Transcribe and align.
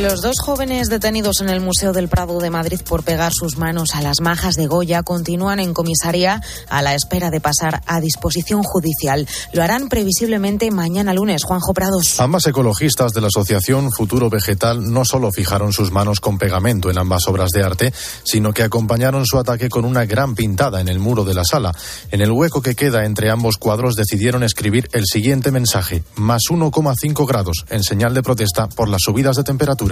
Los 0.00 0.20
dos 0.20 0.38
jóvenes 0.38 0.88
detenidos 0.88 1.40
en 1.40 1.48
el 1.48 1.60
Museo 1.60 1.92
del 1.92 2.06
Prado 2.06 2.38
de 2.38 2.50
Madrid 2.50 2.80
por 2.88 3.02
pegar 3.02 3.32
sus 3.34 3.56
manos 3.56 3.96
a 3.96 4.00
las 4.00 4.20
majas 4.20 4.54
de 4.54 4.68
Goya 4.68 5.02
continúan 5.02 5.58
en 5.58 5.74
comisaría 5.74 6.40
a 6.68 6.82
la 6.82 6.94
espera 6.94 7.30
de 7.30 7.40
pasar 7.40 7.82
a 7.84 8.00
disposición 8.00 8.62
judicial. 8.62 9.26
Lo 9.52 9.60
harán 9.60 9.88
previsiblemente 9.88 10.70
mañana 10.70 11.12
lunes. 11.14 11.42
Juanjo 11.42 11.74
Prados. 11.74 12.20
Ambas 12.20 12.46
ecologistas 12.46 13.12
de 13.12 13.22
la 13.22 13.26
Asociación 13.26 13.90
Futuro 13.90 14.30
Vegetal 14.30 14.88
no 14.88 15.04
solo 15.04 15.32
fijaron 15.32 15.72
sus 15.72 15.90
manos 15.90 16.20
con 16.20 16.38
pegamento 16.38 16.92
en 16.92 16.98
ambas 16.98 17.26
obras 17.26 17.50
de 17.50 17.64
arte, 17.64 17.92
sino 18.22 18.52
que 18.52 18.62
acompañaron 18.62 19.26
su 19.26 19.36
ataque 19.36 19.68
con 19.68 19.84
una 19.84 20.04
gran 20.04 20.36
pintada 20.36 20.80
en 20.80 20.86
el 20.86 21.00
muro 21.00 21.24
de 21.24 21.34
la 21.34 21.44
sala. 21.44 21.74
En 22.12 22.20
el 22.20 22.30
hueco 22.30 22.62
que 22.62 22.76
queda 22.76 23.04
entre 23.04 23.30
ambos 23.30 23.56
cuadros 23.56 23.96
decidieron 23.96 24.44
escribir 24.44 24.88
el 24.92 25.06
siguiente 25.06 25.50
mensaje, 25.50 26.04
más 26.14 26.42
1,5 26.50 27.26
grados, 27.26 27.64
en 27.68 27.82
señal 27.82 28.14
de 28.14 28.22
protesta 28.22 28.68
por 28.68 28.88
las 28.88 29.00
subidas 29.02 29.34
de 29.34 29.42
temperatura. 29.42 29.87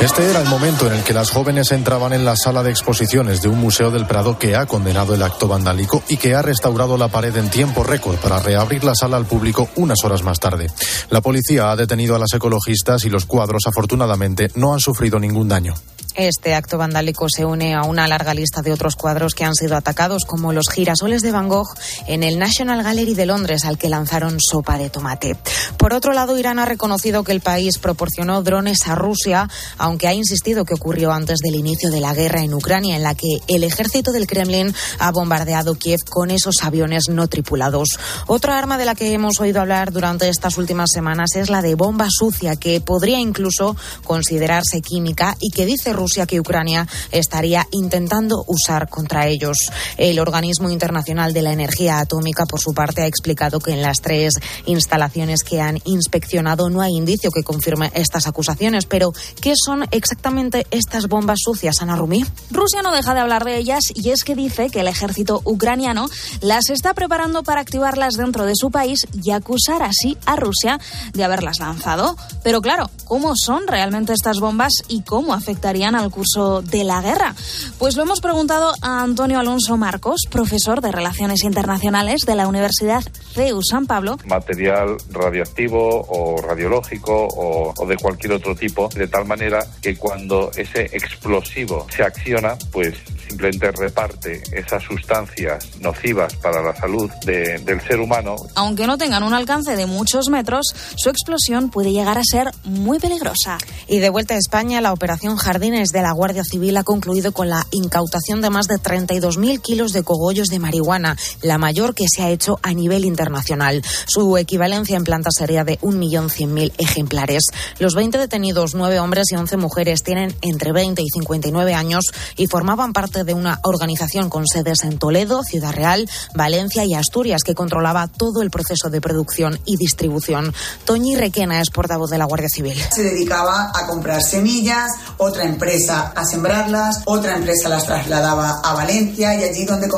Este 0.00 0.30
era 0.30 0.40
el 0.40 0.48
momento 0.48 0.86
en 0.86 0.94
el 0.94 1.04
que 1.04 1.12
las 1.12 1.28
jóvenes 1.28 1.72
entraban 1.72 2.14
en 2.14 2.24
la 2.24 2.34
sala 2.34 2.62
de 2.62 2.70
exposiciones 2.70 3.42
de 3.42 3.48
un 3.48 3.60
museo 3.60 3.90
del 3.90 4.06
Prado 4.06 4.38
que 4.38 4.56
ha 4.56 4.64
condenado 4.64 5.14
el 5.14 5.22
acto 5.22 5.46
vandálico 5.46 6.02
y 6.08 6.16
que 6.16 6.34
ha 6.34 6.40
restaurado 6.40 6.96
la 6.96 7.08
pared 7.08 7.36
en 7.36 7.50
tiempo 7.50 7.84
récord 7.84 8.16
para 8.16 8.38
reabrir 8.38 8.82
la 8.82 8.94
sala 8.94 9.18
al 9.18 9.26
público 9.26 9.68
unas 9.76 10.02
horas 10.02 10.22
más 10.22 10.40
tarde. 10.40 10.68
La 11.10 11.20
policía 11.20 11.70
ha 11.70 11.76
detenido 11.76 12.16
a 12.16 12.18
las 12.18 12.32
ecologistas 12.32 13.04
y 13.04 13.10
los 13.10 13.26
cuadros 13.26 13.64
afortunadamente 13.66 14.50
no 14.54 14.72
han 14.72 14.80
sufrido 14.80 15.20
ningún 15.20 15.48
daño. 15.48 15.74
Este 16.16 16.54
acto 16.54 16.78
vandálico 16.78 17.26
se 17.28 17.44
une 17.44 17.74
a 17.74 17.82
una 17.82 18.08
larga 18.08 18.34
lista 18.34 18.62
de 18.62 18.72
otros 18.72 18.96
cuadros 18.96 19.34
que 19.34 19.44
han 19.44 19.54
sido 19.54 19.76
atacados, 19.76 20.24
como 20.24 20.52
los 20.52 20.68
girasoles 20.68 21.22
de 21.22 21.32
Van 21.32 21.48
Gogh 21.48 21.68
en 22.06 22.22
el 22.22 22.38
National 22.38 22.82
Gallery 22.82 23.14
de 23.14 23.26
Londres, 23.26 23.64
al 23.64 23.78
que 23.78 23.88
lanzaron 23.88 24.38
sopa 24.40 24.78
de 24.78 24.90
tomate. 24.90 25.36
Por 25.76 25.94
otro 25.94 26.12
lado, 26.12 26.36
Irán 26.36 26.58
ha 26.58 26.64
reconocido 26.64 27.24
que 27.24 27.32
el 27.32 27.40
país 27.40 27.78
proporcionó 27.78 28.42
drones 28.42 28.86
a 28.86 28.94
Rusia, 28.94 29.48
aunque 29.78 30.08
ha 30.08 30.14
insistido 30.14 30.64
que 30.64 30.74
ocurrió 30.74 31.12
antes 31.12 31.38
del 31.38 31.54
inicio 31.54 31.90
de 31.90 32.00
la 32.00 32.14
guerra 32.14 32.42
en 32.42 32.54
Ucrania, 32.54 32.96
en 32.96 33.02
la 33.02 33.14
que 33.14 33.38
el 33.48 33.64
ejército 33.64 34.12
del 34.12 34.26
Kremlin 34.26 34.74
ha 34.98 35.12
bombardeado 35.12 35.74
Kiev 35.74 36.00
con 36.08 36.30
esos 36.30 36.62
aviones 36.62 37.08
no 37.08 37.28
tripulados. 37.28 37.88
Otra 38.26 38.58
arma 38.58 38.78
de 38.78 38.84
la 38.84 38.94
que 38.94 39.12
hemos 39.12 39.40
oído 39.40 39.60
hablar 39.60 39.92
durante 39.92 40.28
estas 40.28 40.58
últimas 40.58 40.90
semanas 40.92 41.36
es 41.36 41.50
la 41.50 41.62
de 41.62 41.74
bomba 41.74 42.08
sucia, 42.10 42.56
que 42.56 42.80
podría 42.80 43.18
incluso 43.18 43.76
considerarse 44.04 44.80
química 44.80 45.36
y 45.40 45.50
que 45.50 45.66
dice 45.66 45.92
Rusia 46.00 46.24
que 46.24 46.40
Ucrania 46.40 46.88
estaría 47.12 47.66
intentando 47.72 48.42
usar 48.46 48.88
contra 48.88 49.26
ellos. 49.26 49.58
El 49.98 50.18
Organismo 50.18 50.70
Internacional 50.70 51.34
de 51.34 51.42
la 51.42 51.52
Energía 51.52 51.98
Atómica, 51.98 52.46
por 52.46 52.58
su 52.58 52.72
parte, 52.72 53.02
ha 53.02 53.06
explicado 53.06 53.60
que 53.60 53.72
en 53.72 53.82
las 53.82 54.00
tres 54.00 54.34
instalaciones 54.64 55.44
que 55.44 55.60
han 55.60 55.78
inspeccionado 55.84 56.70
no 56.70 56.80
hay 56.80 56.92
indicio 56.96 57.30
que 57.30 57.42
confirme 57.42 57.92
estas 57.94 58.26
acusaciones. 58.26 58.86
Pero, 58.86 59.12
¿qué 59.42 59.52
son 59.62 59.86
exactamente 59.90 60.66
estas 60.70 61.06
bombas 61.06 61.40
sucias, 61.44 61.82
Ana 61.82 61.96
Rumi? 61.96 62.24
Rusia 62.50 62.80
no 62.80 62.92
deja 62.92 63.12
de 63.12 63.20
hablar 63.20 63.44
de 63.44 63.58
ellas 63.58 63.84
y 63.94 64.08
es 64.08 64.24
que 64.24 64.34
dice 64.34 64.70
que 64.70 64.80
el 64.80 64.88
ejército 64.88 65.42
ucraniano 65.44 66.08
las 66.40 66.70
está 66.70 66.94
preparando 66.94 67.42
para 67.42 67.60
activarlas 67.60 68.14
dentro 68.14 68.46
de 68.46 68.56
su 68.56 68.70
país 68.70 69.06
y 69.22 69.32
acusar 69.32 69.82
así 69.82 70.16
a 70.24 70.36
Rusia 70.36 70.80
de 71.12 71.24
haberlas 71.24 71.58
lanzado. 71.58 72.16
Pero 72.42 72.62
claro, 72.62 72.90
¿cómo 73.04 73.34
son 73.36 73.66
realmente 73.66 74.14
estas 74.14 74.40
bombas 74.40 74.72
y 74.88 75.02
cómo 75.02 75.34
afectarían 75.34 75.89
al 75.94 76.10
curso 76.10 76.62
de 76.62 76.84
la 76.84 77.00
guerra? 77.00 77.34
Pues 77.78 77.96
lo 77.96 78.02
hemos 78.02 78.20
preguntado 78.20 78.72
a 78.82 79.02
Antonio 79.02 79.38
Alonso 79.38 79.76
Marcos, 79.76 80.22
profesor 80.30 80.80
de 80.80 80.92
Relaciones 80.92 81.44
Internacionales 81.44 82.22
de 82.26 82.34
la 82.34 82.48
Universidad 82.48 83.02
CEU 83.34 83.62
San 83.62 83.86
Pablo. 83.86 84.18
Material 84.26 84.96
radioactivo 85.10 86.06
o 86.08 86.40
radiológico 86.40 87.26
o, 87.26 87.74
o 87.76 87.86
de 87.86 87.96
cualquier 87.96 88.32
otro 88.32 88.54
tipo, 88.54 88.88
de 88.88 89.06
tal 89.06 89.26
manera 89.26 89.64
que 89.80 89.96
cuando 89.96 90.50
ese 90.56 90.84
explosivo 90.84 91.86
se 91.94 92.02
acciona, 92.02 92.56
pues 92.72 92.94
simplemente 93.28 93.70
reparte 93.70 94.42
esas 94.52 94.82
sustancias 94.82 95.68
nocivas 95.80 96.34
para 96.36 96.62
la 96.62 96.74
salud 96.74 97.10
de, 97.24 97.58
del 97.58 97.80
ser 97.82 98.00
humano. 98.00 98.36
Aunque 98.56 98.86
no 98.86 98.98
tengan 98.98 99.22
un 99.22 99.34
alcance 99.34 99.76
de 99.76 99.86
muchos 99.86 100.28
metros, 100.28 100.66
su 100.96 101.08
explosión 101.08 101.70
puede 101.70 101.92
llegar 101.92 102.18
a 102.18 102.22
ser 102.24 102.50
muy 102.64 102.98
peligrosa. 102.98 103.58
Y 103.86 103.98
de 103.98 104.10
vuelta 104.10 104.34
a 104.34 104.38
España, 104.38 104.80
la 104.80 104.92
operación 104.92 105.38
Jardines 105.80 105.92
de 105.92 106.02
la 106.02 106.12
Guardia 106.12 106.44
Civil 106.44 106.76
ha 106.76 106.84
concluido 106.84 107.32
con 107.32 107.48
la 107.48 107.66
incautación 107.70 108.42
de 108.42 108.50
más 108.50 108.66
de 108.66 108.74
32.000 108.74 109.62
kilos 109.62 109.92
de 109.92 110.02
cogollos 110.02 110.48
de 110.48 110.58
marihuana, 110.58 111.16
la 111.40 111.56
mayor 111.56 111.94
que 111.94 112.04
se 112.14 112.22
ha 112.22 112.28
hecho 112.28 112.58
a 112.62 112.74
nivel 112.74 113.06
internacional. 113.06 113.82
Su 114.06 114.36
equivalencia 114.36 114.98
en 114.98 115.04
planta 115.04 115.30
sería 115.30 115.64
de 115.64 115.78
1.100.000 115.80 116.72
ejemplares. 116.76 117.44
Los 117.78 117.94
20 117.94 118.18
detenidos, 118.18 118.74
9 118.74 119.00
hombres 119.00 119.32
y 119.32 119.36
11 119.36 119.56
mujeres, 119.56 120.02
tienen 120.02 120.36
entre 120.42 120.72
20 120.72 121.00
y 121.00 121.08
59 121.08 121.72
años 121.72 122.04
y 122.36 122.46
formaban 122.46 122.92
parte 122.92 123.24
de 123.24 123.32
una 123.32 123.58
organización 123.62 124.28
con 124.28 124.46
sedes 124.46 124.84
en 124.84 124.98
Toledo, 124.98 125.42
Ciudad 125.44 125.72
Real, 125.72 126.10
Valencia 126.34 126.84
y 126.84 126.92
Asturias 126.92 127.42
que 127.42 127.54
controlaba 127.54 128.06
todo 128.06 128.42
el 128.42 128.50
proceso 128.50 128.90
de 128.90 129.00
producción 129.00 129.58
y 129.64 129.78
distribución. 129.78 130.52
Toñi 130.84 131.16
Requena 131.16 131.62
es 131.62 131.70
portavoz 131.70 132.10
de 132.10 132.18
la 132.18 132.26
Guardia 132.26 132.48
Civil. 132.52 132.78
Se 132.92 133.02
dedicaba 133.02 133.72
a 133.74 133.86
comprar 133.86 134.22
semillas, 134.22 134.90
otra 135.16 135.44
empresa 135.44 135.69
a 136.16 136.24
sembrarlas, 136.24 137.02
otra 137.04 137.36
empresa 137.36 137.68
las 137.68 137.86
trasladaba 137.86 138.60
a 138.62 138.74
Valencia 138.74 139.34
y 139.34 139.44
allí 139.44 139.64
donde, 139.64 139.88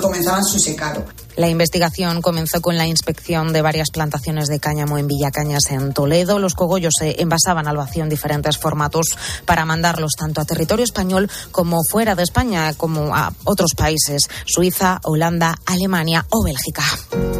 comenzaban 0.00 0.44
su 0.44 0.58
secado. 0.58 1.04
La 1.36 1.48
investigación 1.48 2.20
comenzó 2.20 2.60
con 2.60 2.76
la 2.76 2.86
inspección 2.86 3.52
de 3.52 3.62
varias 3.62 3.90
plantaciones 3.90 4.48
de 4.48 4.60
cáñamo 4.60 4.98
en 4.98 5.06
Villacañas, 5.06 5.70
en 5.70 5.92
Toledo. 5.92 6.38
Los 6.38 6.54
cogollos 6.54 6.92
se 6.98 7.22
envasaban 7.22 7.68
al 7.68 7.76
vacío 7.76 8.02
en 8.02 8.08
diferentes 8.08 8.58
formatos 8.58 9.06
para 9.46 9.64
mandarlos 9.64 10.12
tanto 10.18 10.40
a 10.40 10.44
territorio 10.44 10.84
español 10.84 11.30
como 11.50 11.80
fuera 11.90 12.14
de 12.14 12.22
España, 12.22 12.74
como 12.74 13.14
a 13.14 13.32
otros 13.44 13.72
países, 13.76 14.28
Suiza, 14.46 15.00
Holanda, 15.04 15.58
Alemania 15.66 16.26
o 16.30 16.44
Bélgica. 16.44 16.84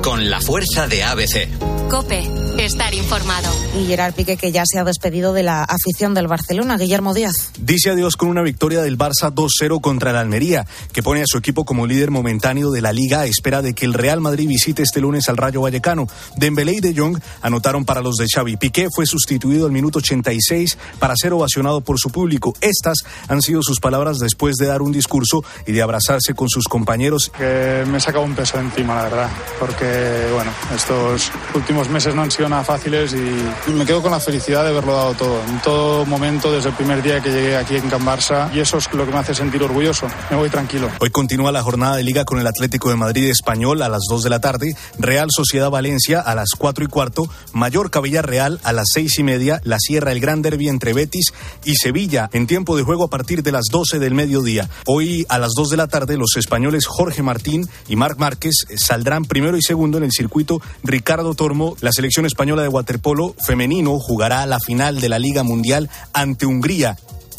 Con 0.03 0.31
la 0.31 0.41
fuerza 0.41 0.87
de 0.87 1.05
ABC. 1.05 1.49
Cope, 1.91 2.27
estar 2.59 2.95
informado. 2.95 3.51
Y 3.79 3.87
Gerard 3.87 4.15
Piqué, 4.15 4.39
que 4.39 4.51
ya 4.51 4.65
se 4.67 4.79
ha 4.79 4.85
despedido 4.85 5.35
de 5.35 5.43
la 5.43 5.63
afición 5.63 6.15
del 6.15 6.27
Barcelona, 6.27 6.79
Guillermo 6.79 7.13
Díaz. 7.13 7.51
Dice 7.59 7.91
adiós 7.91 8.17
con 8.17 8.29
una 8.29 8.43
victoria 8.43 8.81
del 8.81 8.97
Barça 8.97 9.31
2-0 9.31 9.81
contra 9.83 10.11
el 10.11 10.17
Almería, 10.17 10.67
que 10.93 11.03
pone 11.03 11.21
a 11.21 11.27
su 11.27 11.37
equipo 11.37 11.65
como 11.65 11.87
líder 11.87 12.11
momentáneo 12.11 12.71
de 12.71 12.81
la 12.81 12.93
liga 12.93 13.21
a 13.21 13.27
espera 13.27 13.61
de 13.61 13.75
que 13.75 13.82
el 13.85 13.95
Real 13.95 14.21
Madrid 14.21 14.49
visite 14.49 14.83
este 14.83 15.01
lunes 15.01 15.29
al 15.29 15.37
Rayo 15.37 15.61
Vallecano. 15.61 16.07
Dembélé 16.37 16.75
y 16.75 16.81
De 16.81 16.95
Jong 16.97 17.19
anotaron 17.41 17.85
para 17.85 18.01
los 18.01 18.17
de 18.17 18.27
Xavi. 18.33 18.57
Piqué 18.57 18.89
fue 18.95 19.07
sustituido 19.07 19.67
al 19.67 19.73
minuto 19.73 19.99
86 19.99 20.79
para 20.99 21.15
ser 21.17 21.33
ovacionado 21.33 21.81
por 21.81 21.99
su 21.99 22.11
público. 22.11 22.55
Estas 22.61 22.99
han 23.29 23.43
sido 23.43 23.63
sus 23.63 23.81
palabras 23.81 24.19
después 24.19 24.57
de 24.57 24.67
dar 24.67 24.83
un 24.83 24.93
discurso 24.93 25.45
y 25.67 25.73
de 25.73 25.83
abrazarse 25.83 26.35
con 26.35 26.49
sus 26.49 26.69
compañeros. 26.69 27.31
Que 27.37 27.85
me 27.87 27.99
he 27.99 28.01
sacado 28.01 28.25
un 28.25 28.35
peso 28.35 28.59
encima, 28.59 28.95
la 28.95 29.03
verdad, 29.05 29.31
porque 29.59 30.29
bueno, 30.33 30.51
estos 30.75 31.31
últimos 31.55 31.89
meses 31.89 32.15
no 32.15 32.23
han 32.23 32.31
sido 32.31 32.49
nada 32.49 32.65
fáciles 32.65 33.15
y 33.15 33.71
me 33.73 33.85
quedo 33.85 34.03
con 34.03 34.11
la 34.11 34.21
felicidad 34.21 34.63
de 34.65 34.71
haberlo 34.71 34.95
dado 34.95 35.15
todo, 35.15 35.43
en 35.49 35.61
todo 35.63 36.07
momento, 36.07 36.53
desde 36.53 36.69
el 36.69 36.75
primer 36.75 37.03
día 37.03 37.21
que 37.21 37.31
llegué 37.31 37.57
aquí 37.57 37.77
en 37.77 37.89
Can 37.89 38.05
Barça 38.05 38.53
y 38.55 38.61
eso 38.61 38.79
es 38.79 38.93
lo 38.93 39.05
que 39.07 39.13
me 39.13 39.19
hace 39.19 39.35
sentir 39.35 39.63
orgulloso. 39.63 40.07
Me 40.31 40.37
voy 40.37 40.51
tranquilo. 40.51 40.91
Hoy 41.01 41.11
continúa 41.11 41.53
la 41.53 41.63
jornada 41.63 41.97
de 41.97 42.03
liga 42.03 42.25
con 42.25 42.39
el 42.39 42.47
Atlético 42.47 42.91
de 42.91 42.97
Madrid 42.97 43.29
español 43.31 43.72
a 43.81 43.89
las 43.89 44.03
2 44.11 44.25
de 44.25 44.31
la 44.31 44.41
tarde, 44.41 44.77
Real 44.99 45.29
Sociedad 45.31 45.71
Valencia 45.71 46.21
a 46.21 46.35
las 46.35 46.51
4 46.59 46.85
y 46.85 46.89
cuarto, 46.89 47.29
Mallorca 47.53 48.01
Villarreal 48.01 48.61
a 48.65 48.73
las 48.73 48.89
6 48.93 49.21
y 49.21 49.23
media, 49.23 49.61
la 49.65 49.79
Sierra 49.79 50.11
el 50.11 50.21
Gran 50.21 50.43
Derby 50.43 50.69
entre 50.69 50.93
Betis 50.93 51.33
y 51.65 51.77
Sevilla 51.77 52.29
en 52.33 52.47
tiempo 52.47 52.77
de 52.77 52.83
juego 52.83 53.05
a 53.05 53.11
partir 53.11 53.43
de 53.43 53.53
las 53.53 53.67
12 53.71 53.99
del 53.99 54.15
mediodía. 54.15 54.69
Hoy 54.87 55.25
a 55.29 55.39
las 55.39 55.53
2 55.57 55.71
de 55.71 55.77
la 55.77 55.87
tarde 55.87 56.17
los 56.17 56.37
españoles 56.37 56.87
Jorge 56.87 57.23
Martín 57.23 57.69
y 57.89 57.97
Marc 57.97 58.19
Márquez 58.19 58.67
saldrán 58.77 59.25
primero 59.25 59.57
y 59.57 59.63
segundo 59.63 59.99
en 59.99 60.05
el 60.05 60.13
circuito 60.13 60.61
Ricardo 60.83 61.35
Tormo. 61.35 61.77
La 61.81 61.93
selección 61.93 62.27
española 62.27 62.63
de 62.63 62.69
waterpolo 62.69 63.35
femenino 63.47 63.99
jugará 63.99 64.45
la 64.47 64.59
final 64.59 65.01
de 65.01 65.09
la 65.09 65.19
Liga 65.19 65.43
Mundial 65.43 65.89
ante 66.13 66.47
Hungría. 66.47 66.97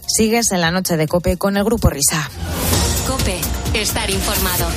Sigues 0.07 0.51
en 0.51 0.61
la 0.61 0.71
noche 0.71 0.97
de 0.97 1.07
Cope 1.07 1.37
con 1.37 1.57
el 1.57 1.63
Grupo 1.63 1.89
Risa. 1.89 2.29
Cope, 3.07 3.39
estar 3.73 4.09
informado. 4.09 4.67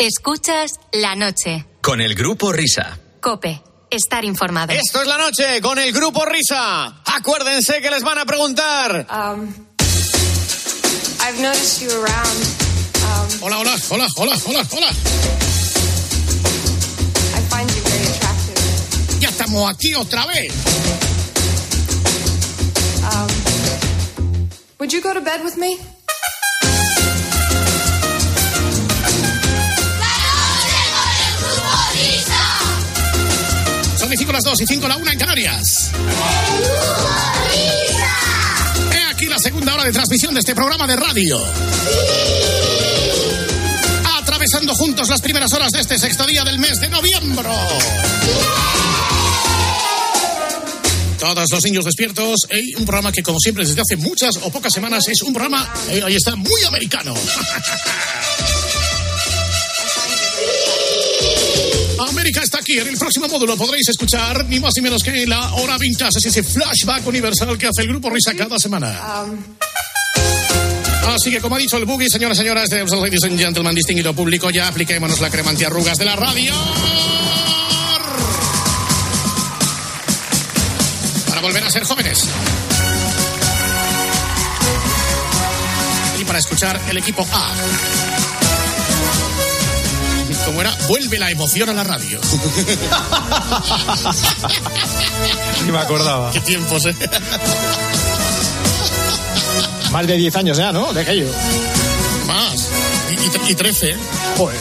Escuchas 0.00 0.80
la 0.92 1.14
noche. 1.14 1.66
Con 1.82 2.00
el 2.00 2.14
Grupo 2.14 2.50
Risa. 2.54 2.98
Cope, 3.20 3.62
estar 3.90 4.24
informado. 4.24 4.72
Esto 4.72 5.02
es 5.02 5.06
la 5.06 5.18
noche 5.18 5.60
con 5.60 5.78
el 5.78 5.92
Grupo 5.92 6.24
Risa. 6.24 7.02
Acuérdense 7.04 7.82
que 7.82 7.90
les 7.90 8.02
van 8.02 8.16
a 8.16 8.24
preguntar. 8.24 9.06
Um, 9.10 9.46
I've 11.20 11.38
noticed 11.42 11.82
you 11.82 11.90
around. 11.90 12.46
Um, 13.04 13.42
Hola, 13.42 13.58
hola, 13.58 13.76
hola, 13.90 14.08
hola, 14.16 14.38
hola, 14.46 14.66
hola. 14.72 14.88
I 17.34 17.42
find 17.50 17.70
you 17.70 17.82
very 17.82 18.06
attractive. 18.06 19.20
Y 19.20 19.24
a 19.26 19.28
estamos 19.28 19.70
aquí 19.70 19.92
otra 19.94 20.24
vez. 20.24 20.50
Um, 23.02 23.28
would 24.78 24.90
you 24.94 25.02
go 25.02 25.12
to 25.12 25.20
bed 25.20 25.44
with 25.44 25.58
me? 25.58 25.78
Son 34.10 34.14
y 34.14 34.18
5 34.18 34.32
las 34.32 34.42
2 34.42 34.60
y 34.62 34.66
5 34.66 34.88
la 34.88 34.96
1 34.96 35.12
en 35.12 35.18
Canarias. 35.20 35.92
He 38.92 39.04
aquí 39.08 39.26
la 39.26 39.38
segunda 39.38 39.74
hora 39.74 39.84
de 39.84 39.92
transmisión 39.92 40.34
de 40.34 40.40
este 40.40 40.52
programa 40.52 40.88
de 40.88 40.96
radio. 40.96 41.38
Atravesando 44.18 44.74
juntos 44.74 45.08
las 45.08 45.20
primeras 45.20 45.52
horas 45.52 45.70
de 45.70 45.82
este 45.82 45.96
sexto 45.96 46.26
día 46.26 46.42
del 46.42 46.58
mes 46.58 46.80
de 46.80 46.88
noviembre. 46.88 47.50
Todos 51.20 51.48
los 51.52 51.62
niños 51.62 51.84
despiertos. 51.84 52.40
Hey, 52.48 52.74
un 52.78 52.84
programa 52.84 53.12
que, 53.12 53.22
como 53.22 53.38
siempre, 53.38 53.64
desde 53.64 53.80
hace 53.80 53.96
muchas 53.96 54.34
o 54.42 54.50
pocas 54.50 54.72
semanas 54.72 55.06
es 55.06 55.22
un 55.22 55.32
programa, 55.32 55.72
eh, 55.88 56.02
ahí 56.04 56.16
está, 56.16 56.34
muy 56.34 56.64
americano. 56.64 57.14
América 62.08 62.40
está 62.42 62.58
aquí. 62.58 62.78
En 62.78 62.88
el 62.88 62.96
próximo 62.96 63.28
módulo 63.28 63.56
podréis 63.56 63.88
escuchar 63.88 64.44
ni 64.46 64.60
más 64.60 64.72
ni 64.76 64.82
menos 64.82 65.02
que 65.02 65.26
la 65.26 65.54
hora 65.54 65.78
vintage, 65.78 66.18
es 66.18 66.26
ese 66.26 66.42
flashback 66.42 67.06
universal 67.06 67.56
que 67.58 67.66
hace 67.66 67.82
el 67.82 67.88
grupo 67.88 68.10
Risa 68.10 68.34
cada 68.34 68.58
semana. 68.58 69.24
Así 71.06 71.30
que, 71.30 71.40
como 71.40 71.56
ha 71.56 71.58
dicho 71.58 71.76
el 71.76 71.84
Boogie, 71.84 72.08
señoras 72.08 72.38
y 72.38 72.40
señoras, 72.42 72.68
de 72.68 72.84
ladies 72.84 73.24
and 73.24 73.38
gentlemen, 73.38 73.74
distinguido 73.74 74.14
público, 74.14 74.50
ya 74.50 74.68
apliquémonos 74.68 75.20
la 75.20 75.30
crema 75.30 75.50
antiarrugas 75.50 75.98
de 75.98 76.04
la 76.04 76.16
radio. 76.16 76.54
Para 81.28 81.40
volver 81.40 81.64
a 81.64 81.70
ser 81.70 81.84
jóvenes. 81.84 82.28
Y 86.20 86.24
para 86.24 86.38
escuchar 86.38 86.80
el 86.88 86.98
equipo 86.98 87.26
A. 87.32 88.09
Era, 90.58 90.74
vuelve 90.88 91.18
la 91.18 91.30
emoción 91.30 91.68
a 91.68 91.72
la 91.72 91.84
radio. 91.84 92.20
Ni 95.64 95.72
me 95.72 95.78
acordaba. 95.78 96.32
Qué 96.32 96.40
tiempos, 96.40 96.86
¿eh? 96.86 96.94
Más 99.90 100.06
de 100.06 100.16
10 100.16 100.36
años 100.36 100.56
ya, 100.56 100.72
¿no? 100.72 100.92
De 100.92 101.00
aquello. 101.02 101.26
Más. 102.26 102.68
Y, 103.10 103.52
y 103.52 103.54
13. 103.54 103.96
Joder. 104.36 104.58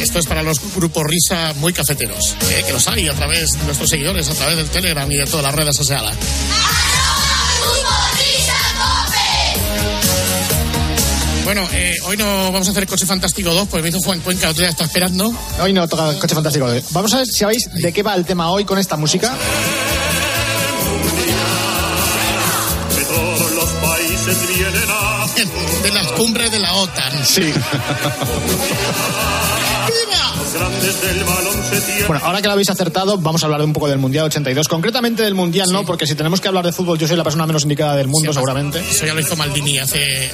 Esto 0.00 0.18
es 0.18 0.26
para 0.26 0.42
los 0.42 0.58
grupos 0.74 1.04
risa 1.04 1.52
muy 1.56 1.72
cafeteros, 1.72 2.36
eh, 2.50 2.62
que 2.66 2.72
los 2.72 2.86
hay 2.88 3.08
a 3.08 3.14
través 3.14 3.52
de 3.52 3.64
nuestros 3.64 3.88
seguidores, 3.88 4.28
a 4.28 4.34
través 4.34 4.56
del 4.56 4.68
Telegram 4.68 5.10
y 5.10 5.16
de 5.16 5.26
todas 5.26 5.44
las 5.44 5.54
redes 5.54 5.76
sociales. 5.76 6.12
Bueno, 11.54 11.68
eh, 11.74 11.98
hoy 12.04 12.16
no 12.16 12.50
vamos 12.50 12.66
a 12.66 12.70
hacer 12.70 12.86
Coche 12.86 13.04
Fantástico 13.04 13.52
2, 13.52 13.68
porque 13.68 13.82
me 13.82 13.90
hizo 13.90 14.00
Juan 14.00 14.20
Cuenca, 14.20 14.48
otro 14.48 14.62
día 14.62 14.70
está 14.70 14.84
esperando. 14.84 15.30
Hoy 15.60 15.74
no 15.74 15.86
toca 15.86 16.18
Coche 16.18 16.34
Fantástico 16.34 16.66
2. 16.66 16.84
Vamos 16.92 17.12
a 17.12 17.18
ver 17.18 17.26
si 17.26 17.40
sabéis 17.40 17.68
de 17.70 17.92
qué 17.92 18.02
va 18.02 18.14
el 18.14 18.24
tema 18.24 18.50
hoy 18.50 18.64
con 18.64 18.78
esta 18.78 18.96
música. 18.96 19.36
De 22.96 23.04
todos 23.04 23.52
los 23.52 23.68
países 23.68 24.48
vienen 24.48 24.88
a... 24.88 25.26
De 25.82 25.90
las 25.90 26.06
cumbres 26.12 26.50
de 26.52 26.58
la 26.58 26.72
OTAN. 26.72 27.22
Sí. 27.22 27.52
Grandes 30.52 31.00
del. 31.00 31.22
Bueno, 32.06 32.24
ahora 32.24 32.40
que 32.40 32.46
lo 32.46 32.52
habéis 32.52 32.70
acertado, 32.70 33.16
vamos 33.18 33.42
a 33.42 33.46
hablar 33.46 33.62
un 33.62 33.72
poco 33.72 33.88
del 33.88 33.98
Mundial 33.98 34.26
82. 34.26 34.68
Concretamente 34.68 35.22
del 35.22 35.34
Mundial, 35.34 35.70
¿no? 35.72 35.84
Porque 35.84 36.06
si 36.06 36.14
tenemos 36.14 36.40
que 36.40 36.48
hablar 36.48 36.64
de 36.64 36.72
fútbol, 36.72 36.98
yo 36.98 37.06
soy 37.06 37.16
la 37.16 37.24
persona 37.24 37.46
menos 37.46 37.62
indicada 37.62 37.96
del 37.96 38.08
mundo, 38.08 38.32
Sí, 38.32 38.34
seguramente. 38.34 38.80
Eso 38.80 39.06
ya 39.06 39.14
lo 39.14 39.20
hizo 39.20 39.36
Maldini 39.36 39.78
hace... 39.78 40.30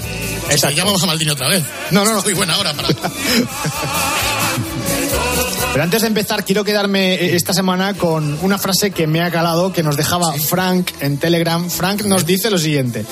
Exacto. 0.51 0.77
Ya 0.77 0.85
vamos 0.85 1.03
a 1.03 1.07
Maldini 1.07 1.31
otra 1.31 1.49
vez. 1.49 1.63
No, 1.91 2.05
no, 2.05 2.15
no. 2.15 2.23
Muy 2.23 2.35
buena 2.35 2.59
hora 2.59 2.73
para... 2.75 2.89
Pero 5.73 5.85
antes 5.85 6.03
de 6.03 6.09
empezar, 6.09 6.45
quiero 6.45 6.65
quedarme 6.65 7.15
eh, 7.15 7.37
esta 7.37 7.53
semana 7.53 7.95
con 7.95 8.39
una 8.43 8.59
frase 8.59 8.91
que 8.91 9.07
me 9.07 9.23
ha 9.23 9.31
calado, 9.31 9.73
que 9.73 9.83
nos 9.83 9.97
dejaba 9.97 10.33
Frank 10.33 10.91
en 11.01 11.19
Telegram. 11.19 11.69
Frank 11.69 12.03
nos 12.03 12.27
dice 12.27 12.51
lo 12.51 12.59
siguiente. 12.59 13.05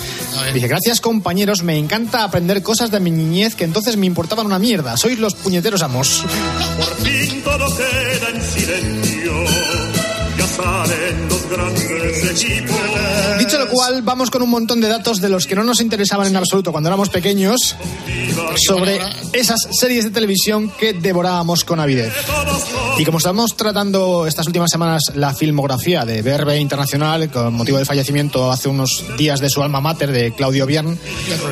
Dice, 0.53 0.69
gracias 0.69 1.00
compañeros, 1.00 1.62
me 1.62 1.76
encanta 1.76 2.25
aprender 2.25 2.62
cosas 2.62 2.91
de 2.91 3.00
mi 3.00 3.11
niñez 3.11 3.55
que 3.55 3.64
entonces 3.64 3.97
me 3.97 4.06
importaban 4.06 4.47
una 4.47 4.58
mierda. 4.58 4.97
Sois 4.97 5.19
los 5.19 5.35
puñeteros 5.35 5.82
amos. 5.82 6.25
Por 6.76 7.06
fin 7.06 7.43
todo 7.43 7.76
queda 7.76 8.29
en 8.35 8.43
silencio. 8.43 9.32
Ya 10.38 10.47
salen 10.47 11.29
los 11.29 11.36
grandes 11.50 12.44
equipos. 12.44 12.76
Dicho 13.38 13.58
lo 13.58 13.69
cual, 13.69 14.02
vamos 14.02 14.31
con 14.31 14.43
un 14.43 14.50
montón 14.50 14.81
de 14.81 14.88
datos 14.88 15.20
de 15.20 15.28
los 15.28 15.46
que 15.46 15.54
no 15.54 15.64
nos 15.64 15.81
interesaban 15.81 16.26
en 16.26 16.37
absoluto 16.37 16.72
cuando 16.72 16.88
éramos 16.88 17.10
pequeños 17.10 17.76
sobre 18.66 18.98
esas 19.32 19.60
series 19.70 20.04
de 20.04 20.10
televisión 20.10 20.70
que 20.70 20.93
devorábamos 20.93 21.64
con 21.64 21.81
avidez. 21.81 22.12
Y 22.98 23.04
como 23.04 23.19
estamos 23.19 23.56
tratando 23.56 24.26
estas 24.26 24.46
últimas 24.46 24.70
semanas 24.70 25.12
la 25.14 25.34
filmografía 25.34 26.04
de 26.04 26.22
BRB 26.22 26.56
Internacional 26.56 27.31
con 27.31 27.52
motivo 27.54 27.76
del 27.76 27.87
fallecimiento 27.87 28.50
hace 28.50 28.69
unos 28.69 29.04
días 29.19 29.40
de 29.40 29.50
su 29.50 29.62
alma 29.62 29.81
mater 29.81 30.12
de 30.12 30.32
Claudio 30.32 30.66
Biern, 30.66 30.98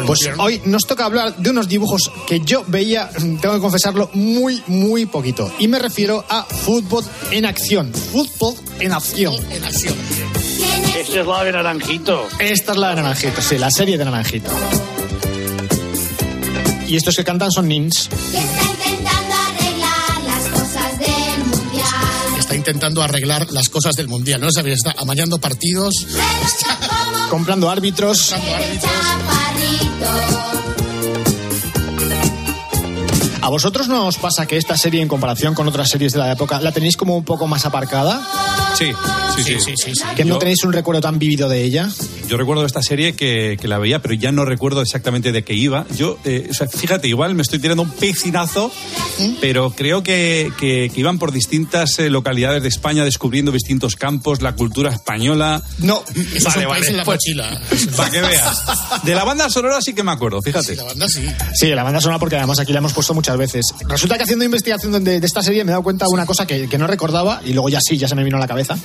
pues 0.06 0.30
hoy 0.38 0.62
nos 0.64 0.86
toca 0.86 1.04
hablar 1.04 1.36
de 1.36 1.50
unos 1.50 1.68
dibujos 1.68 2.10
que 2.26 2.40
yo 2.40 2.64
veía, 2.66 3.10
tengo 3.40 3.54
que 3.54 3.60
confesarlo, 3.60 4.10
muy, 4.14 4.62
muy 4.66 5.06
poquito. 5.06 5.52
Y 5.58 5.68
me 5.68 5.78
refiero 5.78 6.24
a 6.28 6.44
fútbol 6.44 7.04
en 7.30 7.44
acción. 7.44 7.92
Fútbol 7.92 8.54
en 8.80 8.92
acción. 8.92 9.34
Acción. 9.88 10.94
Esta 10.96 11.20
es 11.20 11.26
la 11.26 11.44
de 11.44 11.52
Naranjito. 11.52 12.28
Esta 12.38 12.72
es 12.72 12.78
la 12.78 12.88
de 12.90 12.96
Naranjito, 12.96 13.42
sí, 13.42 13.58
la 13.58 13.70
serie 13.70 13.98
de 13.98 14.04
Naranjito. 14.04 14.50
Y 16.86 16.96
estos 16.96 17.16
que 17.16 17.24
cantan 17.24 17.50
son 17.50 17.68
Nins. 17.68 18.08
Está 22.38 22.54
intentando 22.54 23.02
arreglar 23.02 23.50
las 23.50 23.68
cosas 23.68 23.94
del 23.94 24.08
Mundial. 24.08 24.40
No 24.40 24.50
sabía, 24.50 24.74
está 24.74 24.94
amañando 24.98 25.38
partidos. 25.38 26.06
Comprando 27.30 27.70
árbitros. 27.70 28.34
¿A 33.44 33.50
vosotros 33.50 33.88
no 33.88 34.06
os 34.06 34.16
pasa 34.16 34.46
que 34.46 34.56
esta 34.56 34.74
serie, 34.78 35.02
en 35.02 35.08
comparación 35.08 35.52
con 35.54 35.68
otras 35.68 35.90
series 35.90 36.14
de 36.14 36.18
la 36.18 36.32
época, 36.32 36.60
la 36.62 36.72
tenéis 36.72 36.96
como 36.96 37.14
un 37.14 37.24
poco 37.24 37.46
más 37.46 37.66
aparcada? 37.66 38.26
Sí, 38.74 38.86
sí, 39.36 39.60
sí. 39.76 39.92
¿Que 40.16 40.24
no 40.24 40.34
Yo- 40.36 40.38
tenéis 40.38 40.64
un 40.64 40.72
recuerdo 40.72 41.02
tan 41.02 41.18
vívido 41.18 41.46
de 41.50 41.62
ella? 41.62 41.90
Yo 42.26 42.38
recuerdo 42.38 42.64
esta 42.64 42.82
serie 42.82 43.14
que, 43.14 43.58
que 43.60 43.68
la 43.68 43.76
veía, 43.78 44.00
pero 44.00 44.14
ya 44.14 44.32
no 44.32 44.46
recuerdo 44.46 44.80
exactamente 44.80 45.30
de 45.30 45.44
qué 45.44 45.52
iba. 45.52 45.84
Yo, 45.94 46.18
eh, 46.24 46.48
o 46.50 46.54
sea, 46.54 46.68
fíjate, 46.68 47.06
igual 47.06 47.34
me 47.34 47.42
estoy 47.42 47.58
tirando 47.58 47.82
un 47.82 47.90
pecinazo, 47.90 48.72
pero 49.42 49.70
creo 49.72 50.02
que, 50.02 50.50
que- 50.58 50.90
que 50.92 51.00
iban 51.00 51.18
por 51.18 51.30
distintas 51.30 51.98
eh, 51.98 52.08
localidades 52.08 52.62
de 52.62 52.68
España 52.70 53.04
descubriendo 53.04 53.52
distintos 53.52 53.94
campos, 53.96 54.40
la 54.40 54.54
cultura 54.54 54.90
española. 54.90 55.62
No, 55.80 56.02
Eso 56.34 56.48
es 56.48 56.56
un 56.56 56.64
país 56.64 56.88
en 56.88 56.96
la 56.96 57.04
mochila. 57.04 57.60
Para 57.96 58.10
que 58.10 58.20
veas. 58.22 58.62
De 59.04 59.14
la 59.14 59.24
banda 59.24 59.50
sonora 59.50 59.82
sí 59.82 59.92
que 59.92 60.02
me 60.02 60.12
acuerdo, 60.12 60.40
fíjate. 60.40 60.74
La 60.76 60.84
banda 60.84 61.06
sí. 61.08 61.26
Sí, 61.54 61.66
la 61.68 61.82
banda 61.82 62.00
sonora 62.00 62.18
porque 62.18 62.36
además 62.36 62.58
aquí 62.58 62.72
la 62.72 62.78
hemos 62.78 62.94
puesto 62.94 63.12
muchas 63.12 63.33
veces. 63.38 63.66
Resulta 63.88 64.16
que 64.16 64.24
haciendo 64.24 64.44
investigación 64.44 65.04
de, 65.04 65.20
de 65.20 65.26
esta 65.26 65.42
serie 65.42 65.64
me 65.64 65.70
he 65.70 65.72
dado 65.72 65.82
cuenta 65.82 66.06
de 66.06 66.12
una 66.12 66.26
cosa 66.26 66.46
que, 66.46 66.68
que 66.68 66.78
no 66.78 66.86
recordaba 66.86 67.40
y 67.44 67.52
luego 67.52 67.68
ya 67.68 67.80
sí, 67.80 67.96
ya 67.96 68.08
se 68.08 68.14
me 68.14 68.24
vino 68.24 68.36
a 68.36 68.40
la 68.40 68.48
cabeza. 68.48 68.76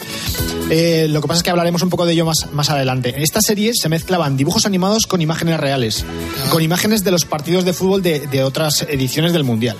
Eh, 0.69 1.07
lo 1.09 1.21
que 1.21 1.27
pasa 1.27 1.39
es 1.39 1.43
que 1.43 1.49
hablaremos 1.49 1.81
un 1.81 1.89
poco 1.89 2.05
de 2.05 2.13
ello 2.13 2.25
más, 2.25 2.47
más 2.53 2.69
adelante. 2.69 3.15
En 3.15 3.23
esta 3.23 3.41
serie 3.41 3.71
se 3.73 3.89
mezclaban 3.89 4.37
dibujos 4.37 4.65
animados 4.65 5.07
con 5.07 5.21
imágenes 5.21 5.59
reales, 5.59 6.05
con 6.49 6.61
imágenes 6.61 7.03
de 7.03 7.11
los 7.11 7.25
partidos 7.25 7.65
de 7.65 7.73
fútbol 7.73 8.01
de, 8.01 8.27
de 8.27 8.43
otras 8.43 8.83
ediciones 8.83 9.33
del 9.33 9.43
Mundial. 9.43 9.77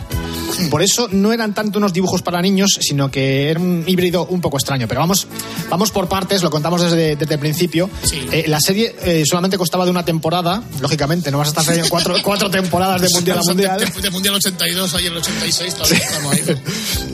Por 0.70 0.82
eso 0.82 1.08
no 1.12 1.32
eran 1.32 1.54
tanto 1.54 1.80
unos 1.80 1.94
dibujos 1.94 2.22
para 2.22 2.42
niños, 2.42 2.78
sino 2.82 3.10
que 3.10 3.50
era 3.50 3.60
un 3.60 3.84
híbrido 3.88 4.26
un 4.26 4.42
poco 4.42 4.58
extraño. 4.58 4.88
Pero 4.88 5.00
vamos, 5.00 5.28
vamos 5.70 5.92
por 5.92 6.08
partes, 6.10 6.44
lo 6.44 6.50
contamos 6.50 6.82
desde, 6.82 7.16
desde 7.16 7.34
el 7.34 7.40
principio. 7.40 7.90
Eh, 8.32 8.46
la 8.48 8.60
serie 8.60 8.96
eh, 9.04 9.24
solamente 9.26 9.58
costaba 9.58 9.86
de 9.86 9.92
una 9.92 10.04
temporada, 10.04 10.62
lógicamente, 10.82 11.32
no 11.32 11.38
vas 11.38 11.48
a 11.48 11.52
estar 11.52 11.64
haciendo 11.64 11.90
cuatro, 11.90 12.16
cuatro 12.24 12.50
temporadas 12.50 13.02
de 13.02 13.08
Mundial 13.14 13.38
a 13.38 13.42
Mundial. 13.44 13.80
De, 13.80 14.02
de 14.02 14.10
Mundial 14.10 14.36
82, 14.60 14.94
ayer 14.96 15.12
el 15.12 15.18
86, 15.20 15.74
todavía 15.74 15.98
estamos 15.98 16.34
ahí. 16.34 16.44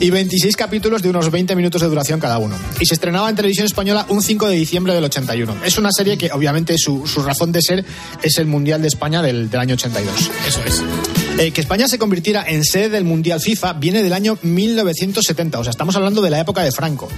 y 0.00 0.10
26 0.10 0.56
capítulos 0.56 1.00
de 1.00 1.10
unos 1.10 1.30
20 1.30 1.54
minutos 1.54 1.80
de 1.80 1.88
duración 1.88 2.18
cada 2.18 2.38
uno. 2.38 2.56
Y 2.80 2.86
se 2.86 2.94
estrenaba 2.94 3.30
en 3.30 3.36
televisión 3.36 3.66
española 3.66 4.04
un 4.08 4.20
5 4.20 4.48
de 4.48 4.56
diciembre 4.56 4.94
del 4.94 5.04
81. 5.04 5.58
Es 5.64 5.78
una 5.78 5.92
serie 5.92 6.18
que 6.18 6.30
obviamente 6.32 6.74
su, 6.76 7.06
su 7.06 7.22
razón 7.22 7.52
de 7.52 7.62
ser 7.62 7.84
es 8.22 8.38
el 8.38 8.46
Mundial 8.46 8.82
de 8.82 8.88
España 8.88 9.22
del, 9.22 9.48
del 9.48 9.60
año 9.60 9.74
82. 9.74 10.30
Eso 10.48 10.60
es. 10.66 11.15
Eh, 11.38 11.50
que 11.50 11.60
España 11.60 11.86
se 11.86 11.98
convirtiera 11.98 12.44
en 12.48 12.64
sede 12.64 12.88
del 12.88 13.04
Mundial 13.04 13.40
FIFA 13.40 13.74
viene 13.74 14.02
del 14.02 14.14
año 14.14 14.38
1970, 14.40 15.58
o 15.58 15.64
sea, 15.64 15.70
estamos 15.70 15.94
hablando 15.94 16.22
de 16.22 16.30
la 16.30 16.40
época 16.40 16.62
de 16.62 16.72
Franco. 16.72 17.08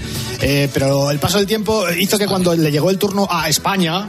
Eh, 0.41 0.69
pero 0.75 1.13
el 1.13 1.21
paso 1.21 1.39
del 1.39 1.47
tiempo 1.47 1.85
hizo 1.99 2.19
que 2.19 2.27
cuando 2.27 2.53
le 2.57 2.73
llegó 2.73 2.91
el 2.91 2.99
turno 2.99 3.29
a 3.31 3.49
España, 3.49 4.09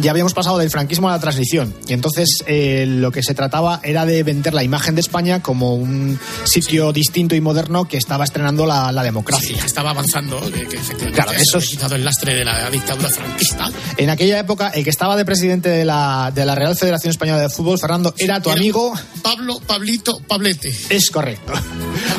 ya 0.00 0.12
habíamos 0.12 0.34
pasado 0.34 0.56
del 0.58 0.70
franquismo 0.70 1.08
a 1.08 1.12
la 1.12 1.18
transición. 1.18 1.74
Y 1.88 1.94
entonces 1.94 2.44
eh, 2.46 2.84
lo 2.86 3.10
que 3.10 3.24
se 3.24 3.34
trataba 3.34 3.80
era 3.82 4.06
de 4.06 4.22
vender 4.22 4.54
la 4.54 4.62
imagen 4.62 4.94
de 4.94 5.00
España 5.00 5.42
como 5.42 5.74
un 5.74 6.18
sitio 6.44 6.92
distinto 6.92 7.34
y 7.34 7.40
moderno 7.40 7.88
que 7.88 7.96
estaba 7.96 8.22
estrenando 8.22 8.66
la, 8.66 8.92
la 8.92 9.02
democracia. 9.02 9.48
Sí, 9.48 9.66
estaba 9.66 9.90
avanzando, 9.90 10.40
que, 10.42 10.68
que 10.68 10.76
efectivamente 10.76 11.12
Claro, 11.12 11.32
eso 11.32 11.56
había 11.56 11.64
es- 11.66 11.70
quitado 11.70 11.94
el 11.96 12.04
lastre 12.04 12.34
de 12.34 12.44
la 12.44 12.70
dictadura 12.70 13.08
franquista. 13.08 13.68
En 13.96 14.10
aquella 14.10 14.38
época, 14.38 14.68
el 14.68 14.84
que 14.84 14.90
estaba 14.90 15.16
de 15.16 15.24
presidente 15.24 15.68
de 15.70 15.84
la, 15.84 16.30
de 16.32 16.46
la 16.46 16.54
Real 16.54 16.76
Federación 16.76 17.10
Española 17.10 17.40
de 17.42 17.48
Fútbol, 17.50 17.80
Fernando, 17.80 18.14
era 18.16 18.40
tu 18.40 18.50
amigo. 18.50 18.92
Pablo, 19.22 19.39
Pablito, 19.66 20.20
Pablete. 20.26 20.74
Es 20.88 21.10
correcto. 21.10 21.52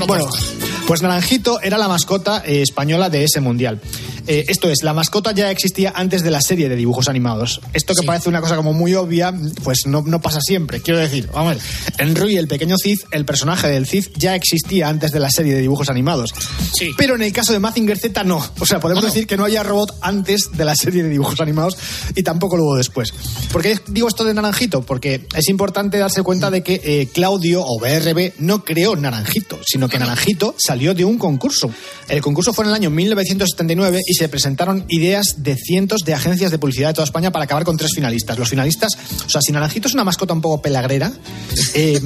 Bueno, 0.08 0.26
pues 0.88 1.02
Naranjito 1.02 1.62
era 1.62 1.78
la 1.78 1.88
mascota 1.88 2.44
eh, 2.46 2.62
española 2.62 3.10
de 3.10 3.24
ese 3.24 3.40
mundial. 3.40 3.80
Eh, 4.28 4.46
esto 4.50 4.70
es, 4.70 4.84
la 4.84 4.94
mascota 4.94 5.32
ya 5.32 5.50
existía 5.50 5.94
antes 5.96 6.24
de 6.24 6.32
la 6.32 6.42
serie 6.42 6.70
de 6.70 6.76
dibujos 6.76 7.08
animados. 7.08 7.60
Esto 7.74 7.94
que 7.94 8.06
parece 8.06 8.30
una 8.30 8.42
cosa 8.42 8.56
como 8.56 8.74
muy 8.74 8.94
obvia, 8.96 9.34
pues 9.64 9.86
no, 9.88 10.04
no 10.04 10.22
pasa 10.22 10.40
siempre. 10.42 10.82
Quiero 10.82 11.00
decir, 11.00 11.28
vamos 11.34 11.52
a 11.52 11.56
ver, 11.56 11.64
en 11.98 12.16
Rui 12.16 12.38
el 12.38 12.48
pequeño 12.48 12.76
Cid, 12.82 13.00
el 13.12 13.26
personaje 13.26 13.68
del 13.68 13.88
Cid 13.88 14.08
ya 14.16 14.36
existía 14.36 14.90
antes 14.90 15.12
de 15.12 15.20
la 15.20 15.30
serie 15.30 15.54
de 15.54 15.62
dibujos 15.62 15.90
animados. 15.90 16.34
Pero 16.98 17.16
en 17.16 17.24
el 17.24 17.34
caso 17.34 17.54
de 17.54 17.60
Mazinger 17.60 17.98
Z 17.98 18.24
no. 18.24 18.44
O 18.60 18.66
sea, 18.66 18.80
podemos 18.80 19.04
decir 19.04 19.28
que 19.28 19.38
no 19.38 19.46
haya 19.46 19.64
robot 19.64 19.98
antes 20.02 20.52
de 20.54 20.66
la 20.66 20.76
serie 20.76 21.04
de 21.04 21.10
dibujos 21.10 21.40
animados 21.42 21.78
y 22.16 22.24
tampoco 22.24 22.58
luego 22.58 22.76
después. 22.76 23.14
¿Por 23.52 23.62
qué 23.62 23.80
digo 23.88 24.08
esto 24.08 24.24
de 24.24 24.34
Naranjito? 24.34 24.82
Porque 24.82 25.28
es 25.36 25.50
importante 25.50 25.98
darse 25.98 26.24
cuenta 26.24 26.52
de 26.52 26.64
que 26.64 26.82
eh, 26.84 27.10
Claudio 27.14 27.64
o 27.66 27.80
BRB 27.80 28.34
no 28.40 28.64
creó 28.64 28.96
Naranjito, 28.96 29.60
sino 29.66 29.90
que 29.90 30.00
Naranjito 30.00 30.56
salió 30.58 30.94
de 30.94 31.06
un 31.06 31.18
concurso. 31.18 31.70
El 32.08 32.22
concurso 32.22 32.54
fue 32.54 32.66
en 32.66 32.70
el 32.70 32.76
año 32.76 32.90
1979 32.90 34.00
y 34.06 34.14
se 34.14 34.30
presentaron 34.30 34.86
ideas 34.90 35.36
de 35.38 35.56
cientos 35.56 36.02
de 36.02 36.14
agencias 36.14 36.52
de 36.52 36.60
publicidad 36.60 36.90
de 36.90 36.94
toda 36.94 37.06
España 37.06 37.32
para 37.32 37.46
acabar 37.46 37.64
con 37.64 37.78
tres 37.78 37.92
finalistas. 37.94 38.38
Los 38.38 38.50
finalistas, 38.50 38.98
o 39.26 39.30
sea, 39.30 39.42
si 39.42 39.52
Naranjito 39.52 39.88
es 39.88 39.94
una 39.94 40.04
mascota 40.04 40.34
un 40.34 40.42
poco 40.42 40.62
pelagrera, 40.62 41.12
eh, 41.74 42.00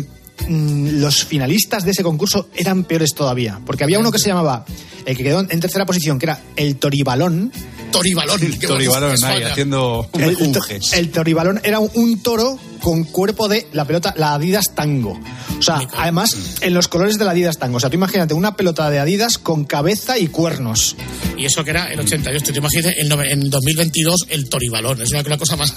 mm, 0.48 1.00
los 1.00 1.24
finalistas 1.26 1.86
de 1.86 1.92
ese 1.92 2.04
concurso 2.04 2.50
eran 2.56 2.84
peores 2.84 3.14
todavía, 3.14 3.60
porque 3.66 3.84
había 3.84 4.00
uno 4.00 4.12
que 4.12 4.20
se 4.20 4.30
llamaba, 4.30 4.66
el 5.06 5.16
que 5.16 5.24
quedó 5.24 5.40
en 5.40 5.60
tercera 5.60 5.86
posición, 5.86 6.20
que 6.20 6.26
era 6.26 6.42
el 6.56 6.78
Toribalón. 6.78 7.52
Toribalón. 7.98 8.40
qué 8.60 8.68
Toribalón 8.68 9.10
ahí 9.10 9.16
España. 9.16 9.52
haciendo 9.52 10.10
un 10.12 10.22
El, 10.22 10.28
mejunjes. 10.30 10.94
el 10.94 11.12
toribalón 11.12 11.62
era 11.64 11.80
un, 11.80 11.90
un 11.94 12.22
toro 12.22 12.60
con 12.82 13.04
cuerpo 13.06 13.48
de 13.48 13.68
la 13.74 13.86
pelota, 13.86 14.14
la 14.18 14.34
Adidas 14.36 14.76
Tango. 14.76 15.20
O 15.58 15.62
sea, 15.62 15.80
además, 15.98 16.36
en 16.62 16.74
los 16.74 16.88
colores 16.88 17.18
de 17.18 17.26
la 17.26 17.32
Adidas 17.32 17.58
Tango. 17.58 17.78
O 17.78 17.80
sea, 17.80 17.90
tú 17.90 17.96
imagínate 17.96 18.34
una 18.36 18.56
pelota 18.56 18.90
de 18.92 19.00
Adidas 19.00 19.38
con 19.40 19.64
cabeza 19.66 20.20
y 20.20 20.28
cuernos. 20.28 20.96
Y 21.38 21.46
eso 21.46 21.64
que 21.64 21.72
era 21.72 21.92
el 21.92 22.00
88. 22.00 22.52
Te 22.54 22.60
imaginas 22.60 22.94
en, 22.98 23.10
nove- 23.10 23.32
en 23.32 23.50
2022 23.50 24.28
el 24.30 24.48
Toribalón. 24.50 25.02
Es 25.02 25.10
una, 25.12 25.22
una 25.22 25.38
cosa 25.38 25.56
más. 25.56 25.74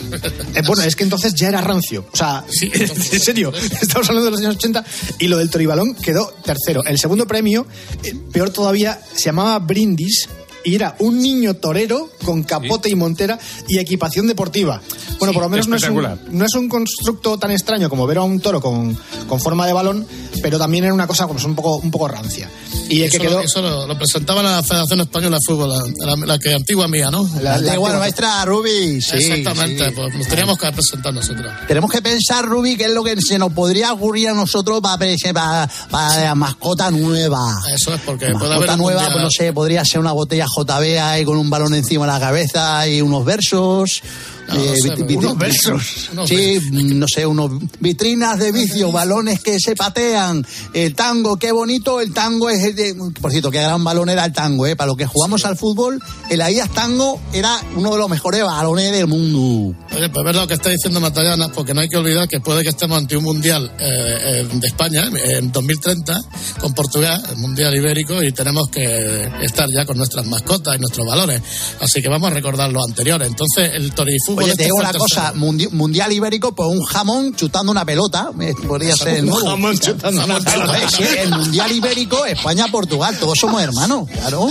Eh, 0.54 0.62
bueno, 0.66 0.82
es 0.82 0.96
que 0.96 1.04
entonces 1.04 1.34
ya 1.34 1.48
era 1.48 1.60
rancio. 1.62 2.04
O 2.12 2.16
sea, 2.16 2.44
en 2.62 3.20
serio, 3.20 3.52
estamos 3.80 4.08
hablando 4.08 4.26
de 4.26 4.30
los 4.32 4.40
años 4.40 4.56
80 4.56 4.84
y 5.20 5.28
lo 5.28 5.38
del 5.38 5.48
toribalón 5.50 5.94
quedó 5.94 6.34
tercero. 6.44 6.84
El 6.84 6.98
segundo 6.98 7.26
premio, 7.26 7.66
eh, 8.02 8.14
peor 8.32 8.50
todavía, 8.50 9.00
se 9.14 9.25
llamaba 9.26 9.58
Brindis 9.60 10.28
y 10.68 10.75
era 10.75 10.94
un 10.98 11.20
niño 11.20 11.54
torero 11.54 12.10
con 12.25 12.42
capote 12.42 12.90
y 12.90 12.94
montera 12.94 13.38
y 13.68 13.78
equipación 13.78 14.26
deportiva. 14.26 14.82
Bueno, 15.18 15.32
por 15.32 15.42
lo 15.42 15.48
menos 15.48 15.66
no 15.66 15.76
es, 15.76 15.88
un, 15.88 16.18
no 16.30 16.44
es 16.44 16.54
un 16.54 16.68
constructo 16.68 17.38
tan 17.38 17.50
extraño 17.50 17.88
como 17.88 18.06
ver 18.06 18.18
a 18.18 18.22
un 18.22 18.38
toro 18.40 18.60
con, 18.60 18.96
con 19.26 19.40
forma 19.40 19.66
de 19.66 19.72
balón, 19.72 20.06
pero 20.42 20.59
también 20.59 20.85
era 20.85 20.95
una 20.95 21.07
cosa 21.07 21.26
pues, 21.28 21.45
un, 21.45 21.54
poco, 21.54 21.76
un 21.76 21.90
poco 21.90 22.09
rancia. 22.09 22.50
Y 22.88 23.02
el 23.02 23.11
que 23.11 23.16
eso 23.16 23.23
quedó... 23.25 23.38
lo, 23.38 23.40
eso 23.45 23.62
lo, 23.62 23.87
lo 23.87 23.99
presentaba 23.99 24.42
la 24.42 24.62
Federación 24.62 25.00
Española 25.00 25.37
de 25.38 25.42
Fútbol, 25.47 25.68
la, 25.71 26.16
la- 26.16 26.26
la 26.26 26.38
que 26.38 26.54
antigua 26.54 26.88
mía, 26.88 27.11
¿no? 27.11 27.28
La 27.40 27.59
de 27.61 27.75
igual 27.75 27.99
maestra 27.99 28.45
Rubi, 28.45 29.00
sí. 29.02 29.16
Exactamente, 29.16 29.87
sí. 29.87 29.92
pues 29.95 30.14
nos 30.14 30.26
teníamos 30.28 30.59
que 30.59 30.73
presentar 30.73 31.12
nosotros. 31.14 31.52
Tenemos 31.66 31.90
que 31.90 32.02
pensar, 32.02 32.45
Rubi, 32.45 32.76
qué 32.76 32.85
es 32.85 32.90
lo 32.92 33.02
que 33.04 33.16
se 33.21 33.38
nos 33.38 33.52
podría 33.52 33.92
ocurrir 33.92 34.28
a 34.28 34.35
nosotros 34.35 34.80
para, 34.80 34.99
para, 35.35 35.68
para 35.90 36.21
la 36.25 36.35
mascota 36.35 36.90
nueva. 36.90 37.61
Eso 37.75 37.95
es 37.95 38.00
porque 38.02 38.26
puede 38.33 38.54
haber 38.54 38.68
Mascota 38.68 38.76
nueva, 38.76 39.09
pues 39.11 39.23
no 39.25 39.30
sé, 39.30 39.52
podría 39.52 39.85
ser 39.85 40.00
una 40.00 40.12
botella 40.12 40.47
JB 40.47 40.99
ahí 41.00 41.25
con 41.25 41.37
un 41.37 41.50
balón 41.50 41.75
encima 41.75 42.07
de 42.07 42.12
la 42.12 42.21
cabeza 42.21 42.87
y 42.88 43.00
unos 43.02 43.25
versos. 43.25 44.02
No, 44.49 44.55
no 44.55 44.76
sé, 44.76 44.88
unos 45.19 45.38
versos, 45.38 46.09
unos 46.12 46.28
sí, 46.28 46.59
no 46.73 47.07
sé, 47.07 47.26
unos 47.26 47.50
vitrinas 47.81 48.38
de 48.38 48.52
vicio, 48.52 48.90
balones 48.93 49.40
que 49.40 49.59
se 49.61 49.76
patean. 49.76 50.47
El 50.73 50.95
tango, 50.95 51.37
qué 51.38 51.52
bonito, 51.52 52.00
el 52.00 52.12
tango 52.12 52.49
es 52.50 52.64
el 52.64 52.75
de- 52.75 52.95
Por 53.21 53.31
cierto, 53.31 53.50
qué 53.50 53.59
gran 53.61 53.83
balón 53.85 54.09
era 54.09 54.25
el 54.25 54.33
tango, 54.33 54.67
¿eh? 54.67 54.75
Para 54.76 54.88
lo 54.88 54.97
que 54.97 55.07
jugamos 55.07 55.45
al 55.45 55.57
fútbol, 55.57 56.00
el 56.31 56.40
Aías 56.40 56.71
Tango 56.71 57.21
era 57.33 57.61
uno 57.76 57.93
de 57.93 57.99
los 57.99 58.09
mejores 58.09 58.43
balones 58.43 58.93
del 58.93 59.07
mundo. 59.07 59.76
Oye, 59.95 60.09
pues 60.09 60.25
ver 60.25 60.35
lo 60.35 60.47
que 60.47 60.55
está 60.55 60.71
diciendo 60.71 61.00
Matallana, 61.00 61.49
porque 61.49 61.75
no 61.75 61.81
hay 61.81 61.88
que 61.88 61.97
olvidar 61.97 62.28
que 62.28 62.40
puede 62.40 62.62
que 62.62 62.71
estemos 62.71 62.97
ante 62.99 63.17
un 63.17 63.25
mundial 63.25 63.71
eh, 63.78 64.19
eh, 64.45 64.49
de 64.52 64.67
España 64.67 65.09
eh, 65.14 65.38
en 65.38 65.52
2030 65.52 66.21
con 66.61 66.73
Portugal, 66.75 67.23
el 67.31 67.37
mundial 67.38 67.75
ibérico, 67.75 68.23
y 68.23 68.33
tenemos 68.33 68.69
que 68.71 69.28
estar 69.43 69.69
ya 69.75 69.85
con 69.85 69.97
nuestras 69.97 70.26
mascotas 70.26 70.76
y 70.76 70.78
nuestros 70.78 71.07
valores. 71.07 71.40
Así 71.81 72.00
que 72.02 72.09
vamos 72.09 72.31
a 72.31 72.35
recordar 72.35 72.71
lo 72.73 72.83
anterior. 72.85 73.23
Entonces, 73.23 73.71
el 73.75 73.93
torifútbol. 74.38 74.42
Oye, 74.42 74.50
este 74.52 74.57
te 74.57 74.64
digo 74.64 74.76
fue 74.76 74.85
una 74.88 74.99
cosa, 74.99 75.33
mundial 75.76 76.12
ibérico, 76.12 76.54
pues 76.54 76.68
un 76.68 76.83
jamón 76.85 77.35
chutando 77.35 77.73
una 77.73 77.85
pelota, 77.85 78.30
eh, 78.40 78.54
podría 78.66 78.97
ser 78.97 79.09
el 79.18 79.25
Un 79.25 79.30
nuevo. 79.30 79.49
jamón 79.50 79.78
chutando 79.78 80.25
una 80.25 80.38
pelota. 80.40 80.78
Eh, 80.78 80.87
sí, 80.88 81.04
el 81.18 81.30
mundial 81.30 81.73
ibérico, 81.73 82.25
España-Portugal, 82.26 83.16
todos 83.18 83.38
somos 83.38 83.62
hermanos, 83.62 84.09
claro. 84.11 84.49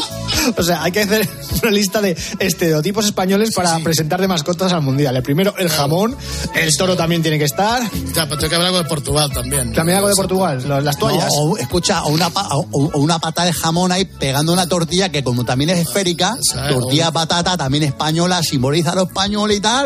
O 0.58 0.64
sea, 0.64 0.84
hay 0.84 0.92
que 0.92 1.02
hacer 1.02 1.30
una 1.62 1.72
lista 1.72 2.02
de 2.02 2.16
estereotipos 2.40 3.06
españoles 3.06 3.52
para 3.56 3.78
presentar 3.80 4.22
de 4.22 4.28
mascotas 4.28 4.72
al 4.74 4.82
mundial. 4.82 5.16
El 5.16 5.24
primero, 5.24 5.54
el 5.58 5.70
jamón. 5.70 6.16
El 6.54 6.76
toro 6.76 6.96
también 6.96 7.22
tiene 7.22 7.38
que 7.38 7.46
estar. 7.46 7.82
Ya, 8.16 8.26
pero 8.26 8.38
tengo 8.38 8.50
que 8.50 8.56
hablar 8.56 8.68
algo 8.68 8.78
de 8.84 8.90
Portugal 8.90 9.32
también. 9.34 9.74
También 9.74 9.98
algo 9.98 10.10
de 10.10 10.16
Portugal, 10.16 10.84
las 10.84 10.98
toallas. 10.98 11.26
No, 11.36 11.42
o, 11.42 11.58
escucha, 11.58 12.04
o 12.04 12.10
una, 12.10 12.30
pa- 12.30 12.48
o, 12.56 12.68
o 12.72 13.00
una 13.00 13.20
pata 13.20 13.44
de 13.46 13.54
jamón 13.54 13.92
ahí 13.92 14.06
pegando 14.06 14.54
una 14.54 14.68
tortilla 14.68 15.10
que 15.10 15.24
como 15.24 15.44
también 15.44 15.70
es 15.72 15.80
esférica, 15.88 16.38
tortilla 16.70 17.12
patata 17.12 17.58
también 17.58 17.84
española, 17.84 18.42
simboliza 18.44 18.92
a 18.92 18.96
lo 18.96 19.04
español 19.04 19.52
y 19.52 19.60
tal, 19.60 19.77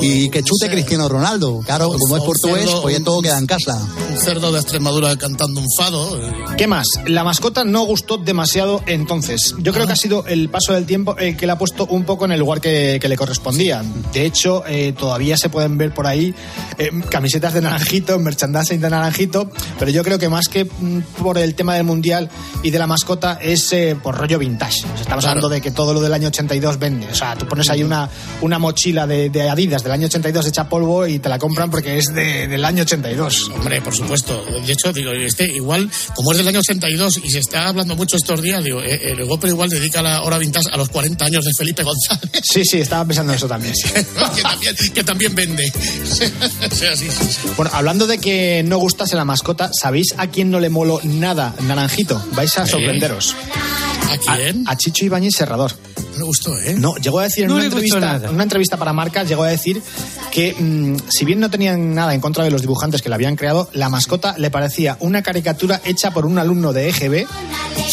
y 0.00 0.28
que 0.28 0.42
chute 0.42 0.70
Cristiano 0.70 1.08
Ronaldo. 1.08 1.60
Claro, 1.64 1.92
como 1.98 2.16
es 2.16 2.22
portugués, 2.22 2.70
pues 2.82 3.02
todo 3.04 3.22
queda 3.22 3.38
en 3.38 3.46
casa. 3.46 3.86
Un 4.16 4.22
cerdo 4.22 4.50
de 4.50 4.58
Extremadura 4.60 5.14
cantando 5.16 5.60
un 5.60 5.66
fado. 5.76 6.18
eh, 6.20 6.32
¿Qué 6.56 6.66
más? 6.66 6.86
La 7.06 7.22
mascota 7.22 7.64
no 7.64 7.84
gustó 7.84 8.16
demasiado 8.16 8.82
entonces. 8.86 9.54
Yo 9.58 9.74
creo 9.74 9.86
que 9.86 9.92
ha 9.92 9.96
sido 9.96 10.24
el 10.26 10.48
paso 10.48 10.72
del 10.72 10.86
tiempo 10.86 11.16
el 11.18 11.36
que 11.36 11.46
la 11.46 11.52
ha 11.52 11.58
puesto 11.58 11.84
un 11.86 12.04
poco 12.04 12.24
en 12.24 12.32
el 12.32 12.40
lugar 12.40 12.60
que, 12.62 12.98
que 13.00 13.08
le 13.08 13.16
correspondía. 13.16 13.84
De 14.14 14.24
hecho, 14.24 14.64
eh, 14.66 14.94
todavía 14.98 15.36
se 15.36 15.50
pueden 15.50 15.76
ver 15.76 15.92
por 15.92 16.06
ahí 16.06 16.34
eh, 16.78 16.90
camisetas 17.10 17.52
de 17.52 17.60
naranjito, 17.60 18.18
merchandising 18.20 18.80
de 18.80 18.88
naranjito, 18.88 19.50
pero 19.78 19.90
yo 19.90 20.02
creo 20.02 20.18
que 20.18 20.30
más 20.30 20.48
que 20.48 20.64
mm, 20.64 21.00
por 21.22 21.36
el 21.36 21.54
tema 21.54 21.74
del 21.74 21.84
mundial 21.84 22.30
y 22.62 22.70
de 22.70 22.78
la 22.78 22.86
mascota 22.86 23.38
es 23.40 23.70
eh, 23.74 23.96
por 24.02 24.16
rollo 24.16 24.38
vintage. 24.38 24.78
Estamos 24.98 25.24
Claro. 25.26 25.28
hablando 25.40 25.48
de 25.50 25.60
que 25.60 25.70
todo 25.72 25.92
lo 25.92 26.00
del 26.00 26.14
año 26.14 26.28
82 26.28 26.78
vende. 26.78 27.06
O 27.12 27.14
sea, 27.14 27.36
tú 27.36 27.46
pones 27.46 27.68
ahí 27.68 27.82
una, 27.84 28.08
una 28.40 28.58
mochila 28.58 29.06
de, 29.06 29.28
de 29.28 29.48
Adidas 29.50 29.82
del 29.82 29.92
año 29.92 30.06
82 30.06 30.46
hecha 30.46 30.68
polvo 30.68 31.06
y 31.06 31.18
te 31.18 31.28
la 31.28 31.38
compran 31.38 31.70
porque 31.70 31.98
es 31.98 32.06
de- 32.14 32.48
del 32.48 32.64
año 32.64 32.82
82. 32.82 33.50
Hombre, 33.54 33.82
por 33.82 33.92
supuesto. 33.92 34.05
De 34.06 34.72
hecho, 34.72 34.92
digo, 34.92 35.12
este 35.12 35.44
igual, 35.44 35.90
como 36.14 36.32
es 36.32 36.38
del 36.38 36.48
año 36.48 36.60
82 36.60 37.20
y 37.24 37.30
se 37.30 37.38
está 37.40 37.68
hablando 37.68 37.96
mucho 37.96 38.16
estos 38.16 38.40
días, 38.40 38.62
digo, 38.62 38.80
eh, 38.82 39.12
el 39.12 39.24
Goper 39.24 39.50
igual 39.50 39.68
dedica 39.68 40.02
la 40.02 40.22
hora 40.22 40.38
vintage 40.38 40.68
a 40.72 40.76
los 40.76 40.88
40 40.88 41.24
años 41.24 41.44
de 41.44 41.50
Felipe 41.56 41.82
González, 41.82 42.30
Sí, 42.42 42.62
sí, 42.64 42.80
estaba 42.80 43.04
pensando 43.04 43.32
en 43.32 43.36
eso 43.36 43.48
también. 43.48 43.74
sí. 43.74 43.88
que, 44.34 44.42
también, 44.42 44.76
que 44.94 45.04
también 45.04 45.34
vende. 45.34 45.64
o 45.72 46.74
sea, 46.74 46.96
sí, 46.96 47.06
sí, 47.10 47.24
sí. 47.28 47.48
Bueno, 47.56 47.70
hablando 47.74 48.06
de 48.06 48.18
que 48.18 48.62
no 48.64 48.78
gustase 48.78 49.16
la 49.16 49.24
mascota, 49.24 49.70
¿sabéis 49.72 50.14
a 50.16 50.28
quién 50.28 50.50
no 50.50 50.60
le 50.60 50.70
moló 50.70 51.00
nada 51.04 51.54
Naranjito? 51.62 52.22
Vais 52.32 52.56
a 52.58 52.66
sorprenderos. 52.66 53.34
¿A 54.10 54.36
quién? 54.36 54.66
A, 54.66 54.72
a 54.72 54.76
Chicho 54.76 55.04
Ibáñez 55.04 55.34
Serrador. 55.36 55.72
No 56.12 56.18
me 56.20 56.24
gustó, 56.24 56.58
¿eh? 56.58 56.74
No, 56.78 56.96
llegó 56.96 57.18
a 57.18 57.24
decir 57.24 57.44
en 57.44 57.48
No 57.48 57.56
una 57.56 57.64
le 57.64 57.68
entrevista, 57.68 58.20
una 58.30 58.42
entrevista 58.42 58.76
para 58.78 58.92
Marcas, 58.94 59.28
llegó 59.28 59.42
a 59.42 59.48
decir 59.48 59.82
que 60.30 60.54
mm, 60.54 60.96
si 61.10 61.24
bien 61.26 61.40
no 61.40 61.50
tenían 61.50 61.94
nada 61.94 62.14
en 62.14 62.20
contra 62.22 62.42
de 62.42 62.50
los 62.50 62.62
dibujantes 62.62 63.02
que 63.02 63.10
la 63.10 63.16
habían 63.16 63.36
creado, 63.36 63.68
la 63.74 63.90
mascota 63.96 64.34
le 64.36 64.50
parecía 64.50 64.98
una 65.00 65.22
caricatura 65.22 65.80
hecha 65.82 66.10
por 66.10 66.26
un 66.26 66.38
alumno 66.38 66.74
de 66.74 66.90
EGB 66.90 67.26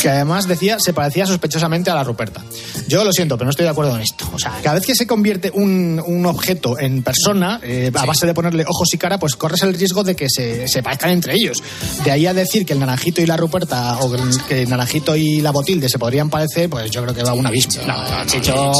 que 0.01 0.09
además 0.09 0.49
decía 0.49 0.77
se 0.79 0.91
parecía 0.91 1.25
sospechosamente 1.25 1.89
a 1.91 1.95
la 1.95 2.03
Ruperta. 2.03 2.43
Yo 2.89 3.05
lo 3.05 3.13
siento, 3.13 3.37
pero 3.37 3.45
no 3.45 3.51
estoy 3.51 3.63
de 3.63 3.69
acuerdo 3.69 3.95
en 3.95 4.01
esto. 4.01 4.29
O 4.33 4.39
sea, 4.39 4.59
cada 4.61 4.75
vez 4.75 4.85
que 4.85 4.95
se 4.95 5.07
convierte 5.07 5.49
un, 5.53 6.03
un 6.05 6.25
objeto 6.25 6.77
en 6.77 7.03
persona, 7.03 7.61
eh, 7.63 7.89
a 7.93 8.05
base 8.05 8.25
de 8.25 8.33
ponerle 8.33 8.65
ojos 8.67 8.93
y 8.93 8.97
cara, 8.97 9.17
pues 9.17 9.37
corres 9.37 9.63
el 9.63 9.73
riesgo 9.73 10.03
de 10.03 10.13
que 10.13 10.27
se, 10.29 10.67
se 10.67 10.83
parezcan 10.83 11.11
entre 11.11 11.35
ellos. 11.35 11.63
De 12.03 12.11
ahí 12.11 12.25
a 12.25 12.33
decir 12.33 12.65
que 12.65 12.73
el 12.73 12.79
naranjito 12.79 13.21
y 13.21 13.25
la 13.25 13.37
Ruperta, 13.37 13.99
o 13.99 14.11
que 14.47 14.63
el 14.63 14.69
naranjito 14.69 15.15
y 15.15 15.39
la 15.39 15.51
Botilde 15.51 15.87
se 15.87 15.97
podrían 15.97 16.29
parecer, 16.29 16.69
pues 16.69 16.91
yo 16.91 17.01
creo 17.01 17.15
que 17.15 17.23
va 17.23 17.31
un 17.31 17.45
abismo. 17.45 17.81
No, 17.87 18.25
Chicho, 18.25 18.73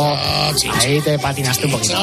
ahí 0.82 1.00
te 1.00 1.18
patinaste 1.20 1.68
un 1.68 1.72
poquito. 1.72 1.98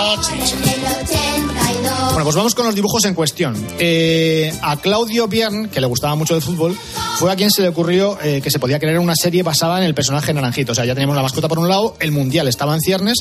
Bueno, 2.10 2.24
pues 2.24 2.36
vamos 2.36 2.54
con 2.54 2.66
los 2.66 2.74
dibujos 2.74 3.04
en 3.04 3.14
cuestión. 3.14 3.54
Eh, 3.78 4.52
a 4.62 4.76
Claudio 4.76 5.09
Biern, 5.28 5.68
que 5.68 5.80
le 5.80 5.86
gustaba 5.86 6.14
mucho 6.14 6.34
el 6.34 6.42
fútbol, 6.42 6.76
fue 7.16 7.30
a 7.32 7.36
quien 7.36 7.50
se 7.50 7.62
le 7.62 7.68
ocurrió 7.68 8.18
eh, 8.22 8.40
que 8.42 8.50
se 8.50 8.58
podía 8.58 8.78
crear 8.78 8.98
una 8.98 9.14
serie 9.14 9.42
basada 9.42 9.78
en 9.78 9.84
el 9.84 9.94
personaje 9.94 10.32
Naranjito. 10.32 10.72
O 10.72 10.74
sea, 10.74 10.84
ya 10.84 10.94
teníamos 10.94 11.16
la 11.16 11.22
mascota 11.22 11.48
por 11.48 11.58
un 11.58 11.68
lado, 11.68 11.96
el 12.00 12.12
mundial 12.12 12.48
estaba 12.48 12.74
en 12.74 12.80
ciernes 12.80 13.18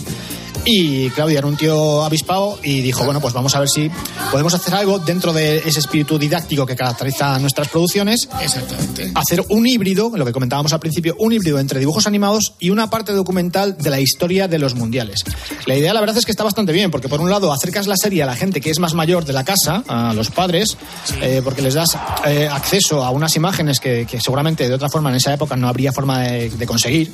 y 0.65 1.09
Claudio 1.11 1.39
era 1.39 1.47
un 1.47 1.57
tío 1.57 2.03
avispado 2.03 2.59
y 2.63 2.81
dijo, 2.81 3.03
bueno, 3.03 3.21
pues 3.21 3.33
vamos 3.33 3.55
a 3.55 3.59
ver 3.59 3.69
si 3.69 3.89
podemos 4.31 4.53
hacer 4.53 4.73
algo 4.75 4.99
dentro 4.99 5.33
de 5.33 5.57
ese 5.57 5.79
espíritu 5.79 6.19
didáctico 6.19 6.65
que 6.65 6.75
caracteriza 6.75 7.39
nuestras 7.39 7.69
producciones. 7.69 8.29
Exactamente. 8.41 9.11
Hacer 9.15 9.43
un 9.49 9.65
híbrido, 9.67 10.11
lo 10.15 10.25
que 10.25 10.31
comentábamos 10.31 10.73
al 10.73 10.79
principio, 10.79 11.15
un 11.19 11.33
híbrido 11.33 11.59
entre 11.59 11.79
dibujos 11.79 12.07
animados 12.07 12.53
y 12.59 12.69
una 12.69 12.89
parte 12.89 13.13
documental 13.13 13.77
de 13.77 13.89
la 13.89 13.99
historia 13.99 14.47
de 14.47 14.59
los 14.59 14.75
mundiales. 14.75 15.23
La 15.65 15.75
idea, 15.75 15.93
la 15.93 16.01
verdad, 16.01 16.17
es 16.17 16.25
que 16.25 16.31
está 16.31 16.43
bastante 16.43 16.71
bien, 16.71 16.91
porque 16.91 17.09
por 17.09 17.21
un 17.21 17.29
lado 17.29 17.51
acercas 17.51 17.87
la 17.87 17.97
serie 17.97 18.23
a 18.23 18.25
la 18.25 18.35
gente 18.35 18.61
que 18.61 18.69
es 18.69 18.79
más 18.79 18.93
mayor 18.93 19.25
de 19.25 19.33
la 19.33 19.43
casa, 19.43 19.83
a 19.87 20.13
los 20.13 20.29
padres, 20.29 20.77
eh, 21.21 21.41
porque 21.43 21.61
les 21.61 21.73
das 21.79 21.97
eh, 22.25 22.47
acceso 22.51 23.03
a 23.03 23.09
unas 23.11 23.35
imágenes 23.35 23.79
que, 23.79 24.05
que 24.05 24.19
seguramente 24.19 24.67
de 24.67 24.73
otra 24.73 24.89
forma 24.89 25.09
en 25.09 25.15
esa 25.15 25.33
época 25.33 25.55
no 25.55 25.67
habría 25.67 25.91
forma 25.93 26.21
de, 26.23 26.49
de 26.49 26.65
conseguir. 26.65 27.11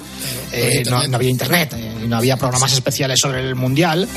Eh, 0.51 0.83
no, 0.89 1.05
no 1.07 1.15
había 1.17 1.29
internet, 1.29 1.73
eh, 1.77 2.05
no 2.07 2.17
había 2.17 2.37
programas 2.37 2.73
especiales 2.73 3.19
sobre 3.21 3.41
el 3.41 3.55
mundial. 3.55 4.07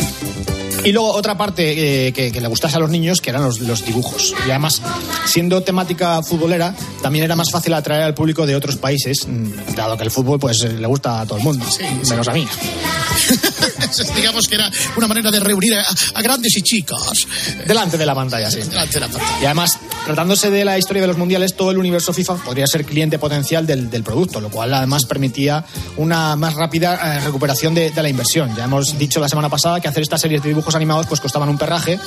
Y 0.84 0.92
luego 0.92 1.12
otra 1.12 1.36
parte 1.36 2.06
eh, 2.06 2.12
que, 2.12 2.30
que 2.30 2.40
le 2.40 2.48
gustase 2.48 2.76
a 2.76 2.78
los 2.78 2.90
niños, 2.90 3.20
que 3.20 3.30
eran 3.30 3.42
los, 3.42 3.60
los 3.60 3.84
dibujos. 3.84 4.34
Y 4.46 4.50
además, 4.50 4.80
siendo 5.26 5.62
temática 5.62 6.22
futbolera, 6.22 6.74
también 7.02 7.24
era 7.24 7.36
más 7.36 7.50
fácil 7.50 7.74
atraer 7.74 8.02
al 8.04 8.14
público 8.14 8.46
de 8.46 8.56
otros 8.56 8.76
países, 8.76 9.26
mm, 9.26 9.74
dado 9.74 9.96
que 9.96 10.04
el 10.04 10.10
fútbol 10.10 10.38
pues 10.38 10.62
eh, 10.62 10.72
le 10.72 10.86
gusta 10.86 11.20
a 11.20 11.26
todo 11.26 11.38
el 11.38 11.44
mundo, 11.44 11.64
menos 12.08 12.28
a 12.28 12.32
mí. 12.32 12.46
Digamos 14.16 14.46
que 14.48 14.54
era 14.54 14.70
una 14.96 15.06
manera 15.06 15.30
de 15.30 15.40
reunir 15.40 15.74
a, 15.74 15.84
a 16.14 16.22
grandes 16.22 16.56
y 16.56 16.62
chicas. 16.62 17.26
Delante 17.66 17.98
de 17.98 18.06
la 18.06 18.14
pantalla, 18.14 18.50
sí. 18.50 18.60
Delante 18.60 18.94
de 18.94 19.00
la 19.00 19.08
pantalla. 19.08 19.42
Y 19.42 19.44
además, 19.46 19.78
tratándose 20.04 20.50
de 20.50 20.64
la 20.64 20.78
historia 20.78 21.02
de 21.02 21.08
los 21.08 21.18
mundiales, 21.18 21.54
todo 21.54 21.70
el 21.70 21.78
universo 21.78 22.12
FIFA 22.12 22.36
podría 22.36 22.66
ser 22.66 22.84
cliente 22.84 23.18
potencial 23.18 23.66
del, 23.66 23.90
del 23.90 24.02
producto, 24.02 24.40
lo 24.40 24.50
cual 24.50 24.72
además 24.74 25.04
permitía 25.04 25.64
una 25.96 26.36
más 26.36 26.54
rápida 26.54 27.16
eh, 27.16 27.20
recuperación 27.20 27.74
de, 27.74 27.90
de 27.90 28.02
la 28.02 28.08
inversión. 28.08 28.54
Ya 28.56 28.64
hemos 28.64 28.98
dicho 28.98 29.20
la 29.20 29.28
semana 29.28 29.48
pasada 29.48 29.80
que 29.80 29.88
hacer 29.88 30.02
estas 30.02 30.20
series 30.20 30.42
de 30.42 30.48
dibujos 30.48 30.74
animados 30.78 31.06
pues 31.06 31.20
costaban 31.20 31.48
un 31.48 31.58
perraje 31.58 31.98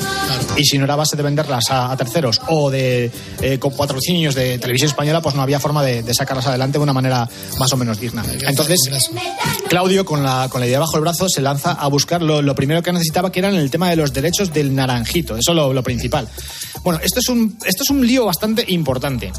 y 0.58 0.64
si 0.66 0.78
no 0.78 0.86
era 0.86 0.96
base 0.96 1.16
de 1.16 1.24
venderlas 1.24 1.70
a, 1.70 1.92
a 1.92 1.98
terceros 1.98 2.42
o 2.48 2.72
de 2.72 3.12
eh, 3.42 3.60
con 3.60 3.76
patrocinios 3.76 4.36
de 4.36 4.58
televisión 4.58 4.90
española, 4.90 5.22
pues 5.22 5.36
no 5.36 5.42
había 5.42 5.60
forma 5.60 5.84
de, 5.84 6.02
de 6.04 6.14
sacarlas 6.14 6.48
adelante 6.48 6.78
de 6.78 6.84
una 6.84 6.94
manera 6.94 7.30
más 7.60 7.72
o 7.74 7.78
menos 7.78 8.00
digna. 8.00 8.24
Entonces, 8.48 8.80
Claudio, 9.70 10.06
con 10.06 10.24
la, 10.24 10.48
con 10.50 10.62
la 10.62 10.68
idea 10.68 10.80
bajo 10.80 10.96
el 10.96 11.02
brazo, 11.02 11.28
se 11.30 11.42
lanza 11.42 11.72
a 11.74 11.88
buscar 11.88 12.22
lo, 12.22 12.42
lo 12.42 12.56
primero 12.56 12.82
que 12.82 12.92
necesitaba, 12.92 13.32
que 13.32 13.40
era 13.40 13.50
en 13.50 13.56
el 13.56 13.70
tema 13.70 13.90
de 13.90 13.96
los 13.96 14.14
derechos 14.14 14.54
del 14.54 14.74
naranjito. 14.76 15.36
Eso 15.36 15.52
es 15.52 15.56
lo, 15.56 15.74
lo 15.74 15.84
principal. 15.84 16.28
Bueno, 16.84 17.00
esto 17.04 17.20
es 17.20 17.30
un, 17.30 17.58
esto 17.66 17.84
es 17.84 17.90
un 17.90 18.06
lío 18.06 18.26
bastante 18.26 18.66
importante. 18.68 19.32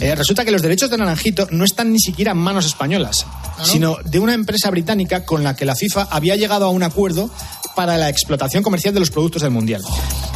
Eh, 0.00 0.14
resulta 0.14 0.44
que 0.44 0.50
los 0.50 0.62
derechos 0.62 0.90
de 0.90 0.98
naranjito 0.98 1.46
no 1.50 1.64
están 1.64 1.92
ni 1.92 1.98
siquiera 2.00 2.32
en 2.32 2.38
manos 2.38 2.66
españolas, 2.66 3.26
sino 3.62 3.96
de 4.04 4.18
una 4.18 4.34
empresa 4.34 4.70
británica 4.70 5.24
con 5.24 5.42
la 5.44 5.54
que 5.56 5.64
la 5.64 5.74
FIFA 5.74 6.08
había 6.10 6.36
llegado 6.36 6.66
a 6.66 6.70
un 6.70 6.82
acuerdo 6.82 7.30
para 7.74 7.96
la 7.96 8.08
explotación 8.08 8.62
comercial 8.64 8.92
de 8.94 9.00
los 9.00 9.10
productos 9.10 9.42
del 9.42 9.50
Mundial. 9.52 9.82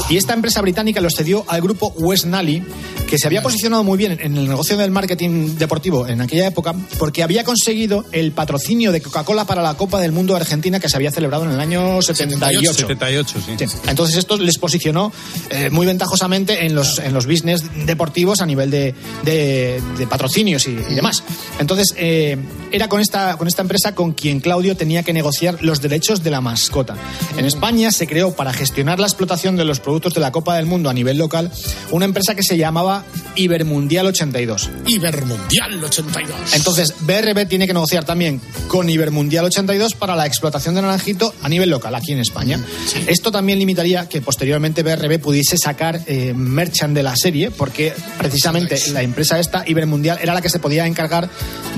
Y 0.09 0.17
esta 0.17 0.33
empresa 0.33 0.61
británica 0.63 1.01
los 1.01 1.15
cedió 1.17 1.45
al 1.49 1.61
grupo 1.61 1.89
West 1.97 2.25
Nally, 2.25 2.63
que 3.09 3.19
se 3.19 3.27
había 3.27 3.43
posicionado 3.43 3.85
muy 3.85 3.99
bien 3.99 4.19
en 4.21 4.37
el 4.37 4.49
negocio 4.49 4.77
del 4.77 4.91
marketing 4.91 5.57
deportivo 5.59 6.07
en 6.07 6.21
aquella 6.21 6.47
época, 6.47 6.75
porque 6.99 7.23
había 7.23 7.43
conseguido 7.45 8.05
el 8.13 8.33
patrocinio 8.33 8.93
de 8.93 9.01
Coca-Cola 9.03 9.45
para 9.47 9.63
la 9.63 9.75
Copa 9.75 10.01
del 10.01 10.13
Mundo 10.13 10.35
de 10.35 10.41
Argentina 10.41 10.79
que 10.81 10.89
se 10.89 10.97
había 10.97 11.11
celebrado 11.11 11.45
en 11.45 11.51
el 11.53 11.61
año 11.61 12.01
78. 12.01 12.73
78, 12.75 13.37
sí. 13.45 13.53
Sí. 13.67 13.77
Entonces 13.89 14.17
esto 14.17 14.37
les 14.37 14.59
posicionó 14.59 15.13
eh, 15.51 15.69
muy 15.71 15.87
ventajosamente 15.87 16.65
en 16.67 16.75
los, 16.75 16.99
en 16.99 17.13
los 17.13 17.27
business 17.27 17.65
deportivos 17.87 18.41
a 18.41 18.47
nivel 18.47 18.71
de, 18.71 18.95
de- 19.25 19.83
de 19.99 20.07
patrocinios 20.07 20.67
y, 20.67 20.71
y 20.71 20.95
demás. 20.95 21.23
Entonces 21.59 21.95
eh, 21.97 22.37
era 22.73 22.89
con 22.89 23.01
esta, 23.01 23.37
con 23.37 23.49
esta 23.49 23.63
empresa 23.63 23.95
con 23.95 24.13
quien 24.13 24.41
Claudio 24.41 24.77
tenía 24.77 25.03
que 25.03 25.13
negociar 25.13 25.59
los 25.63 25.81
derechos 25.81 26.23
de 26.23 26.31
la 26.31 26.41
mascota. 26.41 26.95
En 27.37 27.45
España 27.45 27.91
se 27.91 28.07
creó 28.07 28.18
para 28.19 28.53
gestionar 28.53 28.99
la 28.99 29.07
explotación 29.07 29.57
de 29.57 29.65
los 29.65 29.81
productos 29.81 30.13
de 30.15 30.21
la 30.21 30.33
Copa 30.33 30.57
del 30.57 30.67
Mundo 30.67 30.91
a 30.91 30.93
nivel 30.93 31.19
local 31.19 31.53
una 31.91 32.05
empresa 32.05 32.35
que 32.35 32.43
se 32.43 32.57
llamaba 32.57 33.05
Ibermundial 33.37 34.07
82. 34.07 34.71
Ibermundial 34.87 35.83
82. 35.83 36.55
Entonces, 36.55 36.95
BRB 37.01 37.47
tiene 37.49 37.67
que 37.67 37.73
negociar 37.73 38.05
también 38.05 38.41
con 38.67 38.91
Ibermundial 38.91 39.45
82 39.45 39.95
para 39.95 40.17
la 40.17 40.27
explotación 40.27 40.75
de 40.75 40.83
naranjito 40.83 41.33
a 41.43 41.49
nivel 41.49 41.71
local, 41.71 41.95
aquí 41.95 42.13
en 42.13 42.19
España. 42.19 42.61
Esto 43.07 43.31
también 43.31 43.59
limitaría 43.59 44.09
que 44.09 44.21
posteriormente 44.21 44.83
BRB 44.83 45.21
pudiese 45.21 45.57
sacar 45.57 46.03
eh, 46.07 46.35
merchant 46.35 46.95
de 46.95 47.03
la 47.03 47.15
serie, 47.17 47.51
porque 47.53 47.93
precisamente 48.19 48.77
la 48.93 49.03
empresa 49.03 49.39
esta, 49.39 49.63
Ibermundial, 49.67 50.19
era 50.21 50.35
la 50.35 50.43
que 50.43 50.51
se 50.51 50.59
podía 50.59 50.87
encargar 50.87 51.31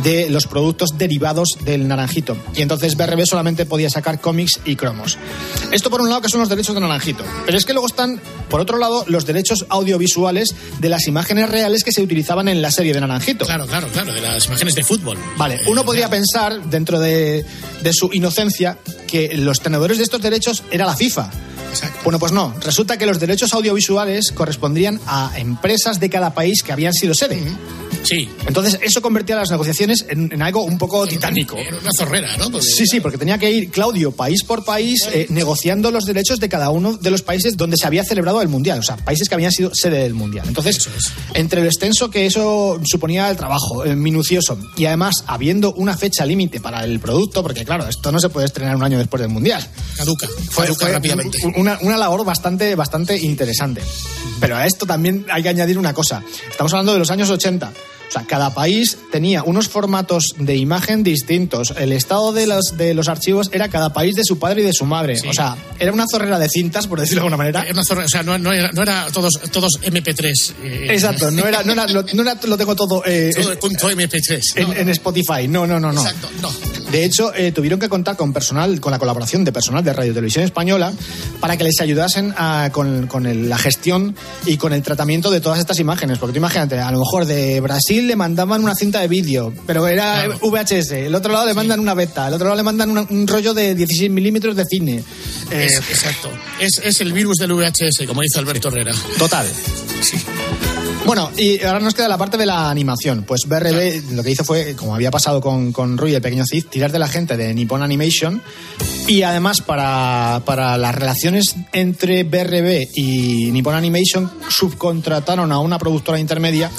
de 0.03 0.31
los 0.31 0.47
productos 0.47 0.97
derivados 0.97 1.59
del 1.65 1.87
naranjito. 1.87 2.37
Y 2.55 2.63
entonces 2.63 2.97
BRB 2.97 3.27
solamente 3.27 3.67
podía 3.67 3.91
sacar 3.91 4.21
cómics 4.21 4.61
y 4.65 4.77
cromos. 4.77 5.19
Esto 5.73 5.91
por 5.91 6.01
un 6.01 6.09
lado 6.09 6.23
que 6.23 6.29
son 6.31 6.41
los 6.41 6.49
derechos 6.49 6.75
de 6.75 6.81
naranjito. 6.81 7.25
Pero 7.47 7.59
es 7.59 7.65
que 7.65 7.73
luego 7.73 7.87
están, 7.87 8.21
por 8.49 8.61
otro 8.61 8.79
lado, 8.79 9.05
los 9.09 9.27
derechos 9.27 9.67
audiovisuales 9.69 10.55
de 10.79 10.89
las 10.89 11.07
imágenes 11.07 11.49
reales 11.51 11.85
que 11.85 11.93
se 11.93 12.03
utilizaban 12.03 12.49
en 12.49 12.63
la 12.63 12.71
serie 12.71 12.95
de 12.95 13.01
naranjito. 13.01 13.45
Claro, 13.47 13.67
claro, 13.67 13.89
claro, 13.89 14.13
de 14.13 14.21
las 14.21 14.47
imágenes 14.47 14.75
de 14.75 14.85
fútbol. 14.85 15.19
Vale, 15.37 15.61
uno 15.67 15.85
podría 15.85 16.09
pensar, 16.09 16.63
dentro 16.65 16.99
de, 16.99 17.45
de 17.83 17.93
su 17.93 18.11
inocencia, 18.13 18.79
que 19.07 19.37
los 19.37 19.61
tenedores 19.61 19.99
de 19.99 20.05
estos 20.05 20.21
derechos 20.21 20.63
era 20.71 20.87
la 20.87 20.97
FIFA. 20.97 21.31
Bueno, 22.05 22.19
pues 22.19 22.33
no. 22.33 22.55
Resulta 22.61 22.97
que 22.97 23.07
los 23.07 23.21
derechos 23.21 23.55
audiovisuales 23.55 24.33
correspondrían 24.33 25.01
a 25.07 25.33
empresas 25.37 26.01
de 26.01 26.11
cada 26.11 26.35
país 26.35 26.63
que 26.63 26.73
habían 26.73 26.93
sido 26.93 27.15
sede. 27.15 27.41
Sí. 28.03 28.29
Entonces, 28.47 28.79
eso 28.83 29.01
convertía 29.03 29.37
las 29.37 29.51
negociaciones 29.51 30.05
en, 30.09 30.33
en 30.33 30.43
algo 30.43 30.65
un 30.65 30.79
poco 30.79 31.07
titánico. 31.07 31.57
Era 31.57 31.77
una 31.79 31.91
zorrera, 31.97 32.37
¿no? 32.39 32.51
Porque- 32.51 32.67
Sí, 32.67 32.87
sí, 32.87 33.01
porque 33.01 33.19
tenía 33.19 33.39
que 33.39 33.51
ir 33.51 33.71
Claudio 33.71 34.11
país 34.13 34.43
por 34.45 34.65
país 34.65 35.07
eh, 35.13 35.27
negociando 35.29 35.91
los 35.91 36.05
derechos 36.05 36.39
de 36.41 36.49
cada 36.49 36.71
uno 36.71 36.97
de 36.97 37.11
los 37.11 37.23
países 37.23 37.57
donde 37.57 37.77
se 37.77 37.87
había 37.87 38.03
celebrado 38.05 38.41
el 38.43 38.49
Mundial, 38.49 38.79
o 38.81 38.83
sea, 38.83 38.97
países 38.97 39.29
que 39.29 39.35
habían 39.35 39.53
sido 39.53 39.71
sede 39.75 39.99
del 40.03 40.15
Mundial. 40.15 40.47
Entonces, 40.49 40.89
entre 41.35 41.61
lo 41.61 41.67
extenso 41.67 42.11
que 42.11 42.27
eso 42.27 42.81
suponía 42.85 43.31
el 43.31 43.37
trabajo, 43.37 43.85
eh, 43.85 43.95
minucioso, 43.95 44.59
y 44.77 44.87
además 44.87 45.15
habiendo 45.27 45.73
una 45.75 45.97
fecha 45.97 46.25
límite 46.25 46.61
para 46.61 46.85
el 46.85 47.01
producto, 47.01 47.43
porque 47.43 47.65
claro, 47.65 47.87
esto 47.87 48.11
no 48.11 48.19
se 48.19 48.29
puede 48.29 48.47
estrenar 48.47 48.77
un 48.77 48.83
año 48.83 48.99
después 48.99 49.21
del 49.21 49.31
Mundial. 49.31 49.65
Caduca. 49.97 50.27
Fue, 50.51 50.65
caduca 50.67 50.87
fue 50.87 50.93
rápidamente. 50.95 51.39
un- 51.45 51.55
una, 51.57 51.79
una 51.83 51.97
labor 51.97 52.25
bastante, 52.25 52.75
bastante 52.75 53.17
interesante. 53.19 53.83
Pero 54.41 54.57
a 54.57 54.67
esto 54.67 54.87
también 54.87 55.27
hay 55.31 55.43
que 55.43 55.51
añadir 55.51 55.79
una 55.79 55.93
cosa. 55.93 56.23
Estamos 56.51 56.73
hablando 56.73 56.95
de 56.95 56.99
los 56.99 57.11
años 57.11 57.29
80. 57.29 57.73
O 58.11 58.13
sea, 58.13 58.25
cada 58.27 58.53
país 58.53 58.99
tenía 59.13 59.45
unos 59.45 59.69
formatos 59.69 60.35
de 60.37 60.57
imagen 60.57 61.05
distintos. 61.05 61.73
El 61.79 61.93
estado 61.93 62.33
de 62.33 62.49
los, 62.49 62.77
de 62.77 62.93
los 62.93 63.07
archivos 63.07 63.51
era 63.53 63.69
cada 63.69 63.93
país 63.93 64.17
de 64.17 64.25
su 64.25 64.37
padre 64.37 64.63
y 64.63 64.65
de 64.65 64.73
su 64.73 64.85
madre. 64.85 65.17
O 65.29 65.33
sea, 65.33 65.57
era 65.79 65.93
una 65.93 66.07
zorrera 66.11 66.37
de 66.41 66.49
cintas, 66.49 66.89
por 66.89 66.99
decirlo 66.99 67.21
de 67.23 67.27
alguna 67.29 67.37
manera. 67.37 67.63
Era 67.63 67.73
una 67.73 67.85
zorrera, 67.85 68.07
o 68.07 68.09
sea, 68.09 68.25
no, 68.25 68.37
no 68.37 68.53
era, 68.53 68.73
no 68.73 68.83
era 68.83 69.07
todos, 69.13 69.35
todos 69.53 69.79
MP3. 69.83 70.33
eh, 70.65 70.89
Exacto, 70.91 71.31
no 71.31 71.47
era, 71.47 71.63
no 71.63 71.73
era, 71.73 71.87
lo, 71.87 72.03
no 72.13 72.23
era- 72.23 72.37
lo 72.43 72.57
tengo 72.59 72.75
todo, 72.75 73.03
eh, 73.07 73.31
Todo 73.33 73.53
el 73.53 73.59
punto 73.59 73.89
MP3. 73.89 74.41
en, 74.57 74.73
en 74.77 74.89
Spotify. 74.89 75.47
No, 75.49 75.65
no, 75.69 75.79
no, 75.79 75.93
no. 75.93 76.01
Exacto, 76.01 76.29
no. 76.43 76.51
De 76.91 77.05
hecho, 77.05 77.33
eh, 77.33 77.53
tuvieron 77.53 77.79
que 77.79 77.89
contar 77.89 78.17
con 78.17 78.33
personal, 78.33 78.81
con 78.81 78.91
la 78.91 78.99
colaboración 78.99 79.45
de 79.45 79.53
personal 79.53 79.85
de 79.85 79.93
Radio 79.93 80.13
Televisión 80.13 80.45
Española 80.45 80.93
para 81.39 81.57
que 81.57 81.63
les 81.63 81.81
ayudasen 81.81 82.35
a- 82.37 82.71
con, 82.73 83.07
con 83.07 83.27
el- 83.27 83.49
la 83.49 83.57
gestión 83.59 84.17
y 84.47 84.57
con 84.57 84.73
el 84.73 84.83
tratamiento 84.83 85.31
de 85.31 85.41
todas 85.41 85.61
estas 85.61 85.79
imágenes. 85.79 86.19
Porque 86.19 86.33
tú 86.33 86.39
imagínate, 86.39 86.81
a 86.81 86.91
lo 86.91 86.99
mejor 86.99 87.25
de 87.27 87.61
Brasil 87.61 88.00
le 88.07 88.17
mandaban 88.17 88.63
una 88.63 88.75
cinta 88.75 89.01
de 89.01 89.09
vídeo, 89.09 89.53
pero 89.67 89.87
era 89.89 90.27
VHS. 90.43 90.93
El 91.07 91.15
otro 91.15 91.33
lado 91.33 91.47
le 91.47 91.55
mandan 91.55 91.81
una 91.81 91.95
beta, 91.95 92.29
el 92.29 92.35
otro 92.35 92.47
lado 92.47 92.57
le 92.57 92.63
mandan 92.63 92.91
una- 92.91 93.07
un 93.09 93.27
rollo 93.27 93.55
de 93.55 93.75
16 93.75 94.11
milímetros 94.11 94.55
de 94.57 94.65
cine. 94.65 95.05
Eh, 95.51 95.67
Es- 95.67 95.77
exacto. 95.91 96.31
Es, 96.61 96.81
es 96.83 97.01
el 97.01 97.13
virus 97.13 97.37
del 97.39 97.53
VHS, 97.53 98.07
como 98.07 98.23
dice 98.23 98.39
Alberto 98.39 98.69
Herrera. 98.69 98.93
Total. 99.19 99.47
Bueno, 101.07 101.31
y 101.37 101.61
ahora 101.65 101.81
nos 101.81 101.95
queda 101.95 102.09
la 102.09 102.19
parte 102.19 102.37
de 102.37 102.47
la 102.47 102.71
animación. 102.71 103.25
Pues 103.27 103.43
BRB 103.47 104.13
lo 104.13 104.23
que 104.23 104.31
hizo 104.31 104.45
fue, 104.45 104.77
como 104.77 104.95
había 104.95 105.11
pasado 105.11 105.41
con, 105.41 105.73
con 105.73 105.99
Rui, 105.99 106.15
el 106.15 106.23
pequeño 106.23 106.45
Cid, 106.47 106.67
tirar 106.67 106.93
de 106.93 106.99
la 106.99 107.09
gente 107.09 107.37
de 107.37 107.53
Nippon 107.55 107.83
Animation. 107.83 108.41
Y 109.09 109.23
además, 109.23 109.61
para, 109.61 110.43
para 110.45 110.77
las 110.79 110.95
relaciones 110.95 111.57
entre 111.73 112.23
BRB 112.23 112.91
y 112.95 113.51
Nippon 113.51 113.75
Animation, 113.75 114.31
subcontrataron 114.51 115.51
a 115.51 115.59
una 115.59 115.79
productora 115.79 116.21
intermedia 116.21 116.71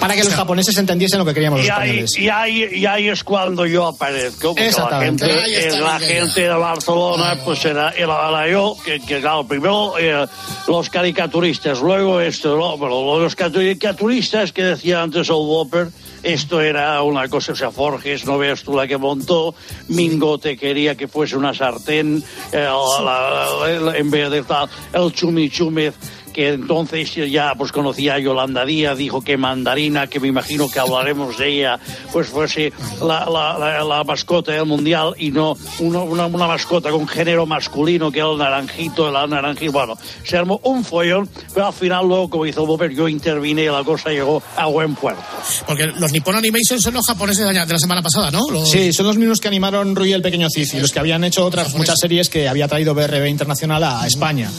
Para 0.00 0.14
que 0.16 0.24
los 0.24 0.34
japoneses 0.34 0.76
entendiesen 0.78 1.18
lo 1.18 1.26
que 1.26 1.34
queríamos 1.34 1.58
los 1.60 1.68
Y 1.68 1.70
ahí, 1.70 1.88
españoles. 2.00 2.18
y, 2.18 2.28
ahí, 2.30 2.68
y 2.80 2.86
ahí 2.86 3.08
es 3.08 3.22
cuando 3.22 3.66
yo 3.66 3.86
aparezco, 3.86 4.48
porque 4.48 4.62
la 4.62 4.68
Exactamente. 4.68 5.26
gente, 5.26 5.42
Ahí 5.44 5.54
eh, 5.54 5.66
está 5.68 5.80
la 5.80 5.98
mi 5.98 6.04
idea. 6.06 6.20
gente 6.20 6.40
de 6.40 6.48
Barcelona, 6.48 7.38
pues 7.44 7.64
era, 7.66 7.90
era, 7.90 8.28
era 8.30 8.48
yo, 8.48 8.76
que, 8.82 8.98
que 9.00 9.20
claro, 9.20 9.46
primero 9.46 9.98
eh, 9.98 10.26
los 10.68 10.88
caricaturistas, 10.88 11.80
luego 11.80 12.18
esto, 12.20 12.56
¿no? 12.56 12.78
Bueno, 12.78 13.18
los 13.20 13.36
caricaturistas 13.36 14.52
que 14.52 14.62
decía 14.64 15.02
antes 15.02 15.28
el 15.28 15.34
Whopper, 15.34 15.88
esto 16.22 16.60
era 16.60 17.02
una 17.02 17.28
cosa, 17.28 17.52
o 17.52 17.56
sea, 17.56 17.70
Forges, 17.70 18.24
no 18.26 18.38
veas 18.38 18.62
tú 18.62 18.74
la 18.76 18.86
que 18.86 18.96
montó, 18.96 19.54
Mingote 19.88 20.56
quería 20.56 20.94
que 20.94 21.08
fuese 21.08 21.36
una 21.36 21.52
sartén, 21.54 22.22
eh, 22.52 22.58
la- 23.02 23.48
la- 23.68 23.78
la- 23.80 23.96
en 23.98 24.10
vez 24.10 24.30
de 24.30 24.42
tal, 24.44 24.68
el 24.92 25.12
chumichúmez 25.12 25.94
que 26.32 26.48
entonces 26.50 27.14
ya 27.30 27.54
pues 27.56 27.72
conocía 27.72 28.14
a 28.14 28.18
Yolanda 28.18 28.64
Díaz, 28.64 28.96
dijo 28.98 29.20
que 29.22 29.36
Mandarina, 29.36 30.06
que 30.06 30.20
me 30.20 30.28
imagino 30.28 30.70
que 30.70 30.78
hablaremos 30.78 31.38
de 31.38 31.48
ella, 31.58 31.78
pues 32.12 32.28
fuese 32.28 32.72
la, 33.00 33.26
la- 33.30 33.58
la- 33.58 33.84
la 33.84 34.04
mascota 34.04 34.52
del 34.52 34.66
Mundial 34.66 35.14
y 35.18 35.30
no 35.30 35.56
uno- 35.80 36.04
una, 36.04 36.26
una 36.26 36.46
mascota 36.46 36.90
con 36.90 37.06
género 37.08 37.46
masculino 37.46 38.10
que 38.12 38.18
era 38.20 38.30
el 38.30 38.38
naranjito, 38.38 39.06
el 39.08 39.30
naranjito, 39.30 39.72
bueno, 39.72 39.96
se 40.24 40.36
armó 40.36 40.60
un 40.64 40.84
follón, 40.84 41.28
pero 41.54 41.66
al 41.66 41.72
final 41.72 42.06
luego, 42.06 42.30
como 42.30 42.46
hizo 42.46 42.64
Bober, 42.66 42.92
yo 42.92 43.08
intervine 43.08 43.64
y 43.64 43.66
la 43.66 43.82
cosa 43.84 44.10
llegó 44.10 44.42
a 44.56 44.66
buen 44.66 44.94
puerto. 44.94 45.22
Porque 45.66 45.86
los 45.86 46.12
Nippon 46.12 46.36
Animation 46.36 46.80
son 46.80 46.94
los 46.94 47.06
japoneses 47.06 47.46
de 47.46 47.52
la 47.54 47.78
semana 47.78 48.02
pasada, 48.02 48.30
¿no? 48.30 48.48
Los- 48.50 48.70
Sí, 48.70 48.92
son 48.92 49.06
los 49.06 49.16
mismos 49.16 49.40
que 49.40 49.48
animaron 49.48 49.94
Rui 49.96 50.12
el 50.12 50.22
Pequeño 50.22 50.48
Cid 50.48 50.68
y 50.74 50.80
los 50.80 50.92
que 50.92 50.98
habían 51.00 51.24
hecho 51.24 51.44
otras 51.44 51.74
muchas 51.74 51.98
series 51.98 52.28
que 52.28 52.48
había 52.48 52.68
traído 52.68 52.94
BRB 52.94 53.26
Internacional 53.28 53.82
a 53.84 54.06
España. 54.06 54.50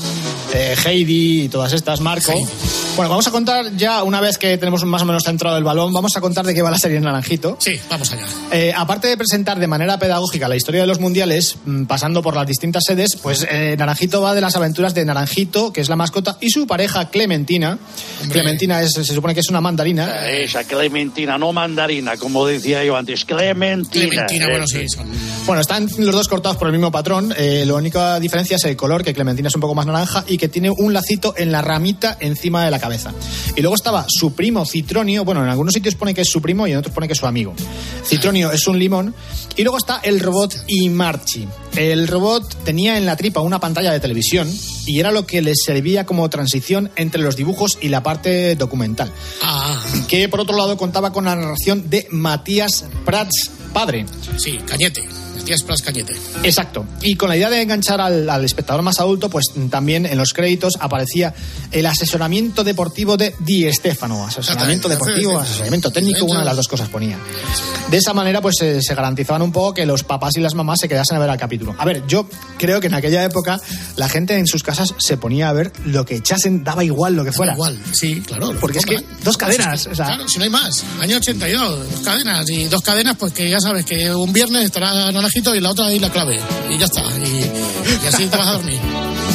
Eh, 0.53 0.75
Heidi 0.85 1.43
y 1.43 1.49
todas 1.61 1.73
estas, 1.73 1.99
Marco. 2.01 2.33
Bueno, 2.95 3.09
vamos 3.11 3.27
a 3.27 3.31
contar 3.31 3.77
ya, 3.77 4.01
una 4.01 4.19
vez 4.19 4.39
que 4.39 4.57
tenemos 4.57 4.83
más 4.83 5.03
o 5.03 5.05
menos 5.05 5.23
centrado 5.23 5.57
el 5.57 5.63
balón, 5.63 5.93
vamos 5.93 6.17
a 6.17 6.21
contar 6.21 6.43
de 6.43 6.55
qué 6.55 6.63
va 6.63 6.71
la 6.71 6.79
serie 6.79 6.99
Naranjito. 6.99 7.55
Sí, 7.59 7.79
vamos 7.87 8.11
allá. 8.11 8.25
Eh, 8.51 8.73
aparte 8.75 9.07
de 9.07 9.15
presentar 9.15 9.59
de 9.59 9.67
manera 9.67 9.99
pedagógica 9.99 10.47
la 10.47 10.55
historia 10.55 10.81
de 10.81 10.87
los 10.87 10.99
mundiales, 10.99 11.57
mm, 11.63 11.83
pasando 11.85 12.23
por 12.23 12.35
las 12.35 12.47
distintas 12.47 12.83
sedes, 12.87 13.15
pues 13.15 13.45
eh, 13.49 13.75
Naranjito 13.77 14.21
va 14.23 14.33
de 14.33 14.41
las 14.41 14.55
aventuras 14.55 14.95
de 14.95 15.05
Naranjito, 15.05 15.71
que 15.71 15.81
es 15.81 15.89
la 15.89 15.95
mascota, 15.95 16.37
y 16.41 16.49
su 16.49 16.65
pareja 16.65 17.09
Clementina. 17.11 17.77
Clementina 18.31 18.81
es- 18.81 18.93
se 18.93 19.03
supone 19.13 19.35
que 19.35 19.41
es 19.41 19.49
una 19.49 19.61
mandarina. 19.61 20.27
Esa 20.29 20.63
Clementina, 20.63 21.37
no 21.37 21.53
mandarina, 21.53 22.17
como 22.17 22.47
decía 22.47 22.83
yo 22.83 22.97
antes, 22.97 23.23
Clementina. 23.23 24.07
Clementina, 24.09 24.47
bueno, 24.49 24.65
Eh, 24.65 24.67
sí, 24.67 24.89
son... 24.89 25.05
Bueno, 25.45 25.61
están 25.61 25.87
los 25.97 26.13
dos 26.15 26.27
cortados 26.27 26.57
por 26.57 26.67
el 26.67 26.73
mismo 26.73 26.91
patrón. 26.91 27.33
Eh, 27.37 27.63
la 27.67 27.73
única 27.75 28.19
diferencia 28.19 28.55
es 28.57 28.63
el 28.65 28.75
color, 28.75 29.03
que 29.03 29.13
Clementina 29.13 29.47
es 29.47 29.55
un 29.55 29.61
poco 29.61 29.75
más 29.75 29.85
naranja 29.85 30.23
y 30.27 30.37
que 30.37 30.47
tiene 30.49 30.69
un 30.71 30.93
lacito 30.93 31.33
en 31.37 31.50
la 31.51 31.61
ramita 31.61 32.17
encima 32.19 32.63
de 32.65 32.71
la 32.71 32.79
cabeza. 32.79 33.13
Y 33.55 33.61
luego 33.61 33.75
estaba 33.75 34.05
su 34.07 34.33
primo 34.33 34.65
Citronio. 34.65 35.23
Bueno, 35.25 35.43
en 35.43 35.49
algunos 35.49 35.73
sitios 35.73 35.95
pone 35.95 36.13
que 36.13 36.21
es 36.21 36.29
su 36.29 36.41
primo 36.41 36.67
y 36.67 36.71
en 36.71 36.77
otros 36.77 36.93
pone 36.93 37.07
que 37.07 37.13
es 37.13 37.19
su 37.19 37.27
amigo. 37.27 37.53
Citronio 38.05 38.51
es 38.51 38.67
un 38.67 38.79
limón. 38.79 39.13
Y 39.55 39.63
luego 39.63 39.77
está 39.77 39.99
el 40.03 40.19
robot 40.19 40.55
Imarchi. 40.67 41.47
El 41.75 42.07
robot 42.07 42.63
tenía 42.63 42.97
en 42.97 43.05
la 43.05 43.15
tripa 43.15 43.41
una 43.41 43.59
pantalla 43.59 43.91
de 43.91 43.99
televisión 43.99 44.51
y 44.85 44.99
era 44.99 45.11
lo 45.11 45.25
que 45.25 45.41
les 45.41 45.63
servía 45.65 46.05
como 46.05 46.29
transición 46.29 46.89
entre 46.95 47.21
los 47.21 47.35
dibujos 47.35 47.77
y 47.81 47.89
la 47.89 48.03
parte 48.03 48.55
documental. 48.55 49.11
Ah, 49.41 49.81
Que 50.07 50.27
por 50.29 50.39
otro 50.41 50.57
lado 50.57 50.77
contaba 50.77 51.11
con 51.13 51.25
la 51.25 51.35
narración 51.35 51.89
de 51.89 52.07
Matías 52.11 52.85
Prats, 53.05 53.51
padre. 53.73 54.05
sí, 54.37 54.59
Cañete. 54.65 55.03
Matías 55.41 55.63
Pras 55.63 55.81
Cañete. 55.81 56.13
Exacto. 56.43 56.85
Y 57.01 57.15
con 57.15 57.27
la 57.29 57.35
idea 57.35 57.49
de 57.49 57.61
enganchar 57.61 57.99
al, 57.99 58.29
al 58.29 58.45
espectador 58.45 58.83
más 58.83 58.99
adulto, 58.99 59.29
pues 59.29 59.45
también 59.71 60.05
en 60.05 60.17
los 60.17 60.33
créditos 60.33 60.73
aparecía 60.79 61.33
el 61.71 61.85
asesoramiento 61.87 62.63
deportivo 62.63 63.17
de 63.17 63.33
Di 63.39 63.71
Stefano. 63.73 64.27
Asesoramiento 64.27 64.87
deportivo, 64.87 65.39
asesoramiento 65.39 65.91
técnico, 65.91 66.25
una 66.25 66.39
de 66.39 66.45
las 66.45 66.55
dos 66.55 66.67
cosas 66.67 66.89
ponía. 66.89 67.17
De 67.89 67.97
esa 67.97 68.13
manera, 68.13 68.39
pues 68.39 68.55
eh, 68.61 68.81
se 68.81 68.93
garantizaban 68.93 69.41
un 69.41 69.51
poco 69.51 69.73
que 69.73 69.85
los 69.85 70.03
papás 70.03 70.37
y 70.37 70.41
las 70.41 70.53
mamás 70.53 70.79
se 70.79 70.87
quedasen 70.87 71.17
a 71.17 71.19
ver 71.19 71.29
el 71.29 71.37
capítulo. 71.37 71.75
A 71.77 71.85
ver, 71.85 72.05
yo 72.07 72.27
creo 72.59 72.79
que 72.79 72.87
en 72.87 72.93
aquella 72.93 73.23
época 73.23 73.59
la 73.95 74.07
gente 74.07 74.37
en 74.37 74.45
sus 74.45 74.61
casas 74.63 74.93
se 74.99 75.17
ponía 75.17 75.49
a 75.49 75.53
ver 75.53 75.73
lo 75.85 76.05
que 76.05 76.15
echasen, 76.17 76.63
daba 76.63 76.83
igual 76.83 77.15
lo 77.15 77.25
que 77.25 77.31
fuera. 77.31 77.53
Igual, 77.53 77.79
sí, 77.93 78.21
claro. 78.21 78.53
Porque 78.61 78.77
es 78.77 78.85
que 78.85 79.03
dos 79.23 79.37
cadenas, 79.37 79.87
o 79.87 79.95
sea- 79.95 80.05
Claro, 80.05 80.27
si 80.29 80.37
no 80.37 80.43
hay 80.43 80.49
más. 80.51 80.83
Año 80.99 81.17
82, 81.17 81.89
dos 81.91 81.99
cadenas. 82.01 82.49
Y 82.49 82.65
dos 82.65 82.81
cadenas, 82.83 83.17
pues 83.17 83.33
que 83.33 83.49
ya 83.49 83.59
sabes 83.59 83.85
que 83.85 84.13
un 84.13 84.31
viernes 84.31 84.65
estará 84.65 85.11
y 85.39 85.59
la 85.59 85.71
otra 85.71 85.85
ahí 85.85 85.99
la 85.99 86.09
clave. 86.09 86.39
Y 86.69 86.77
ya 86.77 86.85
está. 86.85 87.03
Y, 87.17 88.03
y 88.03 88.07
así 88.07 88.27
te 88.27 88.37
vas 88.37 88.47
a 88.47 88.53
dormir. 88.53 88.79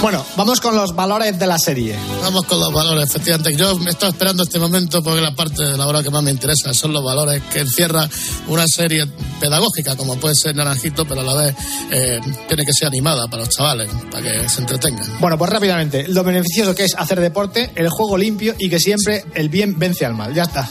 Bueno, 0.00 0.24
vamos 0.36 0.60
con 0.60 0.76
los 0.76 0.94
valores 0.94 1.36
de 1.40 1.46
la 1.48 1.58
serie. 1.58 1.98
Vamos 2.22 2.44
con 2.44 2.60
los 2.60 2.72
valores, 2.72 3.10
efectivamente. 3.10 3.56
Yo 3.56 3.76
me 3.78 3.90
estaba 3.90 4.12
esperando 4.12 4.44
este 4.44 4.60
momento 4.60 5.02
porque 5.02 5.20
la 5.20 5.34
parte 5.34 5.64
de 5.64 5.76
la 5.76 5.88
hora 5.88 6.04
que 6.04 6.10
más 6.10 6.22
me 6.22 6.30
interesa 6.30 6.72
son 6.72 6.92
los 6.92 7.02
valores 7.02 7.42
que 7.52 7.60
encierra 7.60 8.08
una 8.46 8.64
serie 8.68 9.08
pedagógica, 9.40 9.96
como 9.96 10.16
puede 10.16 10.36
ser 10.36 10.54
Naranjito, 10.54 11.04
pero 11.04 11.22
a 11.22 11.24
la 11.24 11.34
vez 11.34 11.54
eh, 11.90 12.20
tiene 12.46 12.64
que 12.64 12.72
ser 12.72 12.86
animada 12.86 13.26
para 13.26 13.42
los 13.42 13.48
chavales, 13.48 13.90
para 14.08 14.22
que 14.22 14.48
se 14.48 14.60
entretengan. 14.60 15.18
Bueno, 15.18 15.36
pues 15.36 15.50
rápidamente, 15.50 16.06
lo 16.06 16.22
beneficioso 16.22 16.76
que 16.76 16.84
es 16.84 16.94
hacer 16.96 17.20
deporte, 17.20 17.72
el 17.74 17.88
juego 17.88 18.16
limpio 18.16 18.54
y 18.56 18.70
que 18.70 18.78
siempre 18.78 19.24
el 19.34 19.48
bien 19.48 19.80
vence 19.80 20.06
al 20.06 20.14
mal. 20.14 20.32
Ya 20.32 20.44
está. 20.44 20.68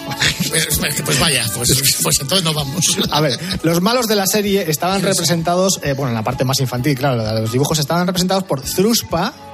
Pues, 0.49 0.79
pues 1.03 1.19
vaya, 1.19 1.43
pues, 1.53 1.99
pues 2.01 2.19
entonces 2.21 2.45
nos 2.45 2.55
vamos. 2.55 2.85
A 3.11 3.19
ver, 3.19 3.37
los 3.63 3.81
malos 3.81 4.07
de 4.07 4.15
la 4.15 4.25
serie 4.25 4.69
estaban 4.69 5.01
representados, 5.01 5.81
eh, 5.83 5.91
bueno, 5.91 6.09
en 6.09 6.15
la 6.15 6.23
parte 6.23 6.45
más 6.45 6.59
infantil, 6.61 6.97
claro, 6.97 7.17
los 7.41 7.51
dibujos 7.51 7.77
estaban 7.79 8.07
representados 8.07 8.45
por 8.45 8.65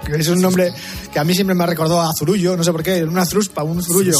Que 0.06 0.17
es 0.17 0.28
un 0.28 0.41
nombre 0.41 0.73
que 1.13 1.19
a 1.19 1.23
mí 1.23 1.34
siempre 1.34 1.56
me 1.56 1.63
ha 1.63 1.67
recordado 1.67 2.02
a 2.02 2.12
Zurullo, 2.17 2.58
no 2.58 2.63
sé 2.65 2.73
por 2.73 2.84
qué, 2.84 3.04
una 3.06 3.26
Zruspa, 3.26 3.63
un 3.63 3.82
Zurullo. 3.82 4.17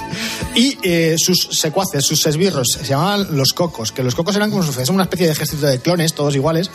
y 0.56 0.76
eh, 0.82 1.14
sus 1.18 1.48
secuaces, 1.52 2.04
sus 2.04 2.26
esbirros, 2.26 2.66
se 2.80 2.84
llamaban 2.84 3.28
los 3.36 3.52
cocos, 3.52 3.92
que 3.92 4.02
los 4.02 4.14
cocos 4.16 4.34
eran 4.34 4.50
como 4.50 4.64
una 4.90 5.02
especie 5.04 5.26
de 5.26 5.32
ejército 5.32 5.66
de 5.66 5.78
clones, 5.78 6.14
todos 6.14 6.34
iguales. 6.34 6.68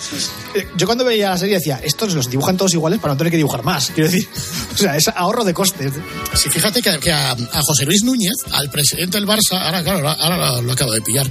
Eh, 0.55 0.67
Yo 0.77 0.85
cuando 0.85 1.03
veía 1.03 1.31
la 1.31 1.37
serie 1.37 1.55
decía, 1.55 1.81
estos 1.83 2.13
los 2.13 2.29
dibujan 2.29 2.55
todos 2.55 2.73
iguales 2.73 2.99
para 3.01 3.13
no 3.13 3.17
tener 3.17 3.31
que 3.31 3.37
dibujar 3.37 3.63
más, 3.63 3.91
quiero 3.93 4.09
decir. 4.09 4.27
O 4.75 4.77
sea, 4.77 4.95
es 4.97 5.07
ahorro 5.07 5.43
de 5.45 5.53
costes. 5.53 5.93
Sí, 6.33 6.49
fíjate 6.49 6.81
que, 6.81 6.97
que 6.99 7.11
a, 7.11 7.31
a 7.31 7.61
José 7.61 7.85
Luis 7.85 8.03
Núñez, 8.03 8.33
al 8.51 8.69
presidente 8.69 9.17
del 9.17 9.25
Barça, 9.27 9.53
ahora 9.61 9.81
claro, 9.83 10.07
ahora 10.09 10.37
lo, 10.55 10.61
lo 10.63 10.73
acabo 10.73 10.91
de 10.91 11.01
pillar, 11.01 11.25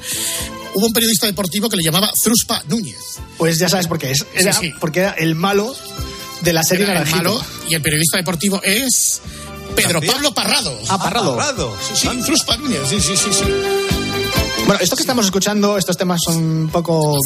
hubo 0.75 0.87
un 0.87 0.93
periodista 0.95 1.27
deportivo 1.27 1.69
que 1.69 1.77
le 1.77 1.83
llamaba 1.85 2.11
Zruspa 2.23 2.63
Núñez. 2.69 2.97
Pues 3.37 3.59
ya 3.59 3.69
sabes 3.69 3.87
por 3.87 3.99
qué 3.99 4.13
es. 4.13 4.25
Era 4.35 4.53
Sí, 4.55 4.69
sí. 4.69 4.73
porque 4.81 5.01
era 5.01 5.11
el 5.13 5.35
malo 5.35 5.75
de 6.45 6.53
la 6.53 6.63
serie 6.63 6.87
Naranjito. 6.87 7.17
malo, 7.17 7.45
y 7.69 7.75
el 7.75 7.83
periodista 7.83 8.19
deportivo 8.19 8.61
es 8.63 9.21
Pedro 9.75 10.01
Pablo 10.01 10.33
Parrado. 10.35 10.79
Ah, 10.89 10.99
Parrado. 10.99 11.77
Sí, 11.81 12.09
sí, 12.09 12.23
Zruspa 12.23 12.57
Núñez, 12.59 12.83
sí, 12.89 13.01
sí, 13.01 13.17
sí, 13.17 13.33
sí. 13.33 13.45
Bueno, 14.67 14.81
esto 14.81 14.97
que 14.97 15.03
estamos 15.03 15.25
escuchando, 15.27 15.77
estos 15.77 15.97
temas 15.97 16.21
son 16.25 16.37
un 16.37 16.69
poco... 16.69 17.19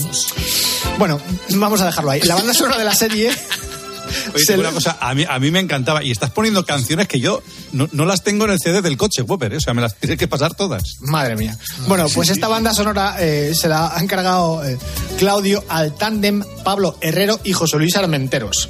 Bueno, 0.99 1.21
vamos 1.51 1.81
a 1.81 1.87
dejarlo 1.87 2.11
ahí. 2.11 2.21
La 2.23 2.35
banda 2.35 2.55
sonora 2.55 2.79
de 2.79 2.85
la 2.85 2.95
serie... 2.95 3.31
Oye, 4.35 4.45
se- 4.45 4.59
una 4.59 4.71
cosa, 4.71 4.99
a 5.01 5.15
mí, 5.15 5.25
a 5.29 5.39
mí 5.39 5.51
me 5.51 5.61
encantaba. 5.61 6.03
Y 6.05 6.11
estás 6.11 6.31
poniendo 6.31 6.65
canciones 6.65 7.09
que 7.09 7.21
yo 7.21 7.43
no, 7.73 7.89
no 7.93 8.05
las 8.05 8.23
tengo 8.25 8.45
en 8.45 8.53
el 8.53 8.59
CD 8.59 8.83
del 8.83 8.97
coche, 8.97 9.23
Whopper. 9.23 9.53
¿eh? 9.53 9.57
O 9.57 9.61
sea, 9.61 9.75
me 9.75 9.83
las 9.83 9.95
tienes 9.97 10.19
que 10.19 10.29
pasar 10.29 10.55
todas. 10.55 10.83
Madre 11.01 11.37
mía. 11.37 11.57
Bueno, 11.87 12.07
pues 12.15 12.31
esta 12.31 12.49
banda 12.49 12.73
sonora 12.75 13.17
eh, 13.21 13.53
se 13.55 13.69
la 13.69 13.95
ha 13.97 14.01
encargado 14.03 14.65
eh, 14.65 14.79
Claudio 15.19 15.65
al 15.69 15.95
tándem 15.95 16.43
Pablo 16.65 16.97
Herrero 17.01 17.41
y 17.45 17.53
José 17.53 17.77
Luis 17.79 17.97
Armenteros, 17.97 18.69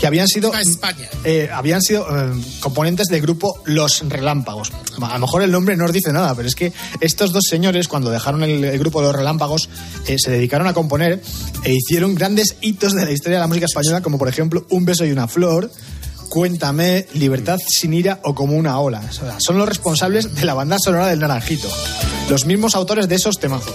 que 0.00 0.06
habían 0.06 0.26
sido, 0.28 0.52
España. 0.54 1.08
eh, 1.24 1.48
habían 1.52 1.80
sido 1.82 2.06
eh, 2.10 2.32
componentes 2.60 3.06
del 3.08 3.20
grupo 3.22 3.60
Los 3.64 4.02
Relámpagos. 4.08 4.72
A 5.00 5.14
lo 5.14 5.18
mejor 5.20 5.42
el 5.42 5.50
nombre 5.52 5.76
no 5.76 5.84
os 5.84 5.92
dice 5.92 6.12
nada, 6.12 6.34
pero 6.34 6.48
es 6.48 6.54
que 6.54 6.72
estos 7.00 7.32
dos 7.32 7.44
señores, 7.48 7.88
cuando 7.88 8.10
dejaron 8.10 8.42
el, 8.42 8.64
el 8.64 8.78
grupo 8.78 9.00
Los 9.02 9.14
Relámpagos, 9.14 9.68
eh, 10.06 10.16
se 10.18 10.30
dedicaron 10.30 10.66
a 10.66 10.74
componer 10.74 11.22
e 11.64 11.72
hicieron 11.74 12.14
grandes 12.14 12.56
hitos 12.60 12.94
de 12.94 13.04
la 13.04 13.12
historia 13.12 13.38
de 13.38 13.42
la 13.42 13.46
música 13.48 13.66
española, 13.66 14.00
como 14.02 14.18
por 14.18 14.28
ejemplo 14.28 14.66
Un 14.76 14.84
beso 14.84 15.06
y 15.06 15.10
una 15.10 15.26
flor. 15.26 15.70
Cuéntame, 16.28 17.06
Libertad 17.14 17.58
sin 17.66 17.94
ira 17.94 18.20
o 18.24 18.34
como 18.34 18.56
una 18.56 18.78
ola. 18.78 19.00
O 19.08 19.12
sea, 19.12 19.36
son 19.40 19.56
los 19.56 19.66
responsables 19.66 20.34
de 20.34 20.44
la 20.44 20.52
banda 20.52 20.76
sonora 20.78 21.06
del 21.06 21.20
Naranjito. 21.20 21.68
Los 22.28 22.44
mismos 22.44 22.74
autores 22.74 23.08
de 23.08 23.14
esos 23.14 23.38
temazos. 23.38 23.72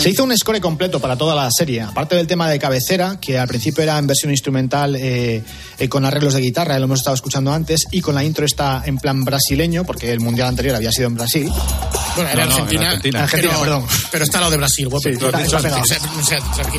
Se 0.00 0.10
hizo 0.10 0.22
un 0.24 0.36
score 0.36 0.60
completo 0.60 1.00
para 1.00 1.16
toda 1.16 1.34
la 1.34 1.48
serie, 1.50 1.80
aparte 1.82 2.14
del 2.14 2.26
tema 2.28 2.48
de 2.48 2.58
cabecera, 2.58 3.18
que 3.20 3.36
al 3.38 3.48
principio 3.48 3.82
era 3.82 3.98
en 3.98 4.06
versión 4.06 4.30
instrumental 4.30 4.94
eh, 4.96 5.42
eh, 5.78 5.88
con 5.88 6.04
arreglos 6.04 6.34
de 6.34 6.40
guitarra, 6.40 6.78
lo 6.78 6.84
hemos 6.84 7.00
estado 7.00 7.16
escuchando 7.16 7.52
antes, 7.52 7.82
y 7.90 8.00
con 8.00 8.14
la 8.14 8.22
intro 8.22 8.46
está 8.46 8.82
en 8.86 8.98
plan 8.98 9.24
brasileño, 9.24 9.84
porque 9.84 10.12
el 10.12 10.20
mundial 10.20 10.48
anterior 10.48 10.76
había 10.76 10.92
sido 10.92 11.08
en 11.08 11.16
Brasil. 11.16 11.50
Bueno, 12.14 12.30
era 12.30 12.44
No, 12.44 12.50
no, 12.50 12.54
Argentina, 12.56 12.86
Argentina. 12.90 13.22
Argentina, 13.24 13.52
pero, 13.58 13.64
perdón. 13.64 13.86
pero 14.12 14.24
está 14.24 14.40
lo 14.40 14.50
de 14.50 14.56
Brasil, 14.56 14.88
guapo. 14.88 15.02
Sí, 15.02 15.10
está- 15.10 15.40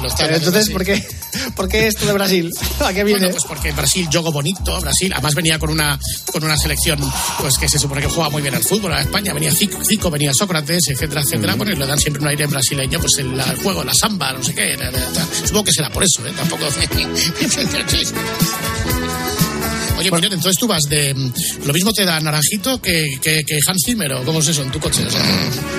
está 0.08 0.28
entonces. 0.36 0.70
¿por 0.70 0.86
qué, 0.86 1.06
¿por 1.56 1.68
qué 1.68 1.88
esto 1.88 2.06
de 2.06 2.14
Brasil? 2.14 2.52
¿A 2.86 2.94
qué 2.94 3.04
viene? 3.04 3.20
Bueno, 3.20 3.34
pues 3.34 3.44
porque 3.48 3.72
Brasil 3.72 4.08
jugó 4.14 4.32
bonito, 4.32 4.80
Brasil, 4.82 5.12
además 5.14 5.36
venía 5.36 5.60
con 5.60 5.70
una 5.70 6.00
con 6.32 6.44
una 6.44 6.58
selección 6.58 7.00
pues 7.40 7.58
que 7.58 7.68
se 7.70 7.80
supone 7.80 8.02
que 8.02 8.08
juega 8.08 8.30
muy 8.30 8.42
bien 8.42 8.56
al 8.56 8.64
fútbol, 8.64 8.94
a 8.94 9.02
España 9.02 9.34
venía 9.34 9.52
Zico, 9.52 10.10
venía 10.10 10.32
Sócrates, 10.34 10.88
etcétera, 10.90 11.22
etcétera, 11.22 11.56
bueno, 11.56 11.72
y 11.72 11.76
le 11.76 11.86
dan 11.86 12.00
siempre 12.00 12.22
un 12.22 12.30
aire 12.30 12.48
brasileño, 12.48 13.00
pues 13.00 13.14
el, 13.20 13.40
el 13.40 13.56
juego, 13.58 13.84
la 13.84 13.94
samba, 13.94 14.34
no 14.34 14.44
sé 14.44 14.54
qué, 14.54 14.76
la- 14.78 14.92
la- 14.92 15.00
la- 15.00 15.26
supongo 15.46 15.66
que 15.66 15.74
será 15.74 15.90
por 15.90 16.04
eso, 16.04 16.26
¿eh? 16.28 16.34
tampoco 16.36 16.66
Oye, 20.00 20.12
Miguel, 20.12 20.34
entonces 20.34 20.58
tú 20.60 20.68
vas 20.68 20.84
de. 20.90 21.14
mm, 21.14 21.34
Lo 21.66 21.74
mismo 21.74 21.92
te 21.94 22.06
da 22.06 22.20
Naranjito 22.20 22.82
que, 22.82 23.06
que, 23.22 23.44
que 23.46 23.60
Hans 23.68 23.84
Zimmer, 23.86 24.14
o 24.14 24.24
cómo 24.24 24.40
es 24.40 24.48
eso 24.48 24.64
en 24.64 24.72
tu 24.72 24.80
coche. 24.80 25.04
O 25.06 25.12
sea, 25.12 25.22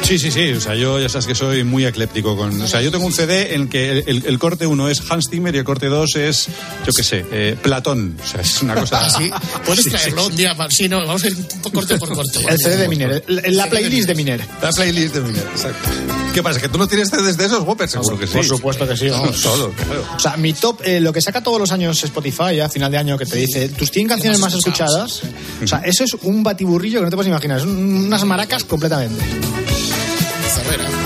Sí, 0.02 0.18
sí, 0.18 0.30
sí. 0.30 0.52
O 0.52 0.61
sea, 0.61 0.74
yo 0.74 0.98
ya 1.00 1.09
sabes 1.09 1.26
que 1.26 1.35
soy 1.35 1.64
muy 1.64 1.85
ecléptico. 1.87 2.37
Con, 2.37 2.61
o 2.61 2.68
sea, 2.68 2.83
yo 2.83 2.90
tengo 2.90 3.06
un 3.06 3.12
CD 3.12 3.54
en 3.54 3.68
que 3.68 3.90
el, 3.90 4.04
el- 4.06 4.26
el 4.26 4.38
corte 4.38 4.66
uno 4.66 4.88
es 4.88 5.02
Hans 5.11 5.28
Zimmer 5.30 5.54
y 5.54 5.59
el 5.59 5.64
corte 5.64 5.87
dos 5.87 6.16
es, 6.16 6.48
yo 6.87 6.92
qué 6.92 7.02
sé, 7.02 7.24
eh, 7.33 7.56
Platón. 7.62 8.16
O 8.22 8.26
sea, 8.26 8.40
es 8.40 8.62
una 8.62 8.74
cosa. 8.74 9.00
así. 9.06 9.30
Puedes 9.64 9.85
Sí, 9.85 9.90
sí, 9.90 9.96
traerlo 9.96 10.26
un 10.26 10.37
día. 10.37 10.56
Sí, 10.70 10.88
no, 10.88 10.98
vamos 11.06 11.24
a 11.24 11.28
ir 11.28 11.37
un 11.37 11.44
poco 11.62 11.72
corte 11.80 11.96
por 11.98 12.12
corte. 12.12 12.38
El 12.48 12.59
CD 12.59 12.76
de 12.76 12.88
Miner, 12.88 13.24
la 13.28 13.68
playlist 13.68 14.09
de 14.09 14.14
Miner. 14.14 14.44
La 14.62 14.70
playlist 14.72 15.14
de 15.14 15.20
Miner, 15.22 15.42
exacto. 15.52 15.88
¿Qué 16.35 16.42
pasa? 16.42 16.61
¿Que 16.61 16.68
tú 16.68 16.78
no 16.78 16.87
tienes 16.87 17.09
CDs 17.11 17.37
de 17.37 17.46
esos, 17.46 17.61
Whopper? 17.66 17.88
Seguro 17.88 18.18
que 18.18 18.26
sí. 18.26 18.35
Por 18.35 18.44
supuesto 18.44 18.87
que 18.87 18.96
sí, 18.96 19.09
vamos. 19.09 19.40
Todo, 19.42 19.70
claro. 19.72 20.04
O 20.16 20.20
sea, 20.20 20.37
mi 20.37 20.52
top, 20.52 20.80
eh, 20.85 21.00
lo 21.00 21.12
que 21.12 21.20
saca 21.20 21.42
todos 21.42 21.59
los 21.59 21.72
años 21.72 22.02
Spotify 22.04 22.61
a 22.61 22.68
final 22.68 22.90
de 22.92 22.98
año, 22.98 23.18
que 23.18 23.26
te 23.26 23.37
dice 23.37 23.68
tus 23.70 23.90
100 23.90 24.06
canciones 24.11 24.38
más 24.40 24.53
escuchadas, 24.53 25.23
o 25.62 25.66
sea, 25.66 25.79
eso 25.85 26.05
es 26.05 26.14
un 26.23 26.42
batiburrillo 26.42 26.99
que 26.99 27.05
no 27.05 27.11
te 27.11 27.16
puedes 27.16 27.31
imaginar, 27.31 27.61
son 27.61 27.77
unas 28.07 28.25
maracas 28.25 28.64
completamente. 28.64 29.69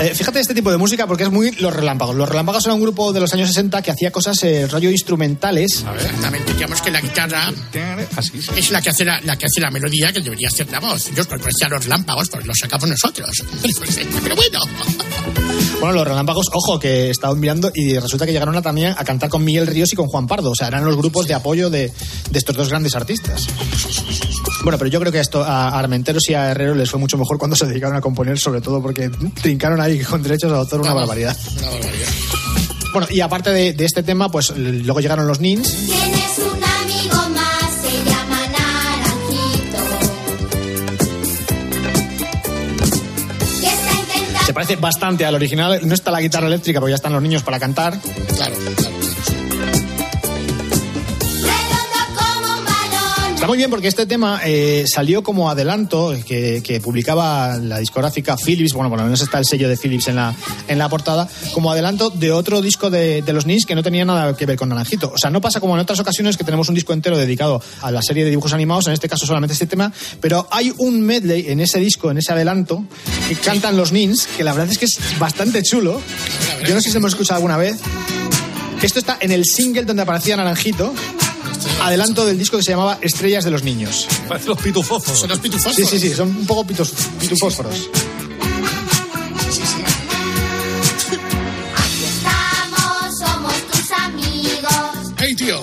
Eh, 0.01 0.13
fíjate 0.13 0.41
este 0.41 0.53
tipo 0.53 0.69
de 0.71 0.77
música 0.77 1.07
porque 1.07 1.23
es 1.23 1.31
muy 1.31 1.51
Los 1.51 1.73
Relámpagos. 1.73 2.15
Los 2.15 2.27
Relámpagos 2.27 2.65
era 2.65 2.73
un 2.73 2.81
grupo 2.81 3.13
de 3.13 3.21
los 3.21 3.33
años 3.33 3.47
60 3.47 3.81
que 3.81 3.91
hacía 3.91 4.11
cosas 4.11 4.43
eh, 4.43 4.67
rollo 4.67 4.91
instrumentales. 4.91 5.85
Exactamente, 5.95 6.53
digamos 6.53 6.81
que 6.81 6.91
la 6.91 6.99
guitarra 6.99 7.53
es 8.57 8.71
la 8.71 8.81
que 8.81 8.89
hace 8.89 9.05
la, 9.05 9.21
la 9.21 9.37
que 9.37 9.45
hace 9.45 9.61
la 9.61 9.71
melodía 9.71 10.11
que 10.11 10.19
debería 10.19 10.49
hacer 10.49 10.69
la 10.69 10.81
voz. 10.81 11.09
Yo 11.15 11.23
decía 11.23 11.69
los 11.69 11.87
lámpagos, 11.87 12.29
pues 12.29 12.45
los 12.45 12.57
sacamos 12.59 12.89
nosotros. 12.89 13.29
Pero 14.23 14.35
bueno. 14.35 14.59
Bueno, 15.79 15.95
los 15.95 16.07
Relámpagos, 16.07 16.47
ojo, 16.53 16.79
que 16.79 17.09
estaban 17.09 17.39
mirando 17.39 17.71
y 17.73 17.99
resulta 17.99 18.25
que 18.25 18.31
llegaron 18.31 18.55
a, 18.55 18.61
también 18.61 18.95
a 18.97 19.03
cantar 19.03 19.29
con 19.29 19.43
Miguel 19.43 19.67
Ríos 19.67 19.91
y 19.91 19.95
con 19.95 20.07
Juan 20.07 20.25
Pardo. 20.25 20.51
O 20.51 20.55
sea, 20.55 20.69
eran 20.69 20.85
los 20.85 20.95
grupos 20.95 21.27
de 21.27 21.33
apoyo 21.33 21.69
de, 21.69 21.91
de 22.31 22.39
estos 22.39 22.55
dos 22.55 22.69
grandes 22.69 22.95
artistas. 22.95 23.47
Bueno, 24.63 24.77
pero 24.77 24.89
yo 24.89 24.99
creo 24.99 25.11
que 25.11 25.19
esto 25.19 25.43
a 25.43 25.77
Armenteros 25.77 26.27
y 26.29 26.33
a 26.33 26.49
Herrero 26.49 26.73
les 26.73 26.89
fue 26.89 26.99
mucho 26.99 27.17
mejor 27.17 27.37
cuando 27.37 27.55
se 27.55 27.67
dedicaron 27.67 27.97
a 27.97 28.01
componer, 28.01 28.39
sobre 28.39 28.61
todo 28.61 28.81
porque 28.81 29.09
trincaron 29.41 29.79
ahí 29.85 29.99
con 30.03 30.21
derechos 30.23 30.51
de 30.51 30.57
autor 30.57 30.81
una 30.81 30.93
barbaridad. 30.93 31.37
Una 31.57 31.69
barbaridad. 31.69 32.07
Bueno, 32.93 33.07
y 33.09 33.19
aparte 33.21 33.49
de, 33.51 33.73
de 33.73 33.85
este 33.85 34.03
tema, 34.03 34.29
pues 34.31 34.51
luego 34.55 34.99
llegaron 34.99 35.27
los 35.27 35.39
Nins. 35.39 35.69
Tienes 35.85 36.37
un 36.39 36.63
amigo 36.63 37.29
más, 37.29 37.71
se 37.81 38.03
llama 38.09 38.39
Naranjito. 38.47 39.77
Que 43.59 43.67
está 43.67 43.91
intentando 43.91 44.45
Se 44.45 44.53
parece 44.53 44.75
bastante 44.77 45.25
al 45.25 45.35
original. 45.35 45.81
No 45.83 45.93
está 45.93 46.11
la 46.11 46.21
guitarra 46.21 46.47
eléctrica, 46.47 46.79
porque 46.79 46.91
ya 46.91 46.95
están 46.95 47.13
los 47.13 47.21
niños 47.21 47.43
para 47.43 47.59
cantar. 47.59 47.99
Claro, 48.35 48.55
claro. 48.55 49.04
Está 53.45 53.51
muy 53.51 53.59
bien 53.59 53.69
porque 53.69 53.87
este 53.87 54.07
tema 54.07 54.41
eh, 54.43 54.85
salió 54.87 55.21
como 55.21 55.51
adelanto 55.51 56.15
que, 56.25 56.63
que 56.63 56.81
publicaba 56.81 57.59
la 57.59 57.77
discográfica 57.77 58.35
Philips, 58.37 58.73
bueno, 58.73 58.89
por 58.89 58.97
lo 58.97 59.05
menos 59.05 59.21
está 59.21 59.37
el 59.37 59.45
sello 59.45 59.69
de 59.69 59.77
Philips 59.77 60.07
en 60.07 60.15
la, 60.15 60.33
en 60.67 60.79
la 60.79 60.89
portada, 60.89 61.29
como 61.53 61.71
adelanto 61.71 62.09
de 62.09 62.31
otro 62.31 62.59
disco 62.59 62.89
de, 62.89 63.21
de 63.21 63.33
los 63.33 63.45
Nins 63.45 63.67
que 63.67 63.75
no 63.75 63.83
tenía 63.83 64.03
nada 64.03 64.35
que 64.35 64.47
ver 64.47 64.57
con 64.57 64.69
Naranjito. 64.69 65.11
O 65.13 65.19
sea, 65.19 65.29
no 65.29 65.41
pasa 65.41 65.59
como 65.59 65.75
en 65.75 65.81
otras 65.81 65.99
ocasiones 65.99 66.37
que 66.37 66.43
tenemos 66.43 66.69
un 66.69 66.73
disco 66.73 66.91
entero 66.91 67.19
dedicado 67.19 67.61
a 67.83 67.91
la 67.91 68.01
serie 68.01 68.23
de 68.23 68.31
dibujos 68.31 68.51
animados, 68.51 68.87
en 68.87 68.93
este 68.93 69.07
caso 69.07 69.27
solamente 69.27 69.53
este 69.53 69.67
tema, 69.67 69.93
pero 70.19 70.47
hay 70.49 70.73
un 70.79 71.01
medley 71.01 71.45
en 71.49 71.59
ese 71.59 71.77
disco, 71.77 72.09
en 72.09 72.17
ese 72.17 72.33
adelanto, 72.33 72.83
que 73.29 73.35
cantan 73.35 73.77
los 73.77 73.91
Nins, 73.91 74.25
que 74.25 74.43
la 74.43 74.53
verdad 74.53 74.71
es 74.71 74.79
que 74.79 74.85
es 74.85 74.97
bastante 75.19 75.61
chulo. 75.61 76.01
Yo 76.67 76.73
no 76.73 76.81
sé 76.81 76.87
si 76.87 76.93
lo 76.93 76.97
hemos 76.97 77.11
escuchado 77.11 77.35
alguna 77.35 77.57
vez. 77.57 77.77
Esto 78.81 78.97
está 78.97 79.17
en 79.21 79.31
el 79.31 79.45
single 79.45 79.83
donde 79.83 80.01
aparecía 80.01 80.35
Naranjito. 80.35 80.93
Adelanto 81.81 82.25
del 82.25 82.37
disco 82.37 82.57
que 82.57 82.63
se 82.63 82.71
llamaba 82.71 82.97
Estrellas 83.01 83.43
de 83.43 83.51
los 83.51 83.63
Niños. 83.63 84.07
Parece 84.27 84.47
los 84.49 84.57
pitufósforos. 84.61 85.19
Son 85.19 85.29
los 85.29 85.39
pitufósforos. 85.39 85.89
Sí, 85.89 85.99
sí, 85.99 86.09
sí, 86.09 86.15
son 86.15 86.29
un 86.29 86.45
poco 86.45 86.65
pitos, 86.65 86.93
pitufósforos. 87.19 87.89
Estamos, 92.03 93.19
somos 93.19 93.53
tus 93.71 93.91
amigos. 93.91 95.13
¡Hey, 95.17 95.35
tío! 95.35 95.59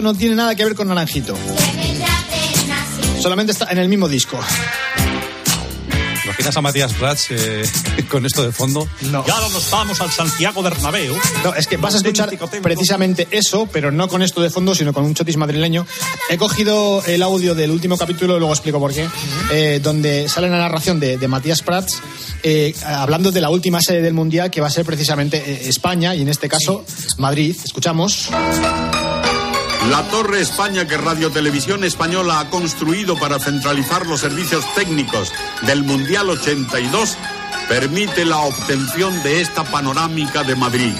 Esto 0.00 0.12
no 0.12 0.18
tiene 0.18 0.34
nada 0.34 0.54
que 0.54 0.64
ver 0.64 0.74
con 0.74 0.88
Naranjito. 0.88 1.36
Solamente 3.20 3.52
está 3.52 3.70
en 3.70 3.78
el 3.78 3.88
mismo 3.88 4.08
disco. 4.08 4.38
¿Imaginas 6.24 6.56
a 6.56 6.60
Matías 6.62 6.92
Prats 6.94 7.26
eh, 7.30 7.62
con 8.08 8.24
esto 8.24 8.42
de 8.42 8.50
fondo? 8.50 8.88
No. 9.10 9.24
Y 9.26 9.30
ahora 9.30 9.48
nos 9.50 9.70
vamos 9.70 10.00
al 10.00 10.10
Santiago 10.10 10.62
Bernabéu. 10.62 11.14
No, 11.44 11.54
es 11.54 11.66
que 11.66 11.76
vas 11.76 11.94
a 11.94 11.98
escuchar 11.98 12.30
precisamente 12.62 13.28
eso, 13.30 13.68
pero 13.70 13.90
no 13.90 14.08
con 14.08 14.22
esto 14.22 14.40
de 14.40 14.48
fondo, 14.48 14.74
sino 14.74 14.94
con 14.94 15.04
un 15.04 15.12
chotis 15.12 15.36
madrileño. 15.36 15.86
He 16.30 16.38
cogido 16.38 17.04
el 17.04 17.22
audio 17.22 17.54
del 17.54 17.70
último 17.70 17.98
capítulo, 17.98 18.38
luego 18.38 18.54
explico 18.54 18.80
por 18.80 18.94
qué, 18.94 19.06
eh, 19.52 19.80
donde 19.82 20.30
sale 20.30 20.48
la 20.48 20.56
narración 20.56 20.98
de, 20.98 21.18
de 21.18 21.28
Matías 21.28 21.60
Prats 21.60 22.00
eh, 22.42 22.74
hablando 22.86 23.32
de 23.32 23.40
la 23.42 23.50
última 23.50 23.80
sede 23.82 24.00
del 24.00 24.14
Mundial, 24.14 24.50
que 24.50 24.62
va 24.62 24.68
a 24.68 24.70
ser 24.70 24.86
precisamente 24.86 25.68
España, 25.68 26.14
y 26.14 26.22
en 26.22 26.28
este 26.28 26.48
caso 26.48 26.86
Madrid. 27.18 27.54
Escuchamos. 27.62 28.30
La 29.88 30.06
Torre 30.08 30.40
España 30.40 30.86
que 30.86 30.96
Radio 30.96 31.30
Televisión 31.30 31.84
Española 31.84 32.38
ha 32.38 32.50
construido 32.50 33.16
para 33.16 33.38
centralizar 33.38 34.06
los 34.06 34.20
servicios 34.20 34.64
técnicos 34.74 35.32
del 35.62 35.82
Mundial 35.82 36.28
82 36.28 37.16
permite 37.68 38.24
la 38.24 38.38
obtención 38.38 39.22
de 39.22 39.40
esta 39.40 39.64
panorámica 39.64 40.44
de 40.44 40.54
Madrid. 40.54 40.92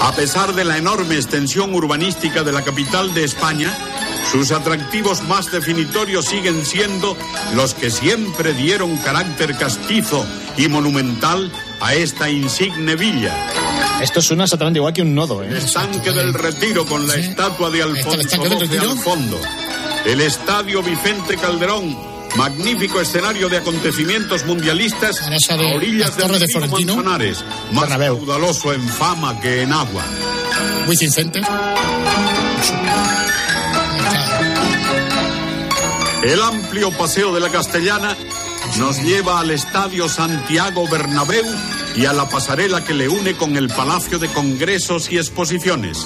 A 0.00 0.12
pesar 0.12 0.54
de 0.54 0.64
la 0.64 0.78
enorme 0.78 1.16
extensión 1.16 1.74
urbanística 1.74 2.42
de 2.42 2.52
la 2.52 2.62
capital 2.62 3.12
de 3.12 3.24
España, 3.24 3.76
sus 4.30 4.50
atractivos 4.52 5.22
más 5.22 5.50
definitorios 5.50 6.26
siguen 6.26 6.64
siendo 6.64 7.16
los 7.54 7.74
que 7.74 7.90
siempre 7.90 8.52
dieron 8.54 8.96
carácter 8.98 9.56
castizo 9.56 10.26
y 10.56 10.68
monumental 10.68 11.50
a 11.80 11.94
esta 11.94 12.28
insigne 12.28 12.96
villa. 12.96 13.34
Esto 14.00 14.20
suena 14.20 14.44
exactamente 14.44 14.78
igual 14.78 14.92
que 14.92 15.02
un 15.02 15.14
nodo. 15.14 15.42
¿eh? 15.42 15.48
El 15.48 15.56
estanque 15.56 16.12
del 16.12 16.34
Retiro 16.34 16.84
con 16.86 17.06
la 17.06 17.14
estatua 17.14 17.70
de 17.70 17.82
Alfonso 17.82 18.22
XII 18.22 18.78
al 18.78 18.98
fondo. 18.98 19.40
El 20.04 20.20
estadio 20.20 20.82
Vicente 20.82 21.36
Calderón, 21.36 21.96
magnífico 22.36 23.00
escenario 23.00 23.48
de 23.48 23.58
acontecimientos 23.58 24.44
mundialistas 24.44 25.20
a 25.50 25.54
orillas 25.74 26.16
del 26.16 26.28
de 26.38 26.46
río. 26.46 26.96
Manzanares, 26.96 27.44
más 27.72 27.88
caudaloso 27.88 28.72
en 28.72 28.86
fama 28.88 29.40
que 29.40 29.62
en 29.62 29.72
agua. 29.72 30.04
Wizzing 30.86 31.32
El 36.26 36.42
amplio 36.42 36.90
paseo 36.90 37.32
de 37.32 37.38
la 37.38 37.50
Castellana 37.50 38.16
nos 38.78 39.00
lleva 39.00 39.38
al 39.38 39.52
estadio 39.52 40.08
Santiago 40.08 40.88
Bernabéu 40.88 41.44
y 41.94 42.04
a 42.06 42.12
la 42.12 42.28
pasarela 42.28 42.82
que 42.82 42.94
le 42.94 43.08
une 43.08 43.36
con 43.36 43.56
el 43.56 43.68
Palacio 43.68 44.18
de 44.18 44.26
Congresos 44.26 45.08
y 45.12 45.18
Exposiciones. 45.18 46.04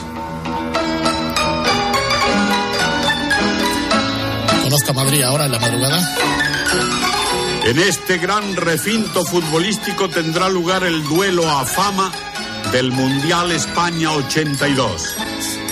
Conozco 4.62 4.90
a 4.90 4.92
Madrid 4.92 5.22
ahora 5.22 5.46
en 5.46 5.52
la 5.52 5.58
madrugada. 5.58 6.16
En 7.64 7.78
este 7.78 8.18
gran 8.18 8.56
recinto 8.56 9.24
futbolístico 9.24 10.10
tendrá 10.10 10.50
lugar 10.50 10.84
el 10.84 11.02
duelo 11.02 11.48
a 11.48 11.64
fama 11.64 12.12
del 12.72 12.92
Mundial 12.92 13.52
España 13.52 14.12
82. 14.12 15.16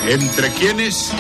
¿Entre 0.09 0.51
quiénes? 0.53 1.13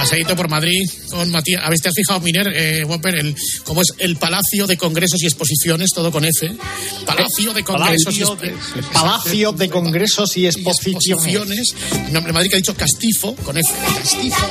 Paseíto 0.00 0.34
por 0.34 0.48
Madrid 0.48 0.88
con 1.10 1.30
Matías. 1.30 1.62
¿Habéis 1.62 1.82
te 1.82 1.90
has 1.90 1.94
fijado, 1.94 2.20
Miner, 2.20 2.48
eh, 2.54 2.84
Whopper, 2.84 3.16
el, 3.16 3.36
cómo 3.64 3.82
es 3.82 3.92
el 3.98 4.16
Palacio 4.16 4.66
de 4.66 4.78
Congresos 4.78 5.22
y 5.22 5.26
Exposiciones, 5.26 5.90
todo 5.94 6.10
con 6.10 6.24
F? 6.24 6.56
Palacio 7.04 7.52
de 7.52 7.62
Congresos 7.62 8.16
y 8.16 8.20
Palacio 8.20 8.36
de, 8.36 8.48
Exposiciones. 8.48 8.90
Palacio 8.94 9.52
de 9.52 9.68
Congresos 9.68 10.36
y 10.38 10.46
Exposiciones. 10.46 11.06
exposiciones. 11.06 12.12
Nombre 12.12 12.32
Madrid 12.32 12.48
que 12.48 12.56
ha 12.56 12.60
dicho 12.60 12.74
Castifo, 12.74 13.34
con 13.36 13.58
F. 13.58 13.68
Castifo. 13.94 14.46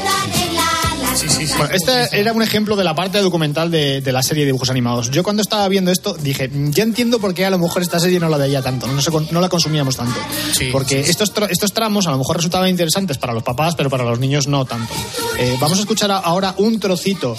Sí, 1.20 1.28
sí, 1.30 1.48
sí. 1.48 1.54
Bueno, 1.58 1.74
este 1.74 2.20
era 2.20 2.32
un 2.32 2.42
ejemplo 2.42 2.76
de 2.76 2.84
la 2.84 2.96
parte 2.96 3.20
documental 3.20 3.70
de, 3.72 4.02
de 4.02 4.12
la 4.12 4.24
serie 4.24 4.44
de 4.44 4.48
dibujos 4.48 4.70
animados. 4.70 5.12
Yo 5.12 5.24
cuando 5.24 5.42
estaba 5.42 5.68
viendo 5.68 5.92
esto 5.92 6.14
dije, 6.14 6.50
ya 6.70 6.84
entiendo 6.84 7.20
por 7.20 7.34
qué 7.34 7.46
a 7.46 7.50
lo 7.50 7.58
mejor 7.58 7.82
esta 7.82 8.00
serie 8.00 8.20
no 8.20 8.30
la 8.30 8.38
veía 8.38 8.62
tanto, 8.62 8.88
no, 8.88 9.02
se 9.02 9.12
no 9.32 9.42
la 9.42 9.50
consumíamos 9.50 9.96
tanto. 9.98 10.20
porque 10.72 11.02
Estos, 11.02 11.34
tra- 11.34 11.48
estos 11.50 11.74
tramos 11.74 12.08
a 12.08 12.12
lo 12.12 12.18
mejor 12.18 12.38
resultaban 12.38 12.70
interesantes 12.70 13.18
para 13.18 13.34
los 13.34 13.44
papás, 13.44 13.76
pero 13.76 13.90
para 13.90 14.04
los 14.06 14.20
niños 14.20 14.48
no 14.48 14.66
tanto. 14.66 14.94
Eh, 15.38 15.58
vamos 15.60 15.78
a 15.78 15.82
escuchar 15.82 16.12
ahora 16.12 16.54
un 16.58 16.80
trocito 16.80 17.36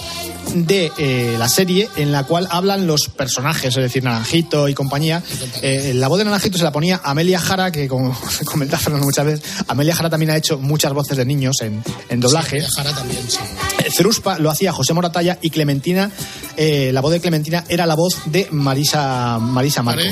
de 0.55 0.91
eh, 0.99 1.37
la 1.39 1.49
serie 1.49 1.89
en 1.97 2.13
la 2.13 2.25
cual 2.25 2.49
hablan 2.51 2.87
los 2.87 3.09
personajes, 3.09 3.77
es 3.77 3.83
decir, 3.83 4.03
Naranjito 4.03 4.69
y 4.69 4.75
compañía. 4.75 5.23
Eh, 5.63 5.93
la 5.95 6.09
voz 6.09 6.19
de 6.19 6.25
Naranjito 6.25 6.59
se 6.59 6.65
la 6.65 6.73
ponía 6.73 7.01
Amelia 7.05 7.39
Jara, 7.41 7.71
que 7.73 7.89
como 7.89 8.17
comentaba 8.45 8.83
Fernando 8.83 9.07
muchas 9.07 9.25
veces, 9.25 9.43
Amelia 9.69 9.95
Jara 9.95 10.11
también 10.11 10.31
ha 10.33 10.37
hecho 10.37 10.59
muchas 10.59 10.93
voces 10.93 11.17
de 11.17 11.25
niños 11.25 11.61
en, 11.63 11.83
en 12.09 12.21
doblaje. 12.21 12.61
Jara 12.77 12.93
también, 12.93 13.23
sí. 13.29 13.39
Ceruspa 13.91 14.39
lo 14.39 14.51
hacía 14.51 14.73
José 14.73 14.93
Moratalla 14.93 15.39
y 15.41 15.51
Clementina, 15.51 16.11
eh, 16.57 16.91
la 16.93 17.01
voz 17.01 17.13
de 17.13 17.21
Clementina 17.21 17.65
era 17.69 17.87
la 17.87 17.95
voz 17.95 18.23
de 18.27 18.49
Marisa, 18.51 19.39
Marisa 19.39 19.83
Marco. 19.83 20.03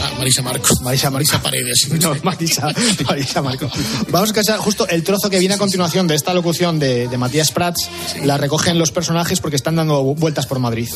Ah, 0.00 0.10
Marisa 0.18 0.42
Marco. 0.42 0.68
Marisa, 0.82 1.10
Marisa 1.10 1.42
Paredes. 1.42 1.88
No, 2.00 2.14
Marisa, 2.22 2.72
Marisa 3.06 3.42
Marco. 3.42 3.70
Vamos 4.08 4.30
a 4.30 4.32
escuchar 4.32 4.58
justo 4.58 4.88
el 4.88 5.02
trozo 5.02 5.28
que 5.28 5.38
viene 5.38 5.54
a 5.54 5.58
continuación 5.58 6.06
de 6.06 6.14
esta 6.14 6.32
locución 6.32 6.78
de, 6.78 7.08
de 7.08 7.18
Matías 7.18 7.52
Prats. 7.52 7.90
La 8.24 8.38
recogen 8.38 8.78
los 8.78 8.90
personajes 8.90 9.40
porque 9.40 9.56
están 9.56 9.76
dando 9.76 10.02
vueltas 10.14 10.46
por 10.46 10.58
Madrid. 10.58 10.88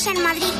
Estamos 0.00 0.16
en 0.18 0.22
Madrid. 0.22 0.52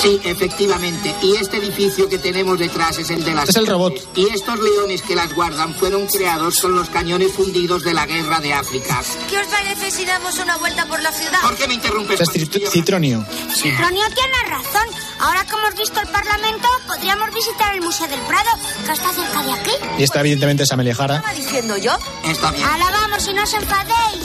Sí, 0.00 0.20
efectivamente. 0.24 1.14
Y 1.22 1.36
este 1.36 1.58
edificio 1.58 2.08
que 2.08 2.18
tenemos 2.18 2.58
detrás 2.58 2.96
es 2.98 3.10
el 3.10 3.22
de 3.24 3.34
las... 3.34 3.48
Es 3.50 3.56
el 3.56 3.66
robot. 3.66 3.94
Y 4.16 4.26
estos 4.30 4.58
leones 4.58 5.02
que 5.02 5.14
las 5.14 5.34
guardan 5.34 5.74
fueron 5.74 6.06
creados 6.06 6.60
con 6.60 6.74
los 6.74 6.88
cañones 6.88 7.32
fundidos 7.32 7.82
de 7.82 7.92
la 7.92 8.06
guerra 8.06 8.40
de 8.40 8.54
África. 8.54 9.02
¿Qué 9.28 9.36
os 9.38 9.46
parece 9.48 9.90
si 9.90 10.06
damos 10.06 10.38
una 10.38 10.56
vuelta 10.56 10.86
por 10.86 11.02
la 11.02 11.12
ciudad? 11.12 11.40
¿Por 11.42 11.56
qué 11.56 11.68
me 11.68 11.74
interrumpes? 11.74 12.20
Es 12.22 12.28
citr- 12.30 12.70
citronio. 12.70 13.22
Citronio 13.54 14.04
tiene 14.14 14.42
razón. 14.48 14.88
Ahora 15.20 15.44
que 15.44 15.56
hemos 15.56 15.74
visto 15.78 16.00
el 16.00 16.08
Parlamento, 16.08 16.68
podríamos 16.86 17.34
visitar 17.34 17.74
el 17.74 17.82
Museo 17.82 18.06
del 18.08 18.20
Prado, 18.20 18.50
que 18.86 18.92
está 18.92 19.12
cerca 19.12 19.42
de 19.42 19.52
aquí. 19.52 19.72
Y 19.98 20.04
esta 20.04 20.20
evidentemente 20.20 20.62
es 20.62 20.72
Amelia 20.72 20.94
Jara. 20.94 21.16
estaba 21.16 21.34
diciendo 21.34 21.76
yo? 21.76 21.92
Está 22.24 22.50
bien. 22.50 22.66
Ahora 22.66 22.86
vamos 22.92 23.28
y 23.28 23.34
no 23.34 23.42
os 23.42 23.52
enfadéis. 23.52 24.24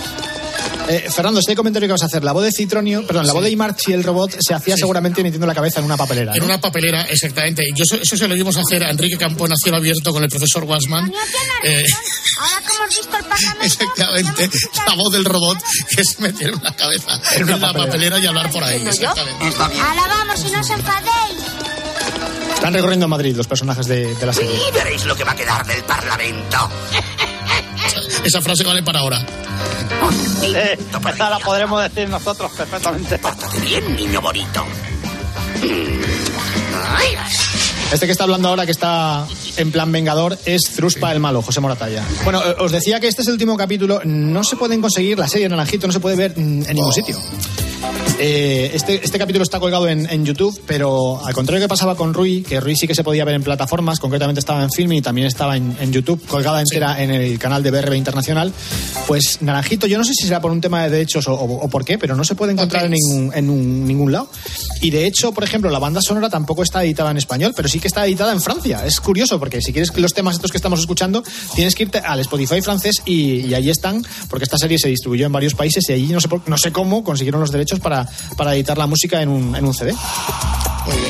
Eh, 0.88 1.08
Fernando, 1.10 1.40
este 1.40 1.56
comentario 1.56 1.88
que 1.88 1.94
vas 1.94 2.04
a 2.04 2.08
hacer, 2.08 2.24
la 2.24 2.32
voz 2.34 2.44
de 2.44 2.52
Citronio, 2.52 3.06
perdón, 3.06 3.26
la 3.28 3.34
voz 3.34 3.44
de 3.44 3.50
Imarchi, 3.50 3.94
el 3.94 4.04
robot, 4.04 4.36
se 4.40 4.54
hacía 4.54 4.76
seguramente 4.76 5.24
metiendo 5.24 5.48
la 5.48 5.54
cabeza 5.56 5.80
en 5.80 5.86
una 5.86 5.96
papelera. 5.98 6.34
En 6.36 6.44
una 6.44 6.60
papelera, 6.60 7.04
exactamente. 7.04 7.64
Yo 7.76 7.84
eso, 7.84 7.96
eso 7.96 8.18
se 8.18 8.28
lo 8.28 8.36
vimos 8.36 8.58
hacer 8.58 8.84
a 8.84 8.90
Enrique 8.90 9.18
Campo 9.18 9.46
en 9.46 9.56
Cielo 9.56 9.78
Abierto 9.78 10.12
con 10.12 10.24
el 10.24 10.30
profesor 10.30 10.64
Wasman. 10.64 11.12
Eh, 11.64 11.84
Ahora 12.40 12.68
que 12.68 12.76
hemos 12.76 12.90
visto 12.90 13.18
el 13.18 13.24
Parlamento, 13.26 13.64
exactamente. 13.66 14.50
La 14.88 14.96
voz 14.96 15.14
del 15.14 15.26
robot 15.26 15.58
que 15.96 16.04
se 16.04 16.22
metió 16.22 16.48
en 16.50 16.56
una 16.56 16.76
cabeza 16.76 17.22
en, 17.36 17.44
una 17.44 17.58
la 17.58 17.68
papelera. 17.68 17.86
papelera 17.92 18.20
y 18.20 18.26
hablar 18.28 18.52
por 18.52 18.64
ahí. 18.64 18.82
Exactamente. 18.86 19.46
Ahora 19.56 20.08
vamos 20.08 20.46
y 20.48 20.52
no 20.52 20.60
os 20.60 20.70
enfadéis. 20.70 21.42
Están 22.56 22.74
recorriendo 22.74 23.08
Madrid 23.08 23.36
los 23.36 23.48
personajes 23.48 23.88
de, 23.88 24.14
de 24.16 24.26
la 24.26 24.34
serie. 24.34 24.52
Y 24.56 24.72
veréis 24.74 25.06
lo 25.06 25.16
que 25.16 25.24
va 25.24 25.32
a 25.32 25.36
quedar 25.36 25.66
del 25.66 25.84
Parlamento. 25.84 26.58
Esa 28.24 28.42
frase 28.42 28.64
vale 28.64 28.84
para 28.84 29.00
ahora. 29.00 29.26
esa 30.44 31.30
la 31.30 31.40
podremos 31.40 31.82
decir 31.82 32.08
nosotros 32.10 32.52
perfectamente. 32.52 33.18
Pórtate 33.18 33.60
bien, 33.62 33.96
niño 33.96 34.22
bonito. 34.22 34.66
Este 37.92 38.06
que 38.06 38.12
está 38.14 38.24
hablando 38.24 38.48
ahora, 38.48 38.66
que 38.66 38.72
está 38.72 39.28
en 39.58 39.72
plan 39.72 39.92
vengador, 39.92 40.38
es 40.46 40.62
Truspa 40.76 41.12
el 41.12 41.20
malo, 41.20 41.42
José 41.42 41.60
Moratalla. 41.60 42.04
Bueno, 42.24 42.42
eh, 42.46 42.56
os 42.60 42.72
decía 42.72 43.00
que 43.00 43.08
este 43.08 43.22
es 43.22 43.28
el 43.28 43.34
último 43.34 43.58
capítulo. 43.58 44.02
No 44.06 44.44
se 44.44 44.56
pueden 44.56 44.82
conseguir, 44.82 45.20
la 45.20 45.28
serie 45.28 45.50
Naranjito 45.50 45.88
no 45.88 45.94
se 45.94 46.00
puede 46.00 46.16
ver 46.16 46.32
mm, 46.38 46.64
en 46.68 46.74
ningún 46.76 46.94
sitio. 46.94 47.18
Eh, 48.20 48.72
este, 48.76 49.04
este 49.04 49.18
capítulo 49.18 49.42
está 49.44 49.60
colgado 49.60 49.88
en, 49.88 50.08
en 50.08 50.24
YouTube, 50.24 50.62
pero 50.68 51.26
al 51.26 51.34
contrario 51.34 51.64
que 51.64 51.68
pasaba 51.68 51.96
con 51.96 52.14
Rui, 52.14 52.44
que 52.44 52.60
Rui 52.60 52.76
sí 52.76 52.88
que 52.88 52.94
se 52.94 53.04
podía 53.04 53.26
ver 53.26 53.34
en 53.34 53.42
plataformas, 53.44 54.00
concretamente 54.00 54.40
estaba 54.40 54.62
en 54.64 54.70
Film 54.72 54.92
y 54.94 55.02
también 55.02 55.26
estaba 55.26 55.58
en, 55.58 55.76
en 55.80 55.92
YouTube, 55.92 56.24
colgada 56.28 56.60
entera 56.62 57.02
en 57.02 57.10
el 57.10 57.40
canal 57.40 57.64
de 57.64 57.72
BRB 57.72 57.96
Internacional, 57.96 58.54
pues 59.08 59.42
Naranjito, 59.42 59.88
yo 59.88 59.98
no 59.98 60.04
sé 60.04 60.14
si 60.14 60.28
será 60.28 60.40
por 60.40 60.52
un 60.52 60.62
tema 60.62 60.84
de 60.84 60.92
derechos 60.92 61.28
o, 61.28 61.34
o- 61.34 61.66
o 61.66 61.70
por 61.70 61.84
qué, 61.84 61.98
pero 61.98 62.16
no 62.16 62.24
se 62.24 62.36
puede 62.36 62.52
encontrar 62.52 62.86
en, 62.86 62.92
ningún, 62.92 63.32
en 63.34 63.50
un- 63.50 63.88
ningún 63.88 64.12
lado. 64.12 64.30
Y 64.82 64.92
de 64.92 65.08
hecho, 65.08 65.32
por 65.32 65.44
ejemplo, 65.44 65.72
la 65.72 65.80
banda 65.80 66.00
sonora 66.02 66.30
tampoco 66.30 66.62
está 66.62 66.84
editada 66.84 67.10
en 67.10 67.18
español, 67.18 67.54
pero 67.56 67.68
sí 67.70 67.80
que 67.80 67.88
está 67.88 68.06
editada 68.06 68.34
en 68.34 68.42
Francia. 68.42 68.86
Es 68.86 69.00
curioso, 69.00 69.40
porque 69.40 69.62
si 69.62 69.72
quieres 69.74 69.92
los 69.98 70.14
temas 70.14 70.36
estos 70.36 70.52
que 70.52 70.58
estamos 70.58 70.80
escuchando, 70.80 71.24
tienes 71.56 71.74
que 71.74 71.84
irte 71.84 71.98
al 71.98 72.20
Spotify 72.20 72.62
francés 72.62 73.02
y, 73.06 73.48
y 73.48 73.56
allí 73.56 73.72
están, 73.72 74.06
porque 74.30 74.44
esta 74.44 74.58
serie 74.60 74.78
se 74.78 74.90
distribuyó 74.90 75.26
en 75.26 75.32
varios 75.32 75.56
países 75.56 75.84
y 75.90 75.94
allí 75.94 76.08
no 76.08 76.22
sé, 76.22 76.28
por- 76.28 76.48
no 76.48 76.58
sé 76.58 76.72
cómo 76.72 77.04
consiguieron 77.04 77.42
los 77.42 77.52
derechos 77.52 77.80
para, 77.80 78.01
para 78.38 78.56
editar 78.56 78.78
la 78.78 78.88
música 78.88 79.22
en 79.22 79.30
un, 79.30 79.56
en 79.56 79.66
un 79.66 79.74
CD. 79.74 79.94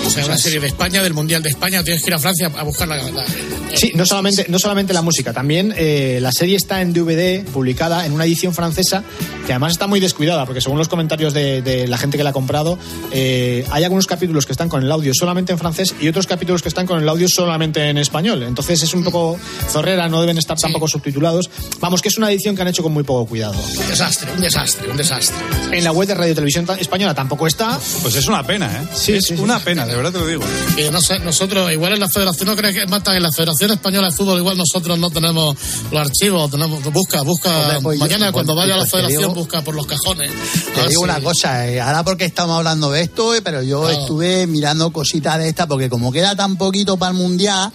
O 0.05 0.09
sea, 0.09 0.25
una 0.25 0.37
serie 0.37 0.59
de 0.59 0.67
España, 0.67 1.01
del 1.01 1.13
Mundial 1.13 1.41
de 1.41 1.49
España, 1.49 1.83
tienes 1.83 2.03
que 2.03 2.09
ir 2.09 2.13
a 2.13 2.19
Francia 2.19 2.51
a 2.57 2.63
buscar 2.63 2.87
la, 2.87 2.97
la- 2.97 3.25
Sí, 3.73 3.93
no 3.95 4.05
solamente, 4.05 4.45
no 4.49 4.59
solamente 4.59 4.93
la 4.93 5.01
música, 5.01 5.31
también 5.31 5.73
eh, 5.77 6.19
la 6.21 6.33
serie 6.33 6.57
está 6.57 6.81
en 6.81 6.91
DVD, 6.91 7.45
publicada 7.45 8.05
en 8.05 8.11
una 8.11 8.25
edición 8.25 8.53
francesa, 8.53 9.01
que 9.47 9.53
además 9.53 9.71
está 9.71 9.87
muy 9.87 10.01
descuidada, 10.01 10.45
porque 10.45 10.59
según 10.59 10.77
los 10.77 10.89
comentarios 10.89 11.33
de, 11.33 11.61
de 11.61 11.87
la 11.87 11.97
gente 11.97 12.17
que 12.17 12.23
la 12.25 12.31
ha 12.31 12.33
comprado, 12.33 12.77
eh, 13.13 13.65
hay 13.71 13.85
algunos 13.85 14.07
capítulos 14.07 14.45
que 14.45 14.51
están 14.51 14.67
con 14.67 14.83
el 14.83 14.91
audio 14.91 15.13
solamente 15.13 15.53
en 15.53 15.57
francés 15.57 15.95
y 16.01 16.09
otros 16.09 16.27
capítulos 16.27 16.61
que 16.61 16.67
están 16.67 16.85
con 16.85 17.01
el 17.01 17.07
audio 17.07 17.29
solamente 17.29 17.87
en 17.89 17.97
español. 17.97 18.43
Entonces 18.43 18.83
es 18.83 18.93
un 18.93 19.05
poco 19.05 19.39
zorrera, 19.69 20.09
no 20.09 20.19
deben 20.19 20.37
estar 20.37 20.57
tampoco 20.57 20.89
subtitulados. 20.89 21.49
Vamos, 21.79 22.01
que 22.01 22.09
es 22.09 22.17
una 22.17 22.29
edición 22.29 22.57
que 22.57 22.63
han 22.63 22.67
hecho 22.67 22.83
con 22.83 22.91
muy 22.91 23.03
poco 23.03 23.25
cuidado. 23.25 23.53
Un 23.53 23.87
desastre, 23.89 24.29
un 24.35 24.41
desastre, 24.41 24.89
un 24.91 24.97
desastre. 24.97 25.37
En 25.71 25.83
la 25.85 25.93
web 25.93 26.09
de 26.09 26.15
Radio 26.15 26.35
Televisión 26.35 26.67
Española 26.77 27.13
tampoco 27.13 27.47
está. 27.47 27.79
Pues 28.01 28.15
es 28.15 28.27
una 28.27 28.43
pena, 28.45 28.67
¿eh? 28.83 28.87
Sí, 28.93 29.13
es 29.13 29.25
sí, 29.27 29.37
sí. 29.37 29.41
una 29.41 29.60
pena, 29.63 29.85
de 29.85 29.95
verdad 29.95 30.11
te 30.11 30.19
lo 30.19 30.27
digo. 30.27 30.43
Que 30.75 30.91
no 30.91 31.01
sé, 31.01 31.19
nosotros, 31.19 31.71
igual 31.71 31.93
en 31.93 31.99
la 31.99 32.09
Federación, 32.09 32.47
¿no 32.47 32.55
crees 32.55 32.75
que 32.75 32.85
matan 32.87 33.15
en 33.15 33.23
la 33.23 33.31
Federación 33.31 33.71
Española 33.71 34.07
de 34.09 34.13
Fútbol? 34.15 34.39
Igual 34.39 34.57
nosotros 34.57 34.97
no 34.99 35.09
tenemos 35.09 35.55
los 35.91 36.01
archivos, 36.01 36.49
tenemos, 36.51 36.83
busca, 36.91 37.21
busca. 37.21 37.49
Hombre, 37.59 37.79
pues 37.81 37.99
yo- 37.99 38.05
mañana 38.05 38.31
cuando 38.31 38.53
pues- 38.53 38.63
vaya 38.65 38.75
a 38.75 38.77
la 38.77 38.85
Federación, 38.85 39.21
digo- 39.21 39.33
busca 39.35 39.61
por 39.61 39.75
los 39.75 39.85
cajones. 39.85 40.31
Te 40.73 40.81
digo 40.87 41.01
si- 41.01 41.03
una 41.03 41.19
cosa, 41.21 41.67
eh, 41.67 41.79
ahora 41.81 42.03
porque 42.03 42.25
estamos 42.25 42.57
hablando 42.57 42.91
de 42.91 43.01
esto, 43.01 43.35
eh, 43.35 43.41
pero 43.41 43.61
yo 43.61 43.81
Claro. 43.81 43.99
estuve 44.01 44.47
mirando 44.47 44.91
cositas 44.91 45.37
de 45.37 45.49
estas, 45.49 45.67
porque 45.67 45.89
como 45.89 46.11
queda 46.11 46.35
tan 46.35 46.57
poquito 46.57 46.97
para 46.97 47.11
el 47.11 47.17
mundial, 47.17 47.71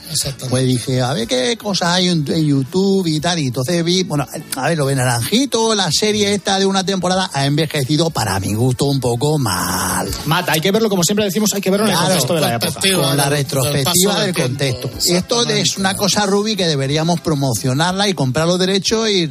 pues 0.51 0.65
dije, 0.67 1.01
a 1.03 1.13
ver 1.13 1.27
qué 1.27 1.57
cosas 1.57 1.89
hay 1.91 2.09
en, 2.09 2.25
en 2.31 2.47
YouTube 2.47 3.07
y 3.07 3.21
tal. 3.21 3.39
Y 3.39 3.47
entonces 3.49 3.85
vi, 3.85 4.03
bueno, 4.03 4.27
a 4.57 4.69
ver, 4.69 4.79
lo 4.79 4.87
de 4.87 4.95
Naranjito, 4.97 5.75
la 5.75 5.91
serie 5.93 6.33
esta 6.35 6.59
de 6.59 6.67
una 6.67 6.85
temporada 6.85 7.31
ha 7.33 7.47
envejecido 7.47 8.11
para 8.11 8.39
mi 8.41 8.55
gusto 8.55 8.87
un 8.87 9.01
poco 9.01 9.39
mal. 9.39 10.09
Mata, 10.27 10.53
hay 10.53 10.61
que 10.61 10.71
verlo, 10.71 10.89
como 10.89 11.03
siempre 11.05 11.25
decimos, 11.25 11.53
hay 11.55 11.61
que 11.61 11.71
verlo 11.71 11.76
en 11.85 11.91
el 11.91 11.97
Claro, 11.97 12.07
contexto 12.09 12.35
de 12.35 12.41
la 12.41 12.55
época. 12.55 12.81
con 13.09 13.17
la 13.17 13.29
retrospectiva 13.29 14.21
del 14.21 14.33
del 14.33 14.43
contexto. 14.45 14.91
Y 15.05 15.15
esto 15.15 15.43
es 15.49 15.77
una 15.79 15.95
cosa, 15.97 16.27
Ruby, 16.27 16.57
que 16.57 16.67
deberíamos 16.67 17.21
promocionarla 17.21 18.09
y 18.09 18.15
comprar 18.15 18.47
los 18.47 18.59
derechos 18.59 19.09
y, 19.11 19.25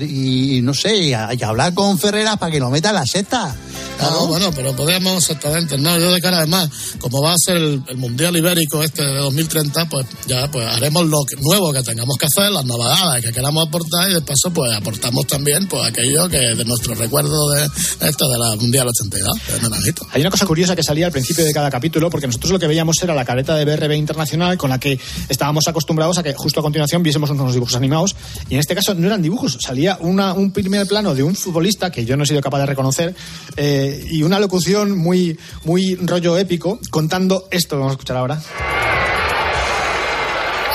y, 0.58 0.62
no 0.62 0.74
sé, 0.74 0.96
y, 0.98 1.14
a- 1.14 1.30
y 1.34 1.44
hablar 1.44 1.74
con 1.74 1.98
Ferreras 2.00 2.38
para 2.38 2.52
que 2.52 2.60
lo 2.60 2.70
meta 2.70 2.90
en 2.90 2.96
la 2.96 3.06
sexta. 3.06 3.56
No, 4.02 4.28
bueno, 4.28 4.52
pero 4.56 4.76
podemos 4.76 5.24
exactamente, 5.24 5.78
no, 5.78 5.98
yo 5.98 6.12
de 6.12 6.22
cara 6.22 6.40
además, 6.40 6.70
como 7.00 7.22
va 7.22 7.32
a 7.34 7.38
ser 7.38 7.58
el, 7.58 7.82
Mundial 7.96 8.36
Ibérico 8.38 8.84
este 8.84 9.04
de 9.04 9.16
2030, 9.16 9.90
pues 9.90 10.06
ya 10.28 10.50
pues 10.52 10.68
haremos 10.68 11.06
lo 11.08 11.24
que- 11.24 11.36
nuevo 11.42 11.72
que 11.74 11.82
tengamos 11.82 12.16
que 12.18 12.26
hacer, 12.26 12.52
las 12.52 12.66
novedades 12.66 13.24
que 13.26 13.32
queramos 13.32 13.68
aportar 13.68 14.10
y 14.10 14.14
de 14.14 14.22
paso 14.22 14.52
pues 14.54 14.72
aportamos 14.74 15.26
también 15.28 15.68
pues 15.68 15.88
aquello 15.88 16.30
que 16.30 16.38
de 16.38 16.66
nuestro 16.66 16.94
recuerdo 16.94 17.50
de 17.52 17.66
esto 18.02 18.28
de 18.30 18.38
la 18.38 18.56
Mundial 18.58 18.88
82, 18.88 19.34
de. 19.62 20.08
Hay 20.12 20.22
una 20.22 20.30
cosa 20.30 20.46
curiosa 20.46 20.76
que 20.76 20.84
salía 20.84 21.08
al 21.08 21.12
principio 21.12 21.44
de 21.44 21.54
cada 21.54 21.72
capítulo, 21.72 22.10
porque 22.10 22.28
nosotros 22.28 22.52
lo 22.52 22.60
que 22.60 22.68
veíamos 22.68 22.98
era 23.02 23.16
la 23.16 23.26
careta 23.26 23.56
de 23.56 23.66
BRB 23.66 23.94
Internacional 23.94 24.58
con 24.58 24.70
la 24.70 24.80
que 24.80 25.00
estábamos 25.30 25.68
acostumbrados 25.68 26.18
a 26.18 26.24
que 26.24 26.34
justo 26.34 26.60
a 26.60 26.64
continuación 26.64 27.02
viésemos 27.02 27.30
unos 27.30 27.54
dibujos 27.54 27.76
animados. 27.76 28.16
Y 28.50 28.56
en 28.56 28.60
este 28.60 28.76
caso 28.76 28.94
no 28.94 29.08
eran 29.08 29.22
dibujos, 29.22 29.58
salía 29.62 29.98
una, 30.02 30.34
un 30.34 30.52
primer 30.52 30.86
plano 30.88 31.16
de 31.16 31.24
un 31.24 31.36
futbolista 31.36 31.92
que 31.92 32.06
yo 32.06 32.18
no 32.18 32.24
he 32.24 32.28
sido 32.28 32.42
capaz 32.42 32.60
de 32.60 32.66
reconocer 32.68 33.16
eh, 33.58 33.85
y 34.10 34.24
una 34.24 34.40
locución 34.40 34.98
muy, 34.98 35.38
muy 35.64 35.96
rollo 35.96 36.38
épico 36.38 36.80
contando 36.90 37.48
esto 37.52 37.76
que 37.76 37.80
vamos 37.80 37.92
a 37.92 37.96
escuchar 37.96 38.18
ahora. 38.18 38.42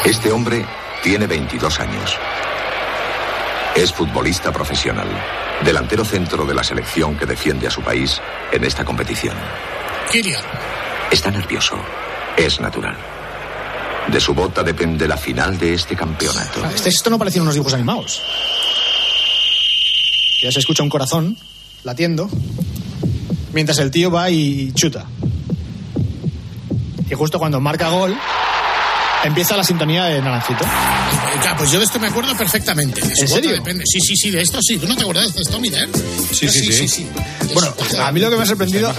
Este 0.04 0.32
hombre 0.32 0.64
tiene 1.02 1.26
22 1.26 1.80
años. 1.80 2.16
Es 3.76 3.92
futbolista 3.92 4.52
profesional, 4.52 5.08
delantero 5.64 6.04
centro 6.04 6.44
de 6.44 6.54
la 6.54 6.64
selección 6.64 7.16
que 7.16 7.26
defiende 7.26 7.66
a 7.66 7.70
su 7.70 7.82
país 7.82 8.20
en 8.50 8.64
esta 8.64 8.84
competición. 8.84 9.36
Kirian. 10.10 10.42
Está 11.10 11.30
nervioso. 11.30 11.76
Es 12.36 12.60
natural. 12.60 12.96
De 14.10 14.20
su 14.20 14.34
bota 14.34 14.62
depende 14.62 15.06
la 15.06 15.16
final 15.16 15.58
de 15.58 15.74
este 15.74 15.94
campeonato. 15.94 16.64
Este- 16.74 16.88
esto 16.88 17.10
no 17.10 17.18
parecían 17.18 17.42
unos 17.42 17.54
dibujos 17.54 17.74
animados. 17.74 18.22
Ya 20.42 20.50
se 20.50 20.58
escucha 20.60 20.82
un 20.82 20.88
corazón 20.88 21.36
latiendo 21.84 22.28
mientras 23.52 23.78
el 23.78 23.90
tío 23.90 24.10
va 24.10 24.30
y 24.30 24.72
chuta. 24.72 25.06
Y 27.10 27.14
justo 27.14 27.38
cuando 27.38 27.60
marca 27.60 27.88
gol, 27.88 28.16
empieza 29.24 29.56
la 29.56 29.64
sintonía 29.64 30.04
de 30.04 30.22
Naranjito. 30.22 30.64
Ya, 31.44 31.56
pues 31.56 31.70
yo 31.70 31.78
de 31.78 31.84
esto 31.84 31.98
me 31.98 32.08
acuerdo 32.08 32.36
perfectamente. 32.36 33.00
¿En 33.00 33.28
serio? 33.28 33.52
depende. 33.52 33.84
Sí, 33.86 34.00
sí, 34.00 34.16
sí, 34.16 34.30
de 34.30 34.42
esto 34.42 34.58
sí. 34.62 34.78
¿Tú 34.78 34.86
no 34.86 34.94
te 34.94 35.02
acuerdas 35.02 35.34
de 35.34 35.40
esto, 35.40 35.58
Miguel? 35.58 35.88
Sí, 36.32 36.46
Yo 36.46 36.52
sí, 36.52 36.88
sí. 36.88 37.06
Bueno, 37.54 37.74
a 38.02 38.12
mí 38.12 38.20
lo 38.20 38.30
que 38.30 38.36
me 38.36 38.42
ha 38.42 38.46
sorprendido 38.46 38.92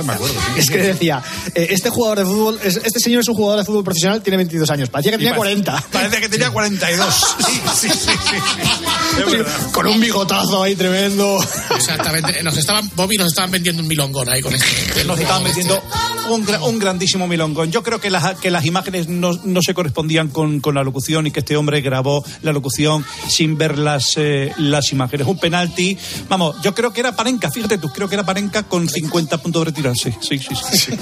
es 0.58 0.70
que 0.70 0.78
decía, 0.78 1.22
eh, 1.56 1.68
este 1.72 1.90
jugador 1.90 2.20
de 2.20 2.26
fútbol, 2.26 2.60
es- 2.64 2.78
este 2.84 3.00
señor 3.00 3.22
es 3.22 3.28
un 3.28 3.36
jugador 3.36 3.60
de 3.60 3.66
fútbol 3.66 3.84
profesional, 3.84 4.22
tiene 4.22 4.38
22 4.38 4.70
años. 4.70 4.90
Parecía 4.90 5.12
que 5.14 5.18
tenía 5.18 5.34
Y 5.34 5.38
parece- 5.38 5.62
40. 5.64 5.84
Parece 5.92 6.20
que 6.22 6.30
tenía 6.30 6.50
42. 6.52 7.16
Sí, 7.46 7.62
sí, 7.80 7.90
sí. 7.90 8.10
sí. 8.10 9.38
Con 9.72 9.88
un 9.88 10.00
bigotazo 10.00 10.64
ahí 10.64 10.76
tremendo. 10.76 11.38
Exactamente. 11.76 12.42
Nos 12.44 12.58
estaban, 12.58 12.90
Bobby 12.96 13.18
nos 13.18 13.28
estaban 13.28 13.52
vendiendo 13.52 13.82
un 13.82 13.88
milongón 13.88 14.28
ahí 14.30 14.42
con 14.42 14.54
este. 14.54 15.04
Nos 15.06 15.20
estaban 15.20 15.44
metiendo 15.44 15.82
un, 16.30 16.46
gra- 16.46 16.62
un 16.68 16.80
grandísimo 16.80 17.28
milongón. 17.28 17.72
Yo 17.72 17.84
creo 17.84 18.00
que 18.00 18.10
las, 18.10 18.38
que 18.40 18.52
las 18.52 18.66
imágenes 18.66 19.08
no, 19.08 19.34
no 19.44 19.62
se 19.62 19.74
correspondían 19.74 20.30
con, 20.30 20.60
con 20.60 20.76
la 20.76 20.84
locución 20.84 21.28
y 21.28 21.32
que 21.32 21.40
este 21.40 21.58
hombre 21.58 21.82
grabó 21.82 22.24
la 22.44 22.52
locución 22.54 23.06
sin 23.28 23.58
ver 23.58 23.78
las, 23.78 24.14
eh, 24.18 24.52
las 24.58 24.92
imágenes. 24.92 25.28
Un 25.28 25.38
penalti. 25.38 25.98
Vamos, 26.30 26.56
yo 26.62 26.74
creo 26.74 26.94
que 26.94 27.00
era 27.02 27.16
Parenca, 27.16 27.50
fíjate 27.52 27.78
tú, 27.78 27.90
creo 27.90 28.08
que 28.08 28.16
era 28.16 28.26
Parenca 28.26 28.64
con 28.64 28.88
50 28.88 29.38
puntos 29.40 29.62
de 29.62 29.66
retirarse. 29.66 30.18
Sí, 30.22 30.38
sí, 30.38 30.56
sí. 30.56 30.78
sí. 30.78 30.92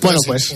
Bueno, 0.00 0.18
pues, 0.26 0.54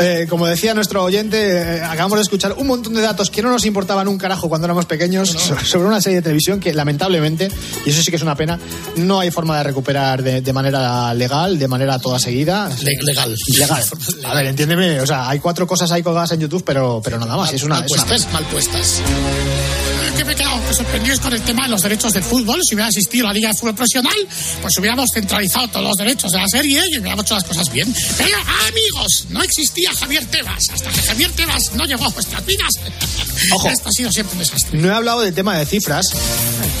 eh, 0.00 0.26
como 0.28 0.46
decía 0.46 0.74
nuestro 0.74 1.02
oyente, 1.02 1.36
eh, 1.78 1.80
acabamos 1.82 2.18
de 2.18 2.22
escuchar 2.22 2.54
un 2.58 2.66
montón 2.66 2.94
de 2.94 3.00
datos 3.00 3.30
que 3.30 3.40
no 3.42 3.50
nos 3.50 3.64
importaban 3.64 4.08
un 4.08 4.18
carajo 4.18 4.48
cuando 4.48 4.66
éramos 4.66 4.84
pequeños 4.86 5.30
so- 5.30 5.56
sobre 5.64 5.88
una 5.88 6.00
serie 6.00 6.16
de 6.16 6.22
televisión 6.22 6.60
que 6.60 6.72
lamentablemente, 6.74 7.48
y 7.86 7.90
eso 7.90 8.02
sí 8.02 8.10
que 8.10 8.16
es 8.16 8.22
una 8.22 8.36
pena, 8.36 8.58
no 8.96 9.20
hay 9.20 9.30
forma 9.30 9.56
de 9.58 9.64
recuperar 9.64 10.22
de, 10.22 10.40
de 10.42 10.52
manera 10.52 11.12
legal, 11.14 11.58
de 11.58 11.68
manera 11.68 11.98
toda 11.98 12.18
seguida. 12.18 12.68
Le- 12.82 12.92
legal. 13.02 13.23
Legal. 13.48 13.84
A 14.24 14.34
ver, 14.34 14.46
entiéndeme, 14.46 15.00
o 15.00 15.06
sea, 15.06 15.28
hay 15.28 15.38
cuatro 15.38 15.66
cosas 15.66 15.90
ahí 15.92 16.02
colgadas 16.02 16.32
en 16.32 16.40
YouTube, 16.40 16.62
pero, 16.64 17.00
pero 17.02 17.18
nada 17.18 17.36
más, 17.36 17.52
es 17.52 17.62
una... 17.62 17.76
mal 17.76 17.84
es 17.86 17.92
una- 17.92 18.04
puestas, 18.06 18.32
mal 18.32 18.44
puestas. 18.46 18.98
Eh, 19.00 20.12
Que 20.16 20.24
me 20.24 20.32
he 20.32 20.36
quedado 20.36 20.54
sorprendido 20.72 21.14
es 21.14 21.20
con 21.20 21.32
el 21.32 21.40
tema 21.42 21.64
de 21.64 21.70
los 21.70 21.82
derechos 21.82 22.12
del 22.12 22.22
fútbol. 22.22 22.60
Si 22.68 22.74
hubiera 22.74 22.88
existido 22.88 23.26
la 23.26 23.32
Liga 23.32 23.48
de 23.48 23.54
Fútbol 23.54 23.74
Profesional, 23.74 24.14
pues 24.62 24.76
hubiéramos 24.78 25.10
centralizado 25.12 25.68
todos 25.68 25.84
los 25.86 25.96
derechos 25.96 26.30
de 26.32 26.38
la 26.38 26.48
serie 26.48 26.82
y 26.90 26.98
hubiéramos 26.98 27.24
hecho 27.24 27.34
las 27.34 27.44
cosas 27.44 27.70
bien. 27.72 27.92
Pero, 28.16 28.36
amigos, 28.68 29.26
no 29.30 29.42
existía 29.42 29.90
Javier 29.92 30.24
Tebas. 30.26 30.62
Hasta 30.72 30.90
que 30.90 31.02
Javier 31.02 31.30
Tebas 31.32 31.72
no 31.74 31.84
llegó 31.84 32.04
a 32.06 32.08
vuestras 32.08 32.44
vidas. 32.46 32.72
Ojo. 33.54 33.68
Esto 33.68 33.88
ha 33.88 33.92
sido 33.92 34.12
siempre 34.12 34.32
un 34.34 34.38
desastre. 34.40 34.78
No 34.78 34.88
he 34.88 34.94
hablado 34.94 35.20
del 35.20 35.34
tema 35.34 35.58
de 35.58 35.66
cifras, 35.66 36.06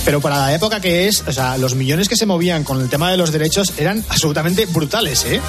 pero 0.04 0.20
para 0.20 0.38
la 0.38 0.54
época 0.54 0.80
que 0.80 1.08
es, 1.08 1.22
o 1.26 1.32
sea, 1.32 1.56
los 1.58 1.74
millones 1.74 2.08
que 2.08 2.16
se 2.16 2.26
movían 2.26 2.62
con 2.64 2.80
el 2.80 2.88
tema 2.88 3.10
de 3.10 3.16
los 3.16 3.32
derechos 3.32 3.72
eran 3.78 4.04
absolutamente 4.08 4.66
brutales, 4.66 5.24
¿eh? 5.24 5.40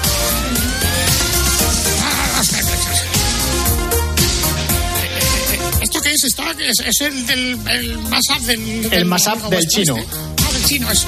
Es? 6.70 6.80
¿Esto 6.80 7.06
es, 7.06 7.14
el 7.14 7.26
del 7.26 7.58
el 7.68 7.98
mashup 7.98 8.40
del... 8.46 8.92
El 8.92 9.04
mashup 9.04 9.36
¿cómo 9.38 9.50
del 9.50 9.60
es 9.60 9.68
chino. 9.68 9.96
este? 9.96 10.16
Ah, 10.16 10.52
del 10.52 10.64
chino, 10.64 10.90
eso. 10.90 11.06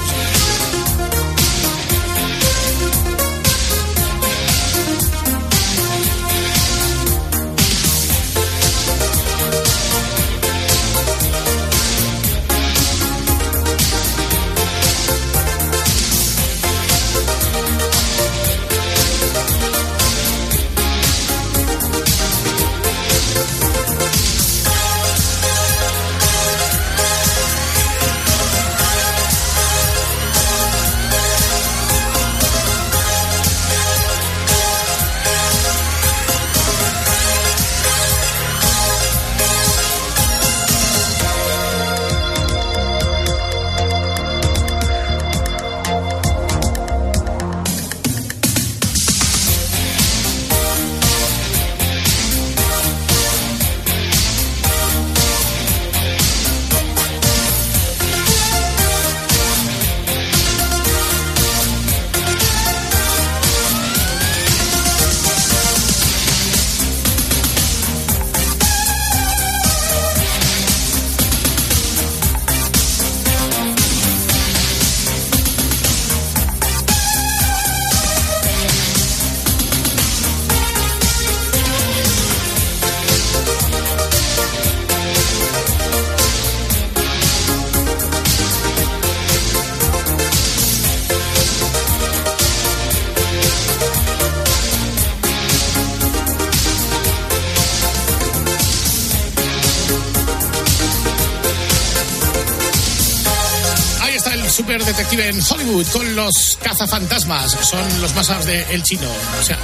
Hollywood 105.69 105.87
con 105.91 106.15
los 106.15 106.57
cazafantasmas. 106.61 107.51
Son 107.51 108.01
los 108.01 108.15
más 108.15 108.45
de 108.45 108.61
El 108.73 108.83
Chino. 108.83 109.07
O 109.39 109.43
sea, 109.43 109.57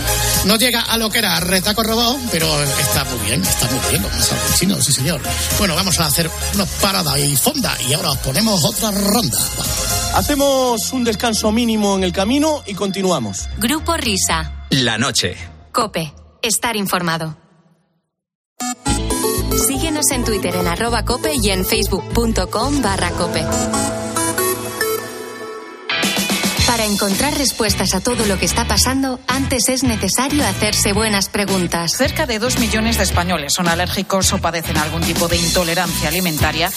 no 0.46 0.56
llega 0.56 0.82
a 0.82 0.98
lo 0.98 1.10
que 1.10 1.20
era 1.20 1.40
Retaco 1.40 1.84
Robot, 1.84 2.18
pero 2.32 2.48
está 2.64 3.04
muy 3.06 3.26
bien, 3.26 3.42
está 3.42 3.68
muy 3.68 3.80
bien 3.90 4.04
los 4.04 4.12
más 4.12 4.30
del 4.30 4.56
Chino, 4.56 4.82
sí 4.82 4.92
señor. 4.92 5.22
Bueno, 5.58 5.76
vamos 5.76 6.00
a 6.00 6.06
hacer 6.06 6.30
una 6.54 6.66
parada 6.66 7.18
y 7.20 7.36
fonda 7.36 7.76
y 7.88 7.94
ahora 7.94 8.12
os 8.12 8.18
ponemos 8.20 8.64
otra 8.64 8.92
ronda. 8.92 9.38
Hacemos 10.16 10.94
un 10.94 11.04
descanso 11.04 11.52
mínimo 11.52 11.96
en 11.96 12.04
el 12.04 12.14
camino 12.14 12.64
y 12.66 12.74
continuamos. 12.74 13.48
Grupo 13.58 13.98
Risa. 13.98 14.66
La 14.70 14.98
noche. 14.98 15.36
Cope. 15.72 16.14
Estar 16.42 16.76
informado. 16.76 17.38
Síguenos 19.68 20.12
en 20.12 20.24
Twitter 20.24 20.56
en 20.56 20.68
arroba 20.68 21.04
cope 21.04 21.34
y 21.42 21.50
en 21.50 21.66
facebook.com 21.66 22.82
barra 22.82 23.10
cope. 23.12 23.44
Para 26.76 26.88
encontrar 26.88 27.38
respuestas 27.38 27.94
a 27.94 28.02
todo 28.02 28.26
lo 28.26 28.38
que 28.38 28.44
está 28.44 28.68
pasando, 28.68 29.18
antes 29.28 29.70
es 29.70 29.84
necesario 29.84 30.46
hacerse 30.46 30.92
buenas 30.92 31.30
preguntas. 31.30 31.94
Cerca 31.96 32.26
de 32.26 32.38
dos 32.38 32.60
millones 32.60 32.98
de 32.98 33.04
españoles 33.06 33.54
son 33.54 33.70
alérgicos 33.70 34.34
o 34.34 34.40
padecen 34.40 34.76
algún 34.76 35.02
tipo 35.02 35.30
de 35.30 35.38
intolerancia 35.38 36.10
alimentaria 36.10 36.70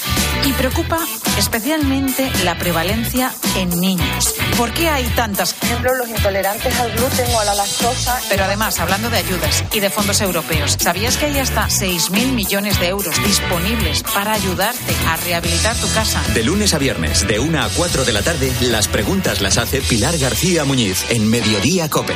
y 0.45 0.53
preocupa 0.53 1.01
especialmente 1.37 2.31
la 2.45 2.57
prevalencia 2.57 3.33
en 3.57 3.71
niños. 3.71 4.37
¿Por 4.57 4.73
qué 4.73 4.89
hay 4.89 5.05
tantas? 5.17 5.55
Por 5.55 5.69
ejemplo, 5.69 5.95
los 5.97 6.09
intolerantes 6.09 6.79
al 6.79 6.93
gluten 6.93 7.35
o 7.35 7.41
a 7.41 7.45
la 7.45 7.55
lactosa. 7.57 8.21
Pero 8.29 8.45
además, 8.45 8.79
hablando 8.79 9.11
de 9.11 9.17
ayudas 9.17 9.65
y 9.73 9.81
de 9.81 9.91
fondos 9.91 10.21
europeos, 10.21 10.77
¿sabías 10.79 11.17
que 11.17 11.27
hay 11.27 11.39
hasta 11.41 11.67
6.000 11.67 12.35
millones 12.35 12.79
de 12.79 12.87
euros 12.87 13.21
disponibles 13.25 14.05
para 14.05 14.35
ayudarte 14.35 14.95
a 15.09 15.17
rehabilitar 15.17 15.75
tu 15.75 15.93
casa? 15.93 16.23
De 16.35 16.45
lunes 16.45 16.73
a 16.73 16.79
viernes, 16.79 17.27
de 17.27 17.41
1 17.41 17.61
a 17.61 17.69
4 17.69 18.05
de 18.05 18.13
la 18.13 18.23
tarde, 18.23 18.53
las 18.61 18.87
preguntas 18.87 19.41
las 19.41 19.59
hace 19.59 19.88
Pilar 19.89 20.19
García 20.19 20.67
Muñiz 20.67 21.07
en 21.09 21.31
Mediodía 21.31 21.89
Cope. 21.89 22.15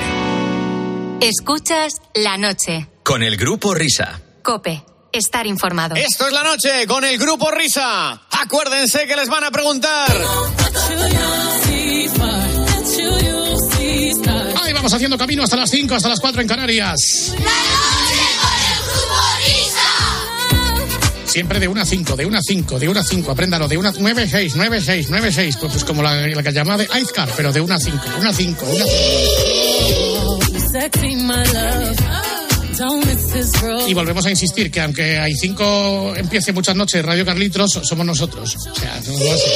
Escuchas 1.22 2.02
la 2.14 2.36
noche. 2.36 2.86
Con 3.02 3.22
el 3.22 3.38
grupo 3.38 3.72
Risa. 3.72 4.20
Cope. 4.42 4.84
Estar 5.10 5.46
informado. 5.46 5.96
Esto 5.96 6.26
es 6.26 6.34
la 6.34 6.42
noche 6.42 6.86
con 6.86 7.02
el 7.02 7.16
grupo 7.16 7.50
Risa. 7.50 8.20
Acuérdense 8.30 9.06
que 9.06 9.16
les 9.16 9.28
van 9.28 9.44
a 9.44 9.50
preguntar. 9.50 10.10
Ahí 14.62 14.72
vamos 14.74 14.92
haciendo 14.92 15.16
camino 15.16 15.42
hasta 15.42 15.56
las 15.56 15.70
5, 15.70 15.94
hasta 15.94 16.10
las 16.10 16.20
4 16.20 16.42
en 16.42 16.48
Canarias. 16.48 17.34
Siempre 21.32 21.58
de 21.58 21.66
1 21.66 21.80
a 21.80 21.86
5, 21.86 22.14
de 22.14 22.26
1 22.26 22.38
a 22.38 22.42
5, 22.42 22.78
de 22.78 22.90
1 22.90 23.00
a 23.00 23.02
5. 23.02 23.32
Apréndalo, 23.32 23.66
de 23.66 23.78
1 23.78 23.88
a 23.88 23.92
9, 23.98 24.28
6, 24.28 24.52
9, 24.54 24.82
6, 24.82 25.06
9, 25.08 25.32
6. 25.32 25.56
Pues, 25.56 25.72
pues 25.72 25.82
como 25.82 26.02
la, 26.02 26.26
la 26.26 26.42
que 26.42 26.52
llamaba 26.52 26.76
de 26.76 26.86
Ice 27.00 27.10
Car, 27.10 27.30
pero 27.34 27.50
de 27.50 27.62
1 27.62 27.74
a 27.74 27.78
5, 27.78 27.98
1 28.18 28.28
a 28.28 28.32
5, 28.34 28.66
1 28.66 28.84
a 28.84 28.86
5. 28.86 29.18
Y 33.88 33.94
volvemos 33.94 34.26
a 34.26 34.30
insistir 34.30 34.70
que 34.70 34.82
aunque 34.82 35.18
hay 35.18 35.34
5 35.34 36.16
empiece 36.16 36.52
muchas 36.52 36.76
noches 36.76 37.02
Radio 37.02 37.24
Carlitos, 37.24 37.80
somos 37.82 38.04
nosotros. 38.04 38.54
O 38.70 38.74
sea, 38.74 39.00
no 39.06 39.12
lo 39.12 39.38
sé. 39.38 39.50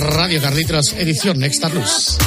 Radio 0.00 0.42
Carlitos, 0.42 0.94
edición 0.94 1.38
Next 1.38 1.62
Luz. 1.72 2.18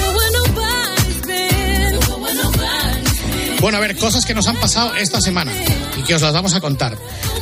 Bueno, 3.60 3.80
a 3.80 3.82
ver, 3.82 3.98
cosas 3.98 4.26
que 4.26 4.34
nos 4.34 4.48
han 4.48 4.56
pasado 4.56 4.96
esta 4.96 5.20
semana 5.20 5.52
y 5.98 6.04
que 6.04 6.16
os 6.16 6.22
las 6.22 6.34
vamos 6.34 6.54
a 6.54 6.62
contar. 6.62 6.98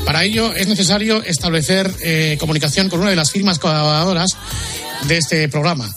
Para 0.05 0.23
ello 0.23 0.53
es 0.53 0.67
necesario 0.67 1.23
establecer 1.23 1.91
eh, 2.01 2.37
comunicación 2.39 2.89
con 2.89 3.01
una 3.01 3.09
de 3.09 3.15
las 3.15 3.31
firmas 3.31 3.59
colaboradoras 3.59 4.37
de 5.07 5.17
este 5.17 5.49
programa. 5.49 5.93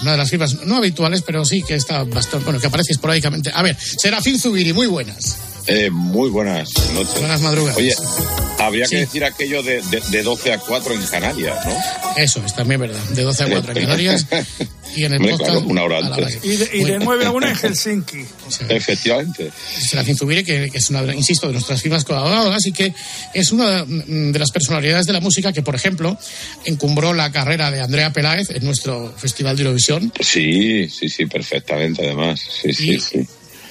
Una 0.00 0.12
de 0.12 0.16
las 0.18 0.30
firmas 0.30 0.64
no 0.64 0.76
habituales, 0.76 1.22
pero 1.22 1.44
sí 1.44 1.62
que 1.62 1.74
está 1.74 2.04
bastante, 2.04 2.44
bueno, 2.44 2.58
que 2.58 2.66
aparece 2.66 2.92
esporádicamente. 2.92 3.50
A 3.54 3.62
ver, 3.62 3.76
Serafín 3.78 4.38
Zubiri, 4.38 4.72
muy 4.72 4.86
buenas. 4.86 5.36
Eh, 5.66 5.90
muy 5.90 6.30
buenas 6.30 6.72
noches. 6.94 7.20
Buenas 7.20 7.40
madrugadas. 7.40 7.76
Oye, 7.76 7.94
habría 8.64 8.86
Sí. 8.86 8.94
que 8.96 9.00
decir 9.00 9.24
aquello 9.24 9.62
de, 9.62 9.82
de, 9.82 10.00
de 10.10 10.22
12 10.22 10.52
a 10.52 10.58
4 10.58 10.94
en 10.94 11.06
Canarias, 11.06 11.66
¿no? 11.66 11.74
Eso 12.16 12.42
es 12.44 12.54
también 12.54 12.80
verdad. 12.80 13.00
De 13.10 13.22
12 13.22 13.44
a 13.44 13.48
4 13.48 13.72
en 13.72 13.80
Canarias 13.86 14.26
y 14.94 15.04
en 15.04 15.12
el 15.12 15.18
Hombre, 15.18 15.32
podcast. 15.32 15.50
claro, 15.52 15.66
una 15.68 15.82
hora 15.84 15.98
antes. 15.98 16.38
Y 16.42 16.56
de, 16.56 16.70
y 16.74 16.84
de 16.84 16.98
9 16.98 17.24
a 17.26 17.30
1 17.30 17.48
en 17.48 17.54
Helsinki. 17.56 18.24
Efectivamente. 18.68 19.50
Serafín 19.78 20.16
Zubiri, 20.16 20.44
que, 20.44 20.68
que 20.70 20.78
es 20.78 20.90
una, 20.90 21.02
insisto, 21.14 21.46
de 21.46 21.54
nuestras 21.54 21.80
firmas 21.80 22.04
colaboradoras 22.04 22.64
y 22.66 22.72
que 22.72 22.92
es 23.34 23.52
una 23.52 23.84
mm, 23.84 24.32
de 24.32 24.38
las 24.38 24.50
personalidades 24.50 25.06
de 25.06 25.12
la 25.14 25.20
música 25.20 25.52
que, 25.52 25.62
por 25.62 25.74
ejemplo, 25.74 26.18
encumbró 26.64 27.14
la 27.14 27.30
carrera 27.32 27.70
de 27.70 27.80
Andrea 27.80 28.12
Peláez 28.12 28.50
en 28.50 28.64
nuestro 28.64 29.12
Festival 29.16 29.56
de 29.56 29.62
Eurovisión. 29.62 30.12
Sí, 30.20 30.88
sí, 30.88 31.08
sí, 31.08 31.26
perfectamente, 31.26 32.04
además. 32.04 32.40
Sí, 32.62 32.72
sí, 32.72 32.90
Y- 32.94 33.00
sí. 33.00 33.26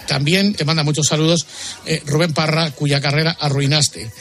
También 0.08 0.56
te 0.56 0.66
manda 0.66 0.84
muchos 0.84 1.08
saludos 1.08 1.46
eh, 1.86 2.02
Rubén 2.06 2.34
Parra, 2.34 2.72
cuya 2.72 3.00
carrera 3.00 3.38
arruinaste 3.40 4.12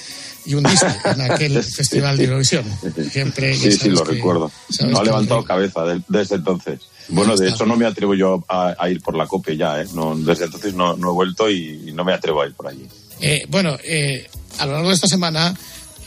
y 0.46 0.54
hundiste 0.54 0.86
en 1.04 1.20
aquel 1.20 1.62
Festival 1.62 2.16
de 2.16 2.24
Eurovisión. 2.24 2.64
Siempre, 3.10 3.54
Sí, 3.56 3.72
sí, 3.72 3.88
lo 3.90 4.04
que- 4.04 4.12
recuerdo. 4.12 4.50
No 4.88 4.96
ha 4.98 5.00
que- 5.00 5.06
levantado 5.06 5.44
cabeza 5.44 5.84
de- 5.84 6.02
desde 6.08 6.36
entonces. 6.36 6.80
Bueno, 7.08 7.36
de 7.36 7.48
hecho 7.48 7.66
no 7.66 7.76
me 7.76 7.86
atrevo 7.86 8.14
yo 8.14 8.44
a, 8.48 8.74
a 8.78 8.88
ir 8.88 9.00
por 9.00 9.16
la 9.16 9.26
COPE 9.26 9.56
ya, 9.56 9.82
¿eh? 9.82 9.86
No, 9.94 10.16
desde 10.16 10.44
entonces 10.44 10.74
no, 10.74 10.96
no 10.96 11.10
he 11.10 11.12
vuelto 11.12 11.50
y, 11.50 11.88
y 11.88 11.92
no 11.92 12.04
me 12.04 12.12
atrevo 12.12 12.42
a 12.42 12.46
ir 12.46 12.54
por 12.54 12.68
allí. 12.68 12.86
Eh, 13.20 13.42
bueno, 13.48 13.76
eh, 13.84 14.28
a 14.58 14.66
lo 14.66 14.72
largo 14.72 14.88
de 14.88 14.94
esta 14.94 15.08
semana 15.08 15.54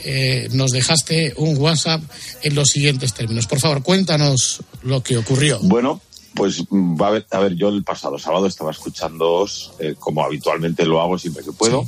eh, 0.06 0.48
nos 0.54 0.72
dejaste 0.72 1.34
un 1.38 1.58
WhatsApp 1.58 2.02
en 2.42 2.56
los 2.56 2.70
siguientes 2.70 3.14
términos. 3.14 3.48
Por 3.48 3.60
favor, 3.60 3.84
cuéntanos 3.84 4.62
lo 4.84 5.04
que 5.04 5.18
ocurrió. 5.18 5.60
Bueno, 5.62 6.02
pues 6.36 6.64
va 6.72 7.08
a 7.08 7.12
ver, 7.12 7.26
a 7.32 7.40
ver, 7.40 7.56
yo 7.56 7.70
el 7.70 7.84
pasado 7.84 8.18
sábado 8.18 8.48
estaba 8.48 8.72
escuchándoos, 8.72 9.74
eh, 9.80 9.96
como 10.00 10.24
habitualmente 10.24 10.86
lo 10.86 11.02
hago 11.02 11.18
siempre 11.18 11.44
que 11.44 11.52
puedo, 11.52 11.86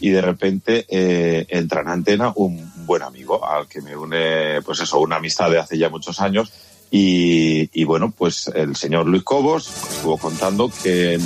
y 0.00 0.10
de 0.10 0.20
repente 0.22 0.86
eh, 0.88 1.46
entra 1.50 1.82
en 1.82 1.88
antena 1.88 2.32
un 2.36 2.70
buen 2.86 3.02
amigo 3.02 3.44
al 3.46 3.66
que 3.68 3.80
me 3.82 3.96
une, 3.96 4.60
pues 4.64 4.80
eso, 4.80 4.98
una 5.00 5.16
amistad 5.16 5.50
de 5.50 5.58
hace 5.58 5.76
ya 5.78 5.88
muchos 5.88 6.20
años. 6.20 6.50
Y, 6.90 7.70
y 7.78 7.84
bueno, 7.84 8.12
pues 8.16 8.46
el 8.54 8.76
señor 8.76 9.06
Luis 9.06 9.24
Cobos 9.24 9.68
estuvo 9.90 10.16
contando 10.16 10.70
que 10.82 11.18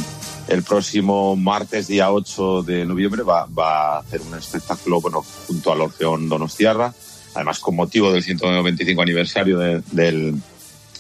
el 0.49 0.63
próximo 0.63 1.37
martes, 1.37 1.89
día 1.89 2.11
8 2.11 2.63
de 2.63 2.87
noviembre, 2.87 3.23
va, 3.23 3.45
va 3.47 3.97
a 3.97 3.99
hacer 3.99 4.23
un 4.23 4.35
espectáculo 4.39 5.01
bueno, 5.03 5.23
junto 5.47 5.71
al 5.73 5.83
Orfeón 5.83 6.29
Donostiarra, 6.29 6.95
además 7.35 7.59
con 7.59 7.77
motivo 7.77 8.11
del 8.11 8.23
125 8.23 9.03
aniversario 9.03 9.59
de- 9.59 9.83
del, 9.93 10.37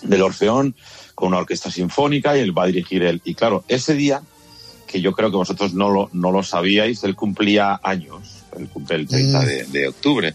del 0.02 0.22
Orfeón, 0.22 0.74
con 1.18 1.28
una 1.30 1.38
orquesta 1.38 1.68
sinfónica 1.68 2.38
y 2.38 2.42
él 2.42 2.56
va 2.56 2.62
a 2.62 2.66
dirigir 2.68 3.02
él. 3.02 3.20
Y 3.24 3.34
claro, 3.34 3.64
ese 3.66 3.94
día, 3.94 4.22
que 4.86 5.00
yo 5.00 5.10
creo 5.14 5.32
que 5.32 5.36
vosotros 5.36 5.74
no 5.74 5.90
lo, 5.90 6.10
no 6.12 6.30
lo 6.30 6.44
sabíais, 6.44 7.02
él 7.02 7.16
cumplía 7.16 7.80
años, 7.82 8.44
él 8.56 8.68
cumple 8.68 8.98
el 8.98 9.08
30 9.08 9.40
de, 9.44 9.64
de 9.64 9.88
octubre. 9.88 10.32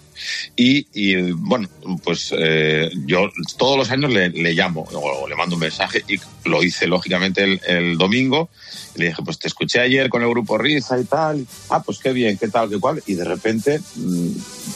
Y, 0.58 0.86
y, 0.94 1.32
bueno, 1.32 1.70
pues 2.04 2.36
eh, 2.38 2.92
yo 3.06 3.30
todos 3.58 3.78
los 3.78 3.92
años 3.92 4.12
le, 4.12 4.30
le 4.32 4.54
llamo 4.54 4.86
o 4.92 5.26
le 5.26 5.38
mando 5.38 5.56
un 5.56 5.62
mensaje 5.62 6.04
y 6.06 6.20
lo 6.50 6.62
hice 6.62 6.86
lógicamente 6.86 7.46
el, 7.46 7.62
el 7.66 7.98
domingo. 7.98 8.50
Le 8.96 9.06
dije, 9.06 9.24
pues 9.24 9.40
te 9.40 9.48
escuché 9.48 9.80
ayer 9.80 10.10
con 10.10 10.22
el 10.22 10.28
grupo 10.28 10.58
Risa 10.58 11.00
y 11.00 11.06
tal. 11.06 11.48
Ah, 11.70 11.82
pues 11.82 12.00
qué 12.00 12.12
bien, 12.12 12.38
qué 12.38 12.50
tal, 12.50 12.70
qué 12.70 12.78
cual. 12.78 13.02
Y 13.08 13.14
de 13.14 13.24
repente 13.24 13.80
mm, 13.96 14.32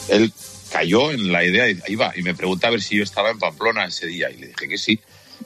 él 0.08 0.32
cayó 0.72 1.10
en 1.10 1.30
la 1.30 1.44
idea 1.44 1.68
y 1.68 1.78
ahí 1.86 1.96
va. 1.96 2.14
Y 2.16 2.22
me 2.22 2.34
pregunta 2.34 2.68
a 2.68 2.70
ver 2.70 2.80
si 2.80 2.96
yo 2.96 3.02
estaba 3.02 3.30
en 3.30 3.38
Pamplona 3.38 3.84
ese 3.84 4.06
día. 4.06 4.30
Y 4.30 4.38
le 4.38 4.46
dije 4.48 4.68
que 4.68 4.78
sí, 4.78 4.98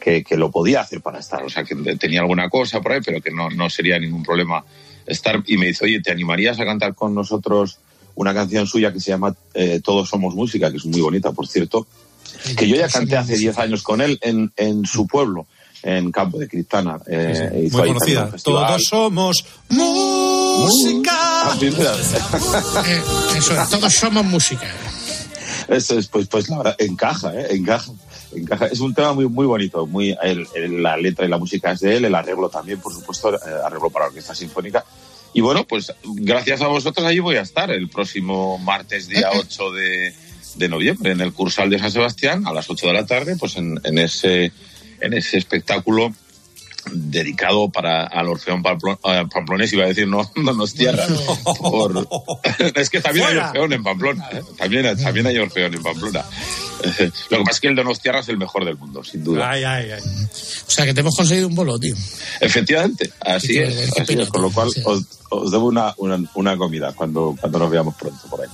que, 0.03 0.25
que 0.25 0.37
lo 0.37 0.51
podía 0.51 0.81
hacer 0.81 1.01
para 1.01 1.21
estar. 1.21 1.43
O 1.43 1.51
sea, 1.51 1.65
que 1.65 1.75
tenía 1.97 2.21
alguna 2.21 2.49
cosa 2.49 2.81
por 2.81 2.93
ahí, 2.93 3.01
pero 3.05 3.21
que 3.21 3.31
no, 3.31 3.51
no 3.51 3.71
sería 3.71 3.99
ningún 3.99 4.23
problema 4.23 4.65
estar. 5.07 5.43
Y 5.47 5.57
me 5.57 5.67
dice, 5.67 5.85
oye, 5.85 6.01
¿te 6.01 6.11
animarías 6.11 6.59
a 6.61 6.65
cantar 6.65 6.95
con 6.95 7.15
nosotros 7.15 7.79
una 8.15 8.35
canción 8.35 8.67
suya 8.67 8.93
que 8.93 9.01
se 9.01 9.11
llama 9.11 9.35
eh, 9.55 9.81
Todos 9.83 10.09
Somos 10.09 10.35
Música, 10.35 10.71
que 10.71 10.79
es 10.79 10.87
muy 10.87 11.01
bonita, 11.01 11.33
por 11.33 11.47
cierto? 11.47 11.87
Que 12.57 12.69
yo 12.69 12.77
ya 12.77 12.89
canté 12.89 13.17
hace 13.17 13.37
10 13.37 13.59
años 13.59 13.83
con 13.83 14.01
él 14.01 14.19
en, 14.23 14.53
en 14.57 14.85
su 14.85 15.07
pueblo, 15.07 15.47
en 15.83 16.11
Campo 16.11 16.39
de 16.39 16.49
Criptana. 16.49 16.99
Eh, 17.07 17.65
hizo 17.67 17.79
Muy 17.79 17.89
conocida. 17.89 18.31
Todos 18.43 18.85
somos 18.85 19.45
música. 19.69 21.13
Ah, 21.15 21.57
sí. 21.59 21.67
Eh, 21.67 23.03
eso 23.37 23.61
es, 23.61 23.71
todos 23.71 23.93
somos 23.93 24.25
música. 24.25 24.67
Eso 25.69 25.97
es, 25.99 26.09
pues, 26.09 26.27
pues 26.27 26.49
la 26.49 26.59
verdad, 26.59 26.77
encaja, 26.79 27.33
¿eh? 27.35 27.47
encaja, 27.51 27.93
encaja. 28.41 28.67
Es 28.67 28.81
un 28.81 28.95
tema 28.95 29.13
muy, 29.13 29.29
muy 29.29 29.47
bonito. 29.47 29.87
Muy, 29.87 30.17
el- 30.23 30.47
el- 30.55 30.83
la 30.83 30.97
letra 30.97 31.25
y 31.27 31.29
la 31.29 31.39
música 31.39 31.73
es 31.73 31.81
de 31.81 31.97
él, 31.97 32.05
el 32.05 32.15
arreglo 32.15 32.49
también, 32.49 32.81
por 32.81 32.93
supuesto, 32.93 33.35
eh, 33.35 33.39
arreglo 33.65 33.91
para 33.91 34.07
orquesta 34.07 34.35
sinfónica. 34.35 34.85
Y 35.35 35.41
bueno, 35.41 35.65
pues 35.65 35.93
gracias 36.05 36.61
a 36.61 36.67
vosotros 36.67 37.07
allí 37.07 37.19
voy 37.21 37.37
a 37.37 37.41
estar 37.43 37.71
el 37.71 37.89
próximo 37.89 38.59
martes, 38.59 39.09
día 39.09 39.31
8 39.35 39.71
de, 39.73 40.15
de 40.57 40.69
noviembre, 40.69 41.13
en 41.13 41.21
el 41.23 41.33
Cursal 41.33 41.71
de 41.71 41.79
San 41.79 41.91
Sebastián, 41.91 42.47
a 42.47 42.53
las 42.53 42.69
8 42.69 42.87
de 42.89 42.93
la 42.93 43.07
tarde, 43.07 43.37
pues 43.39 43.57
en, 43.57 43.81
en 43.85 43.99
ese, 43.99 44.53
en 45.01 45.15
ese 45.15 45.39
espectáculo 45.39 46.13
dedicado 46.91 47.69
para 47.71 48.05
al 48.07 48.29
Orfeón 48.29 48.63
Pamplo- 48.63 48.99
eh, 49.05 49.27
Pamplonés, 49.33 49.73
iba 49.73 49.85
a 49.85 49.89
decir, 49.89 50.07
no, 50.09 50.31
no 50.37 50.53
nos 50.53 50.75
tierra. 50.75 51.07
Por... 51.59 52.09
es 52.75 52.91
que 52.91 53.01
también 53.01 53.27
hay. 53.27 53.37
Orfeón 53.37 53.73
en 53.73 53.83
Pamplona, 53.83 54.29
¿eh? 54.33 54.43
también, 54.57 54.97
también 54.97 55.27
hay 55.27 55.39
Orfeón 55.39 55.75
en 55.75 55.83
Pamplona. 55.83 56.25
Lo 57.31 57.39
que 57.39 57.45
pasa 57.45 57.51
es 57.53 57.61
que 57.61 57.69
el 57.69 57.77
Donostiarra 57.77 58.21
es 58.21 58.29
el 58.29 58.39
mejor 58.39 58.65
del 58.65 58.77
mundo, 58.77 59.05
sin 59.05 59.23
duda. 59.23 59.51
Ay, 59.51 59.63
ay, 59.63 59.91
ay. 59.93 60.01
O 60.03 60.71
sea, 60.71 60.85
que 60.85 60.93
te 60.93 61.01
hemos 61.01 61.15
conseguido 61.17 61.47
un 61.47 61.55
bolo, 61.55 61.79
tío. 61.79 61.95
Efectivamente, 62.41 63.13
así 63.21 63.59
es, 63.59 63.97
así 63.99 64.15
es, 64.15 64.29
con 64.29 64.43
lo 64.43 64.51
cual 64.51 64.69
os, 64.85 65.03
os 65.31 65.51
debo 65.53 65.67
una, 65.67 65.95
una, 65.99 66.19
una 66.35 66.57
comida 66.57 66.93
cuando, 66.93 67.37
cuando 67.41 67.59
nos 67.61 67.71
veamos 67.71 67.95
pronto 67.95 68.27
por 68.29 68.41
ahí. 68.43 68.49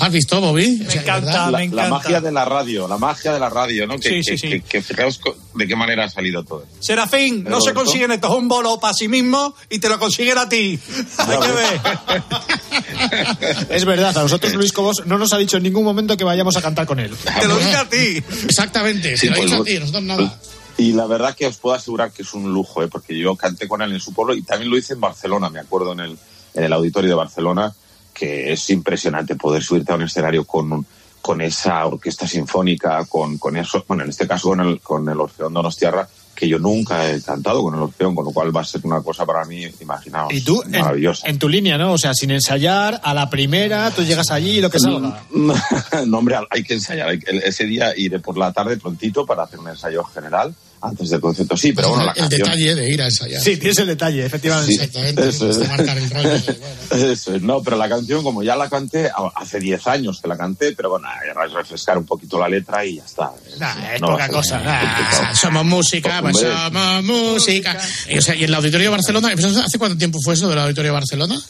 ¿Has 0.00 0.10
visto, 0.12 0.40
Bobby? 0.40 0.78
Me 0.86 0.92
encanta, 0.94 1.32
la, 1.32 1.46
me 1.46 1.52
la 1.52 1.62
encanta. 1.64 1.88
magia 1.90 2.20
de 2.20 2.32
la 2.32 2.44
radio, 2.44 2.88
la 2.88 2.98
magia 2.98 3.32
de 3.32 3.38
la 3.38 3.48
radio, 3.48 3.86
¿no? 3.86 3.98
Que, 3.98 4.08
Sí, 4.08 4.22
sí, 4.24 4.30
que- 4.32 4.38
sí. 4.38 4.48
que- 4.48 4.60
que 4.62 4.82
fijaos 4.82 5.20
de 5.54 5.66
qué 5.68 5.76
manera 5.76 6.04
ha 6.04 6.08
salido 6.08 6.42
todo. 6.44 6.64
Serafín, 6.80 7.44
no 7.44 7.60
se 7.60 7.72
consiguen 7.72 8.10
estos 8.10 8.30
un 8.36 8.48
bolo 8.48 8.80
para 8.80 8.94
sí 8.94 9.06
mismo 9.08 9.54
y 9.68 9.78
te 9.78 9.88
lo 9.88 9.98
consiguen 9.98 10.38
a 10.38 10.48
ti. 10.48 10.78
Hay 11.18 11.38
que 11.38 11.52
ver. 11.52 11.80
Es 13.70 13.84
verdad, 13.84 14.16
a 14.16 14.22
nosotros 14.22 14.52
Luis 14.54 14.72
Cobos 14.72 15.02
no 15.06 15.18
nos 15.18 15.32
ha 15.32 15.38
dicho 15.38 15.56
en 15.56 15.62
ningún 15.62 15.84
momento 15.84 16.16
que 16.16 16.24
vayamos 16.24 16.56
a 16.56 16.62
cantar 16.62 16.86
con 16.86 16.98
él. 17.00 17.14
Te 17.40 17.46
lo 17.48 17.56
dice 17.56 17.76
a 17.76 17.88
ti. 17.88 18.22
Exactamente, 18.44 19.16
Sí, 19.16 19.26
te 19.28 19.30
lo 19.30 19.36
pues, 19.36 19.44
dicho 19.46 19.54
a 19.54 19.58
pues, 19.64 19.74
ti, 19.74 19.78
nosotros 19.80 20.02
nada. 20.04 20.40
Y 20.78 20.92
la 20.92 21.06
verdad 21.06 21.34
que 21.36 21.46
os 21.46 21.56
puedo 21.58 21.74
asegurar 21.76 22.10
que 22.10 22.22
es 22.22 22.32
un 22.34 22.52
lujo, 22.52 22.82
¿eh? 22.82 22.88
porque 22.88 23.16
yo 23.18 23.36
canté 23.36 23.68
con 23.68 23.82
él 23.82 23.92
en 23.92 24.00
su 24.00 24.12
pueblo 24.14 24.34
y 24.34 24.42
también 24.42 24.70
lo 24.70 24.78
hice 24.78 24.94
en 24.94 25.00
Barcelona, 25.00 25.50
me 25.50 25.60
acuerdo, 25.60 25.92
en 25.92 26.00
el, 26.00 26.18
en 26.54 26.64
el 26.64 26.72
auditorio 26.72 27.10
de 27.10 27.16
Barcelona, 27.16 27.72
que 28.20 28.52
es 28.52 28.68
impresionante 28.68 29.34
poder 29.34 29.62
subirte 29.62 29.92
a 29.92 29.94
un 29.94 30.02
escenario 30.02 30.44
con, 30.44 30.84
con 31.22 31.40
esa 31.40 31.86
orquesta 31.86 32.28
sinfónica, 32.28 33.06
con, 33.06 33.38
con 33.38 33.56
eso, 33.56 33.82
bueno, 33.88 34.02
en 34.02 34.10
este 34.10 34.28
caso 34.28 34.50
con 34.50 34.60
el, 34.60 34.80
con 34.82 35.08
el 35.08 35.18
Orfeón 35.18 35.54
Donostiarra, 35.54 36.06
que 36.34 36.46
yo 36.46 36.58
nunca 36.58 37.10
he 37.10 37.22
cantado 37.22 37.62
con 37.62 37.74
el 37.74 37.80
Orfeón, 37.80 38.14
con 38.14 38.26
lo 38.26 38.30
cual 38.30 38.54
va 38.54 38.60
a 38.60 38.64
ser 38.64 38.82
una 38.84 39.00
cosa 39.00 39.24
para 39.24 39.46
mí, 39.46 39.64
imaginaos, 39.80 40.34
Y 40.34 40.42
tú, 40.42 40.62
maravillosa. 40.68 41.28
en 41.28 41.38
tu 41.38 41.48
línea, 41.48 41.78
¿no? 41.78 41.94
O 41.94 41.98
sea, 41.98 42.12
sin 42.12 42.30
ensayar, 42.30 43.00
a 43.02 43.14
la 43.14 43.30
primera, 43.30 43.90
tú 43.90 44.02
llegas 44.02 44.30
allí 44.30 44.58
y 44.58 44.60
lo 44.60 44.68
que 44.68 44.80
salga. 44.80 45.22
no, 46.06 46.18
hombre, 46.18 46.36
hay 46.50 46.62
que 46.62 46.74
ensayar. 46.74 47.18
ese 47.26 47.64
día 47.64 47.96
iré 47.96 48.18
por 48.18 48.36
la 48.36 48.52
tarde 48.52 48.76
prontito 48.76 49.24
para 49.24 49.44
hacer 49.44 49.58
un 49.58 49.68
ensayo 49.68 50.04
general 50.04 50.54
antes 50.82 51.10
del 51.10 51.20
concierto. 51.20 51.56
Sí, 51.56 51.72
pero 51.72 51.90
bueno, 51.90 52.04
la 52.06 52.12
el 52.12 52.18
canción... 52.18 52.40
detalle 52.40 52.74
de 52.74 52.90
ir 52.90 53.02
a 53.02 53.04
ensayar. 53.06 53.42
Sí, 53.42 53.56
tienes 53.56 53.78
el 53.78 53.86
detalle, 53.86 54.24
efectivamente. 54.26 54.72
Sí, 54.72 54.78
Exactamente, 54.80 55.28
eso 55.28 55.50
es. 55.50 55.58
de 55.58 55.68
marcar 55.68 55.98
el 55.98 56.10
rollo. 56.10 56.28
de, 56.30 56.38
bueno. 56.52 56.80
Eso 57.12 57.34
es, 57.34 57.42
no, 57.42 57.62
pero 57.62 57.76
la 57.76 57.88
canción, 57.88 58.22
como 58.22 58.42
ya 58.42 58.56
la 58.56 58.68
canté, 58.68 59.10
hace 59.36 59.60
10 59.60 59.86
años 59.86 60.20
que 60.20 60.26
la 60.28 60.36
canté, 60.36 60.72
pero 60.72 60.90
bueno, 60.90 61.06
era 61.24 61.46
refrescar 61.46 61.96
un 61.98 62.04
poquito 62.04 62.38
la 62.38 62.48
letra 62.48 62.84
y 62.84 62.96
ya 62.96 63.04
está. 63.04 63.30
Nah, 63.58 63.94
es 63.94 64.00
No 64.00 64.08
poca 64.08 64.28
cosa. 64.28 64.58
nah, 64.60 65.34
somos 65.34 65.64
música, 65.64 66.20
pues 66.20 66.38
somos 66.38 67.04
música. 67.04 67.78
Y, 68.08 68.18
o 68.18 68.22
sea, 68.22 68.34
y 68.34 68.44
el 68.44 68.54
Auditorio 68.54 68.86
de 68.86 68.96
Barcelona, 68.96 69.32
¿hace 69.64 69.78
cuánto 69.78 69.96
tiempo 69.98 70.18
fue 70.24 70.34
eso 70.34 70.48
del 70.48 70.58
Auditorio 70.58 70.90
de 70.90 70.94
Barcelona? 70.94 71.40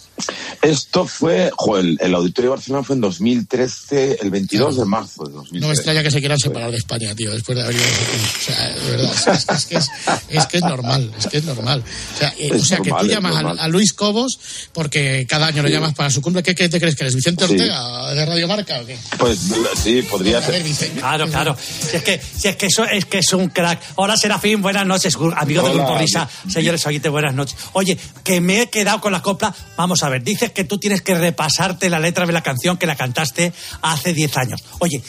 Esto 0.62 1.06
fue, 1.06 1.50
joder, 1.56 1.84
el, 1.86 1.98
el 2.00 2.14
Auditorio 2.14 2.50
de 2.50 2.56
Barcelona 2.56 2.84
fue 2.84 2.96
en 2.96 3.00
2013, 3.00 4.18
el 4.20 4.30
22 4.30 4.76
de 4.76 4.84
marzo 4.84 5.24
de 5.24 5.32
2013. 5.32 5.60
No 5.60 5.68
me 5.68 5.74
extraña 5.74 6.02
que 6.02 6.10
se 6.10 6.18
quieran 6.20 6.38
separar 6.38 6.70
de 6.70 6.76
España, 6.76 7.14
tío, 7.14 7.32
después 7.32 7.56
de 7.56 7.64
haber 7.64 7.76
ido. 7.76 7.84
O 7.84 8.44
sea, 8.44 8.68
de 8.68 8.90
verdad, 8.90 9.12
es, 9.26 9.46
es 9.48 9.66
que 9.66 9.76
es, 9.76 9.88
es 10.28 10.46
que 10.46 10.56
es 10.58 10.62
normal, 10.62 11.12
es 11.18 11.26
que 11.26 11.38
es 11.38 11.44
normal. 11.44 11.82
O 12.14 12.18
sea, 12.18 12.28
eh, 12.38 12.50
Es 12.54 12.62
o 12.62 12.64
sea 12.64 12.78
que 12.78 12.90
normal, 12.90 13.06
tú 13.06 13.10
es 13.10 13.14
llamas 13.14 13.58
a, 13.60 13.64
a 13.64 13.68
Luis 13.68 13.92
Cobos 13.92 14.38
porque 14.72 15.26
cada 15.28 15.46
año 15.46 15.62
lo 15.62 15.68
llamas 15.68 15.94
para 15.94 16.10
su 16.10 16.20
cumple. 16.22 16.42
¿Qué, 16.42 16.54
qué 16.54 16.68
te 16.68 16.78
crees 16.80 16.94
que 16.96 17.04
eres? 17.04 17.14
¿Vicente 17.14 17.46
Sí. 17.46 17.54
Ortega 17.54 18.14
de 18.14 18.26
Radio 18.26 18.48
Marca 18.48 18.80
o 18.80 18.86
qué? 18.86 18.96
Pues 19.18 19.38
sí, 19.82 20.02
podría 20.02 20.38
A 20.38 20.40
ver, 20.40 20.50
ser. 20.52 20.62
Vicente. 20.62 21.00
Claro, 21.00 21.28
claro. 21.28 21.56
Si 21.90 21.96
es 21.96 22.02
que, 22.02 22.20
si 22.20 22.48
es, 22.48 22.56
que 22.56 22.66
eso, 22.66 22.84
es 22.84 23.04
que 23.04 23.18
es 23.18 23.32
un 23.32 23.48
crack. 23.48 23.80
Hola, 23.96 24.16
Serafín, 24.16 24.62
buenas 24.62 24.86
noches. 24.86 25.16
Amigo 25.36 25.62
del 25.62 25.72
Hola. 25.72 25.84
Grupo 25.84 25.98
Risa, 25.98 26.28
señores 26.48 26.84
oyentes, 26.86 27.10
buenas 27.10 27.34
noches. 27.34 27.56
Oye, 27.72 27.98
que 28.24 28.40
me 28.40 28.62
he 28.62 28.70
quedado 28.70 29.00
con 29.00 29.12
la 29.12 29.22
copla. 29.22 29.54
Vamos 29.76 30.02
a 30.02 30.08
ver, 30.08 30.22
dices 30.22 30.50
que 30.52 30.64
tú 30.64 30.78
tienes 30.78 31.02
que 31.02 31.14
repasarte 31.14 31.88
la 31.90 31.98
letra 31.98 32.26
de 32.26 32.32
la 32.32 32.42
canción 32.42 32.76
que 32.76 32.86
la 32.86 32.96
cantaste 32.96 33.52
hace 33.82 34.12
10 34.12 34.36
años. 34.36 34.60
Oye, 34.78 35.02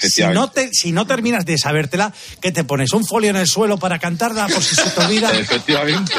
si 0.00 0.22
no, 0.24 0.50
te, 0.50 0.70
si 0.72 0.92
no 0.92 1.06
terminas 1.06 1.44
de 1.44 1.58
sabértela, 1.58 2.12
¿qué 2.40 2.52
te 2.52 2.64
pones? 2.64 2.92
¿Un 2.92 3.04
folio 3.04 3.30
en 3.30 3.36
el 3.36 3.46
suelo 3.52 3.76
para 3.78 3.98
cantarla 3.98 4.48
por 4.48 4.62
si 4.62 4.74
se 4.74 4.90
te 4.90 5.00
olvida? 5.00 5.30
Efectivamente. 5.38 6.12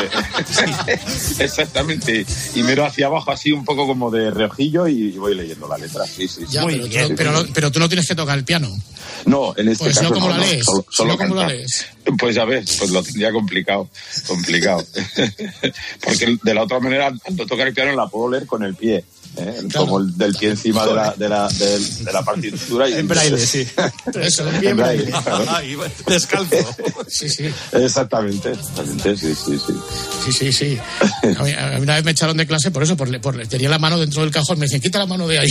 Exactamente. 1.39 2.25
Y 2.55 2.63
miro 2.63 2.85
hacia 2.85 3.07
abajo 3.07 3.31
así 3.31 3.51
un 3.51 3.65
poco 3.65 3.87
como 3.87 4.11
de 4.11 4.31
reojillo 4.31 4.87
y 4.87 5.11
voy 5.17 5.35
leyendo 5.35 5.67
la 5.67 5.77
letra. 5.77 6.05
Sí, 6.05 6.27
sí. 6.27 6.41
sí. 6.47 6.51
Ya, 6.51 6.65
pero, 6.65 6.77
tú, 6.77 6.87
no- 7.09 7.15
pero, 7.15 7.45
pero 7.53 7.71
tú 7.71 7.79
no 7.79 7.87
tienes 7.89 8.07
que 8.07 8.15
tocar 8.15 8.37
el 8.37 8.43
piano. 8.45 8.69
No, 9.25 9.53
en 9.57 9.69
este 9.69 9.83
Pues 9.85 9.97
caso 9.97 10.09
no, 10.09 10.15
¿cómo 10.15 10.27
no, 10.27 10.31
la 10.33 10.37
no, 10.37 10.43
lees? 10.51 10.65
solo, 10.65 10.85
Si 10.89 10.95
solo 10.97 11.11
no, 11.13 11.17
¿cómo 11.17 11.35
la 11.35 11.47
lees? 11.47 11.85
Pues 12.17 12.35
ya 12.35 12.45
ves, 12.45 12.77
pues 12.77 12.91
lo 12.91 13.01
tendría 13.01 13.31
complicado, 13.31 13.89
complicado. 14.27 14.85
Porque 16.03 16.37
de 16.41 16.53
la 16.53 16.63
otra 16.63 16.79
manera, 16.79 17.13
tanto 17.23 17.45
tocar 17.45 17.67
el 17.67 17.73
piano 17.73 17.93
la 17.95 18.07
puedo 18.07 18.31
leer 18.31 18.45
con 18.45 18.63
el 18.63 18.75
pie. 18.75 19.03
¿eh? 19.37 19.67
Como 19.75 19.99
el 19.99 20.17
del 20.17 20.33
pie 20.35 20.49
encima 20.49 20.85
de 20.85 20.93
la, 20.93 21.13
de 21.13 21.29
la, 21.29 21.47
de 21.47 22.11
la 22.11 22.23
partitura. 22.23 22.89
Y, 22.89 22.93
En 22.93 23.07
braille, 23.07 23.37
sí. 23.37 23.67
Eso, 24.21 24.47
En 24.61 24.77
braille, 24.77 25.05
claro. 25.05 25.45
Ay, 25.49 25.75
descalzo. 26.07 26.55
Sí, 27.07 27.29
sí. 27.29 27.45
Exactamente, 27.73 28.51
exactamente, 28.51 29.15
sí, 29.17 29.35
sí, 29.35 29.57
sí. 29.59 29.73
Sí, 30.25 30.31
sí, 30.31 30.53
sí. 30.53 30.77
A 31.37 31.43
mí, 31.43 31.51
a 31.51 31.69
mí 31.71 31.81
una 31.81 31.95
vez 31.95 32.03
me 32.03 32.11
echaron 32.11 32.37
de 32.37 32.47
clase 32.47 32.71
por 32.71 32.83
eso, 32.83 32.97
por, 32.97 33.21
por 33.21 33.47
tenía 33.47 33.69
la 33.69 33.77
mano 33.77 33.99
dentro 33.99 34.21
del 34.21 34.31
cajón. 34.31 34.57
Me 34.57 34.65
decían, 34.65 34.81
quita 34.81 34.99
la 34.99 35.05
mano 35.05 35.27
de 35.27 35.39
ahí. 35.39 35.49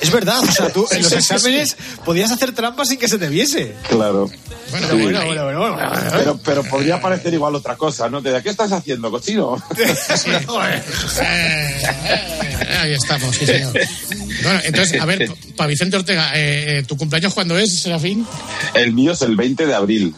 Es 0.00 0.10
verdad, 0.10 0.40
o 0.40 0.50
sea, 0.52 0.70
tú 0.72 0.86
en 0.90 1.02
los 1.02 1.08
Sí, 1.12 1.16
sí, 1.20 1.22
sí, 1.22 1.34
exámenes 1.34 1.76
podías 2.04 2.30
hacer 2.32 2.52
trampas 2.52 2.88
sin 2.88 2.98
que 2.98 3.08
se 3.08 3.18
te 3.18 3.28
viese. 3.28 3.74
Claro. 3.88 4.30
Bueno, 4.70 4.88
Sí. 4.88 4.96
bueno, 5.02 5.24
Bueno, 5.26 5.44
bueno, 5.44 5.60
bueno. 5.60 5.78
Pero, 6.12 6.40
pero 6.44 6.64
podría 6.64 7.00
parecer 7.00 7.32
igual 7.34 7.54
otra 7.54 7.76
cosa, 7.76 8.08
¿no? 8.08 8.20
¿De 8.20 8.42
qué 8.42 8.48
estás 8.50 8.72
haciendo, 8.72 9.10
cochino? 9.10 9.56
Joder. 10.46 10.82
Eh, 11.22 11.82
eh, 11.82 12.76
ahí 12.80 12.92
estamos, 12.94 13.34
sí, 13.36 13.46
señor. 13.46 13.72
Bueno, 14.42 14.60
entonces, 14.64 15.00
a 15.00 15.04
ver, 15.06 15.30
para 15.56 15.68
Vicente 15.68 15.96
Ortega, 15.96 16.32
eh, 16.34 16.78
eh, 16.78 16.82
¿tu 16.82 16.96
cumpleaños 16.96 17.32
cuándo 17.34 17.56
es, 17.58 17.82
Serafín? 17.82 18.26
El 18.74 18.92
mío 18.92 19.12
es 19.12 19.22
el 19.22 19.36
20 19.36 19.66
de 19.66 19.74
abril. 19.74 20.14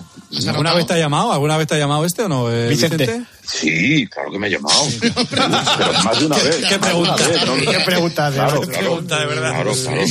¿Alguna 0.47 0.75
vez 0.75 0.87
te 0.87 0.95
ha 0.95 0.99
llamado? 0.99 1.33
¿Alguna 1.33 1.57
vez 1.57 1.67
te 1.67 1.75
ha 1.75 1.79
llamado 1.79 2.05
este 2.05 2.23
o 2.23 2.29
no, 2.29 2.51
eh, 2.51 2.69
Vicente. 2.69 2.99
Vicente? 2.99 3.27
Sí, 3.43 4.07
claro 4.09 4.31
que 4.31 4.39
me 4.39 4.47
ha 4.47 4.51
llamado. 4.51 4.83
Pero 5.01 5.49
más 5.49 6.21
de 6.21 6.27
una 6.27 6.37
vez. 6.43 6.57
qué 6.69 6.79
pregunta, 6.79 7.17
vez, 7.17 7.47
¿no? 7.47 7.57
Qué 7.57 7.81
pregunta 7.81 8.31
de 8.31 8.37
Claro, 8.37 8.61
claro, 8.61 8.79
pregunta, 8.79 9.21
de 9.21 9.27
verdad. 9.27 9.51
Claro, 9.51 9.73
claro. 9.73 10.03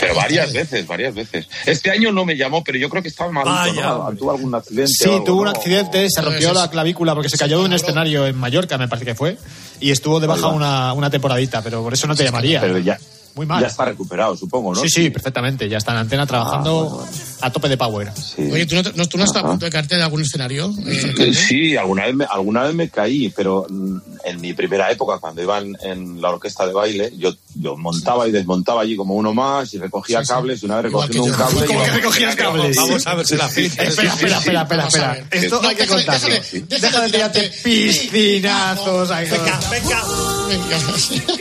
Pero 0.00 0.14
varias 0.16 0.52
veces, 0.52 0.86
varias 0.86 1.14
veces. 1.14 1.46
Este 1.66 1.90
año 1.90 2.10
no 2.10 2.24
me 2.24 2.36
llamó, 2.36 2.64
pero 2.64 2.78
yo 2.78 2.88
creo 2.90 3.02
que 3.02 3.08
estaba 3.08 3.30
Vaya, 3.44 3.82
¿no? 3.86 4.12
Tuvo 4.16 4.32
algún 4.32 4.54
accidente. 4.54 4.92
Sí, 4.92 5.08
algo, 5.08 5.24
tuvo 5.24 5.42
un 5.42 5.48
accidente, 5.48 6.08
se 6.10 6.20
rompió 6.20 6.52
la 6.52 6.68
clavícula 6.68 7.14
porque 7.14 7.28
se 7.28 7.38
cayó 7.38 7.60
de 7.60 7.66
un 7.66 7.72
escenario 7.72 8.26
en 8.26 8.36
Mallorca, 8.36 8.76
me 8.76 8.88
parece 8.88 9.06
que 9.06 9.14
fue, 9.14 9.38
y 9.80 9.92
estuvo 9.92 10.18
de 10.18 10.26
baja 10.26 10.48
una, 10.48 10.92
una 10.94 11.10
temporadita, 11.10 11.62
pero 11.62 11.82
por 11.82 11.94
eso 11.94 12.06
no 12.08 12.16
te 12.16 12.24
llamaría. 12.24 12.60
Pero 12.60 12.78
ya, 12.78 12.98
Muy 13.34 13.46
mal. 13.46 13.60
ya 13.60 13.66
está 13.68 13.84
recuperado, 13.84 14.36
supongo, 14.36 14.74
¿no? 14.74 14.80
Sí, 14.80 14.88
sí, 14.88 15.10
perfectamente. 15.10 15.68
Ya 15.68 15.78
está 15.78 15.92
en 15.92 15.98
antena 15.98 16.26
trabajando 16.26 16.70
Ah, 16.70 16.82
bueno, 16.84 16.96
bueno. 17.10 17.12
a 17.40 17.50
tope 17.50 17.68
de 17.68 17.76
power. 17.76 18.12
Sí. 18.14 18.42
Oye, 18.52 18.64
¿tú 18.66 18.76
no, 18.76 18.82
no- 18.94 19.06
tú 19.08 19.18
no 19.18 19.24
estás 19.24 19.42
a 19.42 19.46
punto 19.46 19.64
de 19.64 19.70
caerte 19.72 19.96
de 19.96 20.02
algún 20.02 20.22
escenario? 20.22 20.72
Eh, 20.86 21.14
Eh, 21.18 21.34
Sí, 21.34 21.76
alguna 21.76 22.06
vez, 22.06 22.14
me, 22.14 22.24
alguna 22.24 22.62
vez 22.62 22.74
me 22.74 22.88
caí, 22.88 23.28
pero 23.30 23.66
mm, 23.68 23.96
en 24.24 24.40
mi 24.40 24.52
primera 24.54 24.90
época, 24.90 25.18
cuando 25.18 25.42
iba 25.42 25.58
en, 25.58 25.76
en 25.82 26.20
la 26.22 26.30
orquesta 26.30 26.66
de 26.66 26.72
baile, 26.72 27.12
yo, 27.16 27.34
yo 27.54 27.76
montaba 27.76 28.26
y 28.28 28.32
desmontaba 28.32 28.82
allí 28.82 28.96
como 28.96 29.14
uno 29.14 29.32
más 29.34 29.72
y 29.74 29.78
recogía 29.78 30.20
Sí, 30.20 30.26
sí. 30.26 30.32
cables 30.32 30.62
y 30.62 30.66
una 30.66 30.76
vez 30.76 30.84
recogiendo 30.84 31.24
un 31.24 31.32
cable... 31.32 31.66
¿Cómo 31.66 31.82
que 31.84 31.90
recogías 31.90 32.36
cables? 32.36 32.76
Vamos 32.76 33.06
a 33.06 33.14
ver, 33.14 33.26
Serafín. 33.26 33.64
Espera, 33.66 33.88
espera, 33.88 34.38
espera, 34.38 34.62
espera, 34.62 34.86
espera. 34.86 35.12
ver. 35.12 35.26
Esto 35.30 35.62
No, 35.62 35.68
hay 35.68 35.76
que 35.76 35.86
contarlo. 35.86 36.28
déjale, 36.68 37.06
de 37.06 37.12
tirarte 37.12 37.52
piscinazos. 37.62 39.08
Venga, 39.08 39.60
venga. 39.70 40.02
venga. 40.48 40.78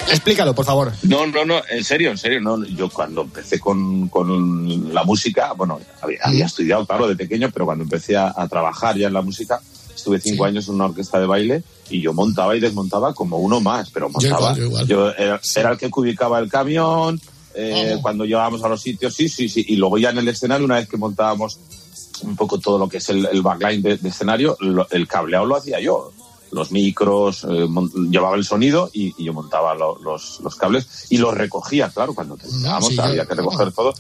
Explícalo, 0.09 0.53
por 0.55 0.66
favor. 0.66 0.91
No, 1.03 1.26
no, 1.28 1.45
no, 1.45 1.61
en 1.70 1.84
serio, 1.84 2.11
en 2.11 2.18
serio, 2.18 2.41
no. 2.41 2.64
Yo 2.66 2.89
cuando 2.89 3.22
empecé 3.22 3.59
con, 3.59 4.07
con 4.09 4.93
la 4.93 5.03
música, 5.03 5.53
bueno, 5.53 5.80
había, 6.01 6.20
había 6.24 6.45
estudiado, 6.45 6.86
claro, 6.86 7.07
de 7.07 7.16
pequeño, 7.16 7.49
pero 7.51 7.66
cuando 7.66 7.84
empecé 7.84 8.16
a, 8.18 8.34
a 8.36 8.47
trabajar 8.47 8.97
ya 8.97 9.07
en 9.07 9.14
la 9.14 9.22
música, 9.22 9.59
estuve 9.95 10.19
cinco 10.19 10.43
Sí. 10.43 10.49
años 10.49 10.67
en 10.67 10.75
una 10.75 10.85
orquesta 10.85 11.19
de 11.19 11.25
baile 11.25 11.63
y 11.89 12.01
yo 12.01 12.13
montaba 12.13 12.55
y 12.55 12.59
desmontaba 12.59 13.13
como 13.13 13.37
uno 13.37 13.59
más, 13.59 13.89
pero 13.91 14.07
Yo 14.07 14.13
montaba. 14.13 14.57
igual, 14.57 14.87
yo 14.87 14.95
igual. 15.09 15.15
era, 15.17 15.41
era 15.55 15.71
el 15.71 15.77
que 15.77 15.89
ubicaba 15.93 16.39
el 16.39 16.49
camión, 16.49 17.19
eh, 17.55 17.97
cuando 18.01 18.25
llegábamos 18.25 18.63
a 18.63 18.67
los 18.69 18.81
sitios, 18.81 19.13
sí, 19.13 19.29
sí, 19.29 19.47
sí. 19.49 19.63
Y 19.67 19.75
luego 19.75 19.97
ya 19.97 20.09
en 20.09 20.17
el 20.17 20.27
escenario, 20.27 20.65
una 20.65 20.75
vez 20.75 20.87
que 20.89 20.97
montábamos 20.97 21.59
un 22.23 22.35
poco 22.35 22.57
todo 22.59 22.77
lo 22.79 22.87
que 22.89 22.97
es 22.97 23.09
el, 23.09 23.25
el 23.31 23.41
backline 23.41 23.81
de, 23.81 23.97
de 23.97 24.09
escenario, 24.09 24.55
lo- 24.59 24.87
el 24.91 25.07
cableado 25.07 25.45
lo 25.45 25.55
hacía 25.57 25.79
yo. 25.79 26.11
Los 26.51 26.71
micros, 26.71 27.43
eh, 27.49 27.67
llevaba 28.11 28.35
el 28.35 28.45
sonido 28.45 28.89
y, 28.93 29.13
y 29.17 29.25
yo 29.25 29.33
montaba 29.33 29.73
lo- 29.75 29.97
los, 29.99 30.39
los 30.41 30.55
cables 30.55 30.87
y 31.09 31.17
los 31.17 31.33
recogía, 31.33 31.89
claro, 31.89 32.13
cuando 32.13 32.37
terminábamos 32.37 32.89
sí, 32.89 32.95
yo- 32.95 33.03
había 33.03 33.25
que 33.25 33.33
recoger 33.35 33.71
todo. 33.71 33.93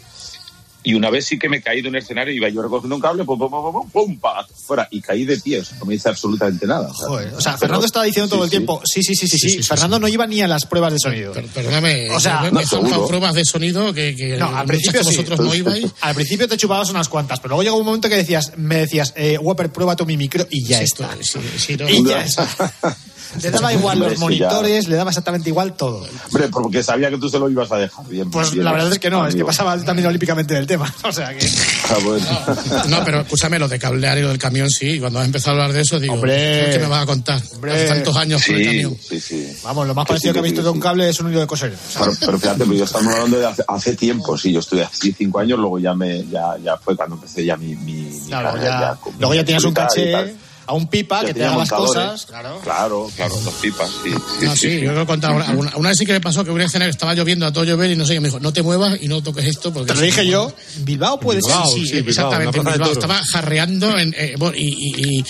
Y 0.85 0.93
una 0.95 1.09
vez 1.09 1.25
sí 1.25 1.39
que 1.39 1.47
me 1.47 1.61
caí 1.61 1.81
de 1.81 1.87
un 1.89 1.95
escenario, 1.95 2.33
iba 2.33 2.49
yo 2.49 2.61
recogiendo 2.61 2.95
un 2.95 3.01
cable, 3.01 3.23
pum, 3.23 3.39
pum, 3.39 3.49
pum, 3.49 3.63
pum, 3.63 3.73
pum, 3.73 3.89
pum, 3.89 4.19
pa, 4.19 4.45
fuera, 4.67 4.87
y 4.91 4.99
caí 5.01 5.23
de 5.23 5.37
pie, 5.37 5.59
o 5.61 5.65
sea, 5.65 5.77
no 5.79 5.85
me 5.85 5.95
hice 5.95 6.09
absolutamente 6.09 6.67
nada. 6.67 6.89
O 6.89 6.93
sea, 6.93 7.07
Joder, 7.07 7.33
o 7.35 7.41
sea, 7.41 7.57
Fernando 7.57 7.85
estaba 7.85 8.05
diciendo 8.05 8.27
todo 8.29 8.39
sí, 8.41 8.43
el 8.45 8.49
tiempo, 8.49 8.81
sí, 8.83 9.01
sí, 9.01 9.15
sí, 9.15 9.27
sí, 9.27 9.37
Sí, 9.37 9.39
sí. 9.39 9.49
sí, 9.57 9.57
sí, 9.63 9.63
Fernando 9.63 9.97
no 9.99 10.07
iba 10.09 10.27
ni 10.27 10.41
a 10.41 10.47
las 10.47 10.65
pruebas 10.65 10.91
de 10.93 10.99
sonido. 10.99 11.31
Per- 11.31 11.45
Perdóname, 11.47 12.09
O 12.11 12.19
sea, 12.19 12.49
no, 12.51 12.61
seguro. 12.63 13.07
pruebas 13.07 13.33
de 13.33 13.45
sonido 13.45 13.93
que, 13.93 14.15
que 14.15 14.37
No, 14.37 14.55
al 14.55 14.67
principio 14.67 15.03
vosotros 15.03 15.39
no 15.39 15.55
ibais. 15.55 15.85
Al 16.01 16.15
principio 16.15 16.47
te 16.47 16.57
chupabas 16.57 16.89
unas 16.89 17.07
cuantas, 17.07 17.39
pero 17.39 17.49
luego 17.55 17.63
llegó 17.63 17.77
un 17.77 17.85
momento 17.85 18.09
que 18.09 18.15
decías, 18.17 18.51
me 18.57 18.75
decías, 18.77 19.13
eh, 19.15 19.37
Whopper, 19.37 19.71
prueba 19.71 19.95
tu 19.95 20.05
mi 20.05 20.17
micro 20.17 20.45
y 20.49 20.65
ya 20.65 20.79
Sí, 20.79 20.83
está. 20.85 21.15
esto- 21.19 21.39
sí, 21.41 21.47
sí, 21.59 21.77
no. 21.77 21.87
Y 21.89 22.05
ya 22.05 22.23
está. 22.23 22.47
Le 23.41 23.51
daba 23.51 23.73
igual 23.73 23.99
los 23.99 24.17
monitores, 24.19 24.87
le 24.87 24.95
daba 24.95 25.11
exactamente 25.11 25.49
igual 25.49 25.73
todo. 25.73 26.05
Hombre, 26.27 26.47
porque 26.49 26.83
sabía 26.83 27.09
que 27.09 27.17
tú 27.17 27.29
se 27.29 27.39
lo 27.39 27.49
ibas 27.49 27.71
a 27.71 27.77
dejar 27.77 28.07
bien. 28.07 28.29
Pues 28.31 28.51
bien, 28.51 28.63
la 28.65 28.71
verdad 28.73 28.91
es 28.91 28.99
que 28.99 29.09
no, 29.09 29.25
es 29.27 29.35
que 29.35 29.43
pasaba 29.45 29.77
también 29.83 30.07
olímpicamente 30.07 30.53
del 30.53 30.67
tema. 30.67 30.93
O 31.03 31.11
sea 31.11 31.35
que. 31.37 31.45
Ah, 31.89 31.97
bueno. 32.03 32.25
No, 32.87 33.03
pero 33.03 33.21
escúchame, 33.21 33.59
lo 33.59 33.67
de 33.67 33.79
cablear 33.79 34.17
y 34.17 34.21
lo 34.21 34.29
del 34.29 34.37
camión, 34.37 34.69
sí. 34.69 34.99
Cuando 34.99 35.19
has 35.19 35.25
empezado 35.25 35.57
a 35.59 35.61
hablar 35.63 35.73
de 35.75 35.81
eso, 35.81 35.99
digo, 35.99 36.13
Hombre. 36.13 36.69
¿qué 36.71 36.79
me 36.79 36.87
vas 36.87 37.03
a 37.03 37.05
contar? 37.05 37.41
Hombre. 37.53 37.73
Hace 37.73 37.87
tantos 37.87 38.15
años 38.17 38.43
con 38.45 38.55
el 38.55 38.65
camión. 38.65 38.97
sí, 39.07 39.19
sí. 39.19 39.57
Vamos, 39.63 39.87
lo 39.87 39.93
más 39.95 40.05
Que 40.05 40.09
parecido 40.09 40.33
sí, 40.33 40.33
que 40.33 40.39
he 40.39 40.43
visto 40.43 40.61
sí, 40.61 40.65
de 40.65 40.69
un 40.69 40.75
sí. 40.77 40.81
cable 40.81 41.09
es 41.09 41.19
un 41.19 41.29
hilo 41.31 41.39
de 41.39 41.47
coser. 41.47 41.73
O 41.73 41.91
sea, 41.91 42.01
Pero, 42.05 42.17
pero 42.19 42.39
fíjate, 42.39 42.59
pero 42.59 42.73
yo 42.73 42.83
estamos 42.85 43.13
hablando 43.13 43.39
de 43.39 43.45
hace, 43.45 43.63
hace 43.67 43.95
tiempo, 43.95 44.37
sí, 44.37 44.51
yo 44.51 44.59
estuve 44.59 44.83
así 44.83 45.13
cinco 45.17 45.39
años, 45.39 45.59
luego 45.59 45.79
ya 45.79 45.93
me, 45.93 46.25
ya, 46.27 46.55
ya 46.63 46.77
fue 46.77 46.95
cuando 46.95 47.15
empecé 47.15 47.45
ya 47.45 47.57
mi, 47.57 47.75
mi, 47.75 47.93
mi 48.03 48.19
claro, 48.27 48.49
carrera 48.51 48.97
ya- 49.05 49.11
luego 49.19 49.33
ya 49.33 49.45
tienes 49.45 49.63
un 49.63 49.73
caché 49.73 50.11
tal. 50.11 50.35
A 50.65 50.73
un 50.73 50.87
pipa 50.87 51.21
Ya 51.21 51.27
que 51.27 51.27
te 51.27 51.33
tenía 51.33 51.49
haga 51.49 51.57
las 51.59 51.69
cosas. 51.69 52.25
Claro. 52.25 52.59
Claro, 52.63 53.11
claro, 53.15 53.35
los 53.43 53.53
pipas, 53.55 53.89
sí. 54.03 54.11
sí, 54.11 54.45
No, 54.45 54.55
sí, 54.55 54.57
sí, 54.57 54.79
sí. 54.79 54.81
yo 54.81 54.91
creo 54.91 55.05
que 55.05 55.13
una, 55.13 55.51
una, 55.51 55.75
una 55.75 55.89
vez 55.89 55.97
sí 55.97 56.05
que 56.05 56.13
me 56.13 56.21
pasó 56.21 56.43
que 56.43 56.51
un 56.51 56.61
escenario 56.61 56.91
estaba 56.91 57.13
lloviendo 57.13 57.45
a 57.45 57.53
todo 57.53 57.63
llover 57.63 57.91
y 57.91 57.95
no 57.95 58.05
sé, 58.05 58.15
y 58.15 58.19
me 58.19 58.27
dijo, 58.27 58.39
no 58.39 58.53
te 58.53 58.61
muevas 58.61 58.97
y 59.01 59.07
no 59.07 59.21
toques 59.21 59.45
esto 59.45 59.73
porque... 59.73 59.93
Te 59.93 59.99
lo 59.99 60.05
dije 60.05 60.25
yo, 60.27 60.53
Bilbao 60.79 61.19
puede 61.19 61.41
ser. 61.41 61.53
Sí, 61.65 61.81
sí, 61.81 61.87
sí, 61.87 61.93
Bilbao, 62.01 62.09
exactamente. 62.09 62.59
Bilbao. 62.59 62.91
Estaba 62.91 63.21
jarreando 63.23 63.97
en, 63.97 64.13
eh, 64.17 64.35
y, 64.55 64.63
y, 64.63 65.19
y, 65.19 65.25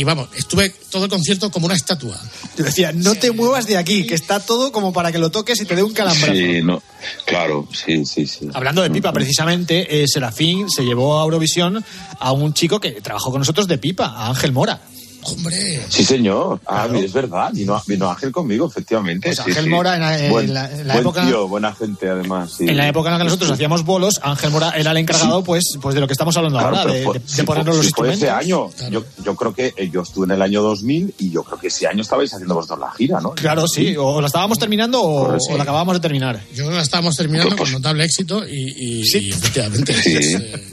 y, 0.00 0.04
vamos, 0.04 0.28
estuve 0.36 0.70
todo 0.90 1.04
el 1.04 1.10
concierto 1.10 1.50
como 1.50 1.66
una 1.66 1.74
estatua. 1.74 2.18
Te 2.56 2.62
decía, 2.62 2.92
no 2.92 3.14
te 3.14 3.30
muevas 3.30 3.66
de 3.66 3.76
aquí, 3.76 4.06
que 4.06 4.14
está 4.14 4.40
todo 4.40 4.72
como 4.72 4.92
para 4.92 5.12
que 5.12 5.18
lo 5.18 5.30
toques 5.30 5.60
y 5.60 5.64
te 5.64 5.76
dé 5.76 5.82
un 5.82 5.92
calambrazo. 5.92 6.32
Sí, 6.32 6.62
no, 6.62 6.82
claro, 7.26 7.68
sí, 7.72 8.04
sí, 8.04 8.26
sí. 8.26 8.48
Hablando 8.52 8.82
de 8.82 8.90
pipa, 8.90 9.12
precisamente, 9.12 10.02
eh, 10.02 10.06
Serafín 10.08 10.70
se 10.70 10.84
llevó 10.84 11.20
a 11.20 11.24
Eurovisión 11.24 11.84
a 12.18 12.32
un 12.32 12.54
chico 12.54 12.80
que 12.80 12.92
trabajó 13.00 13.30
con 13.30 13.40
nosotros 13.40 13.68
de 13.68 13.78
pipa, 13.78 14.06
a 14.06 14.28
Ángel 14.28 14.52
Mora. 14.52 14.80
Hombre, 15.22 15.82
Sí, 15.88 16.04
señor. 16.04 16.60
Ah, 16.66 16.86
mira, 16.90 17.04
es 17.06 17.12
verdad. 17.12 17.50
Vino, 17.52 17.80
vino 17.86 18.08
Ángel 18.10 18.30
conmigo, 18.32 18.66
efectivamente. 18.68 19.28
Pues 19.28 19.36
sí, 19.38 19.42
Ángel 19.46 19.64
sí. 19.64 19.70
Mora 19.70 19.94
en 19.96 20.00
la- 20.00 20.18
en 20.24 20.30
Buen- 20.30 20.54
la- 20.54 20.70
en 20.70 20.86
la 20.86 20.94
buen 20.94 21.06
época- 21.06 21.26
tío, 21.26 21.48
buena 21.48 21.74
gente, 21.74 22.08
además. 22.08 22.52
sí. 22.56 22.68
En 22.68 22.76
la 22.76 22.88
época 22.88 23.08
en 23.08 23.12
la 23.14 23.18
que 23.18 23.24
nosotros 23.24 23.50
hacíamos 23.50 23.84
bolos, 23.84 24.20
Ángel 24.22 24.50
Mora 24.50 24.70
era 24.76 24.90
el 24.92 24.96
encargado, 24.96 25.42
pues, 25.44 25.64
pues 25.80 25.94
de 25.94 26.00
lo 26.00 26.06
que 26.06 26.12
estamos 26.12 26.36
hablando 26.36 26.58
Claro, 26.58 26.76
ahora, 26.78 26.92
de, 26.92 27.04
fue- 27.04 27.18
de- 27.18 27.34
de 27.36 27.44
ponernos 27.44 27.76
los 27.76 27.86
si 27.86 27.92
fue 27.92 28.08
instrumentos. 28.08 28.22
ese 28.22 28.30
año, 28.30 28.90
yo, 28.90 29.04
yo 29.24 29.36
creo 29.36 29.54
que 29.54 29.74
eh, 29.76 29.90
yo 29.90 30.02
estuve 30.02 30.24
en 30.26 30.30
el 30.32 30.42
año 30.42 30.62
2000 30.62 31.14
y 31.18 31.30
yo 31.30 31.42
creo 31.42 31.58
que 31.58 31.66
ese 31.66 31.86
año 31.86 32.02
estabais 32.02 32.32
haciendo 32.32 32.54
vosotros 32.54 32.78
la 32.78 32.90
gira, 32.92 33.20
¿no? 33.20 33.30
Claro, 33.32 33.66
sí, 33.66 33.94
o 33.98 34.20
la 34.20 34.28
estábamos 34.28 34.58
terminando 34.58 35.02
o, 35.02 35.36
la 35.56 35.62
acabábamos 35.62 35.94
de 35.96 36.00
terminar. 36.00 36.40
yo 36.50 36.56
creo 36.58 36.68
que 36.70 36.76
la 36.76 36.82
estábamos 36.82 37.16
terminando 37.16 37.56
Pues- 37.56 37.70
con 37.70 37.80
notable 37.82 38.04
éxito 38.04 38.46
y, 38.48 39.00
y, 39.00 39.04
Sí. 39.04 39.18
y 39.18 39.30
efectivamente. 39.32 39.92
Sí. 40.02 40.16
es, 40.16 40.34
eh, 40.34 40.64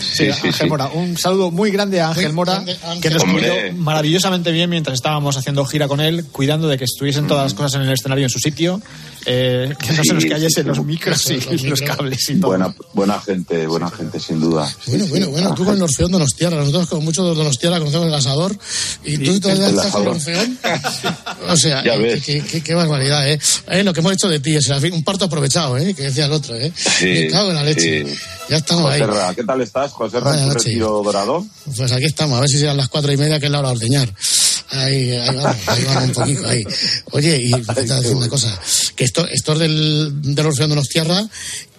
Sí, 0.00 0.10
Sí, 0.10 0.24
sí, 0.24 0.28
Ángel 0.30 0.54
sí. 0.54 0.66
Mora. 0.66 0.86
Un 0.92 1.16
saludo 1.16 1.50
muy 1.50 1.70
grande 1.70 2.00
a 2.00 2.08
Ángel 2.08 2.26
Muy 2.26 2.34
Mora, 2.34 2.52
grande, 2.54 2.76
Ángel. 2.84 3.00
que 3.00 3.10
nos 3.10 3.22
Hombre. 3.22 3.72
Maravillosamente 3.80 4.52
bien 4.52 4.70
mientras 4.70 4.94
estábamos 4.94 5.36
haciendo 5.36 5.64
gira 5.64 5.88
con 5.88 6.00
él, 6.00 6.24
cuidando 6.30 6.68
de 6.68 6.78
que 6.78 6.84
estuviesen 6.84 7.26
todas 7.26 7.44
las 7.44 7.54
cosas 7.54 7.74
en 7.74 7.82
el 7.82 7.92
escenario 7.92 8.24
en 8.24 8.30
su 8.30 8.38
sitio, 8.38 8.80
eh, 9.26 9.74
que 9.78 9.92
no 9.92 10.04
se 10.04 10.14
nos 10.14 10.24
cayesen 10.24 10.62
sí, 10.64 10.68
los 10.68 10.76
sí. 10.78 10.82
micros 10.84 11.30
y 11.30 11.66
los, 11.68 11.80
cables 11.82 12.28
y 12.30 12.34
todo. 12.40 12.48
Buena, 12.50 12.74
buena 12.94 13.20
gente, 13.20 13.66
buena 13.66 13.90
gente, 13.90 14.18
sin 14.20 14.40
duda. 14.40 14.66
Sí, 14.68 14.90
Bueno, 14.92 15.04
sí. 15.04 15.10
bueno, 15.10 15.28
bueno, 15.30 15.54
tú 15.54 15.64
con 15.64 15.74
el 15.76 15.82
Orfeón 15.82 16.10
Donostiarra, 16.12 16.56
nosotros 16.56 16.88
con 16.88 17.04
muchos 17.04 17.24
de 17.28 17.34
Donostiarra 17.34 17.78
conocemos 17.78 18.06
el 18.08 18.14
asador 18.14 18.56
y 19.04 19.18
tú 19.18 19.38
todavía 19.40 19.68
el 19.68 19.74
estás 19.76 19.92
con 19.92 20.02
el 20.02 20.08
asador. 20.08 20.16
Orfeón. 20.16 20.58
O 21.48 21.56
sea, 21.56 21.82
Ya 21.84 21.94
eh, 21.94 21.98
ves. 21.98 22.24
qué, 22.24 22.42
qué- 22.42 22.62
qué 22.62 22.74
barbaridad, 22.74 23.28
¿eh? 23.28 23.38
Eh, 23.68 23.82
Lo 23.82 23.92
que 23.92 24.00
hemos 24.00 24.12
hecho 24.12 24.28
de 24.28 24.40
ti 24.40 24.54
es 24.56 24.68
un 24.68 25.02
parto 25.04 25.24
aprovechado, 25.24 25.76
¿eh? 25.78 25.94
Que 25.94 26.04
decía 26.04 26.26
el 26.26 26.32
otro, 26.32 26.54
¿eh? 26.54 26.72
Sí, 26.76 27.06
Me 27.06 27.26
cago 27.28 27.48
en 27.50 27.54
la 27.56 27.62
leche. 27.64 28.06
sí. 28.06 28.14
Ya 28.48 28.56
estamos 28.56 28.90
ahí. 28.90 29.00
Joserra, 29.00 29.34
¿qué 29.34 29.44
tal 29.44 29.60
estás, 29.60 29.92
José 29.92 30.18
¿En 30.18 30.24
tu 30.24 30.50
retiro 30.54 31.02
dorado? 31.04 31.46
Pues 31.76 31.92
aquí 31.92 32.04
estamos, 32.04 32.36
a 32.36 32.40
ver 32.40 32.48
si 32.50 32.58
serán 32.58 32.76
las 32.76 32.88
cuatro 32.88 33.12
y 33.12 33.16
media, 33.16 33.38
que 33.38 33.46
es 33.46 33.52
la 33.52 33.60
hora 33.60 33.68
de 33.68 33.74
ordeñar. 33.76 34.12
Ahí, 34.70 35.12
ahí 35.12 35.36
vamos, 35.36 35.56
ahí 35.66 35.84
vamos 35.84 36.04
un 36.04 36.12
poquito, 36.12 36.46
ahí. 36.46 36.64
Oye, 37.12 37.36
y 37.38 37.50
te 37.50 37.72
voy 37.72 37.90
a 37.90 37.94
decir 37.96 38.16
una 38.16 38.28
cosa, 38.28 38.60
que 38.94 39.04
esto, 39.04 39.26
esto 39.26 39.52
es 39.54 39.58
del, 39.58 40.22
del 40.22 40.46
Orfeón 40.46 40.70
de 40.70 40.76
los 40.76 40.88
Tierra, 40.88 41.28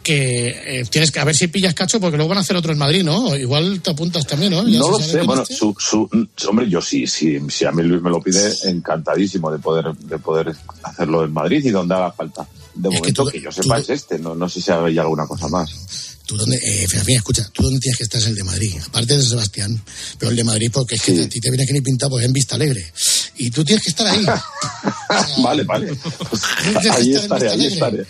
que 0.04 0.80
eh, 0.80 0.84
tienes 0.89 1.12
que 1.12 1.20
a 1.20 1.24
ver 1.24 1.36
si 1.36 1.48
pillas 1.48 1.74
cacho, 1.74 2.00
porque 2.00 2.18
luego 2.18 2.30
van 2.30 2.39
a 2.39 2.42
hacer 2.42 2.56
otro 2.56 2.72
en 2.72 2.78
Madrid, 2.78 3.04
¿no? 3.04 3.36
Igual 3.36 3.82
te 3.82 3.92
apuntas 3.92 4.26
también, 4.26 4.52
¿no? 4.52 4.64
No 4.64 4.89
lo 4.89 5.00
sé, 5.00 5.22
bueno, 5.22 5.44
este- 5.44 5.56
su, 5.56 5.76
su, 5.78 6.10
hombre, 6.50 6.70
yo 6.70 6.82
sí, 6.82 7.06
sí, 7.08 7.39
si 7.50 7.66
a 7.66 7.72
mí 7.72 7.84
Luis 7.84 8.02
me 8.02 8.10
lo 8.10 8.20
pide, 8.22 8.52
encantadísimo 8.64 9.52
de 9.52 9.60
poder, 9.60 9.94
de 9.96 10.18
poder 10.18 10.56
hacerlo 10.84 11.24
en 11.24 11.32
Madrid 11.32 11.64
y 11.64 11.70
donde 11.70 11.96
haga 11.96 12.12
falta. 12.12 12.48
De 12.74 12.89
momento 12.89 13.26
que, 13.26 13.42
yo 13.42 13.52
sepa 13.52 13.80
es 13.80 13.89
este, 13.89 14.18
no, 14.18 14.34
no 14.34 14.48
sé 14.48 14.62
si 14.62 14.72
hay 14.72 14.98
alguna 14.98 15.28
cosa 15.28 15.48
más. 15.50 16.11
Tú 16.32 16.38
dónde, 16.38 16.56
eh, 16.64 16.88
escucha, 17.10 17.50
tú 17.52 17.62
dónde 17.64 17.82
tienes 17.82 17.98
que 17.98 18.06
estar 18.06 18.22
es 18.22 18.28
el 18.28 18.36
de 18.36 18.44
Madrid, 18.46 18.74
aparte 18.88 19.18
de 19.18 19.22
Sebastián, 19.22 19.84
pero 20.18 20.30
el 20.30 20.38
de 20.38 20.46
Madrid 20.46 20.72
porque 20.74 20.96
es 20.96 21.02
que 21.02 21.12
a 21.24 21.28
ti 21.28 21.42
te 21.42 21.50
viene 21.50 21.66
aquí 21.66 21.74
ni 21.74 21.82
pintado 21.82 22.12
pues 22.12 22.24
en 22.24 22.32
Vista 22.32 22.56
Alegre. 22.56 22.90
Y 23.36 23.50
tú 23.52 23.66
tienes 23.66 23.84
que 23.84 23.90
estar 23.90 24.08
ahí. 24.08 24.24
vale, 25.44 25.64
vale. 25.64 25.94
Pues 26.30 26.42
ahí 26.92 27.14
estaré, 27.16 27.50
ahí 27.50 27.66
estaré. 27.66 28.06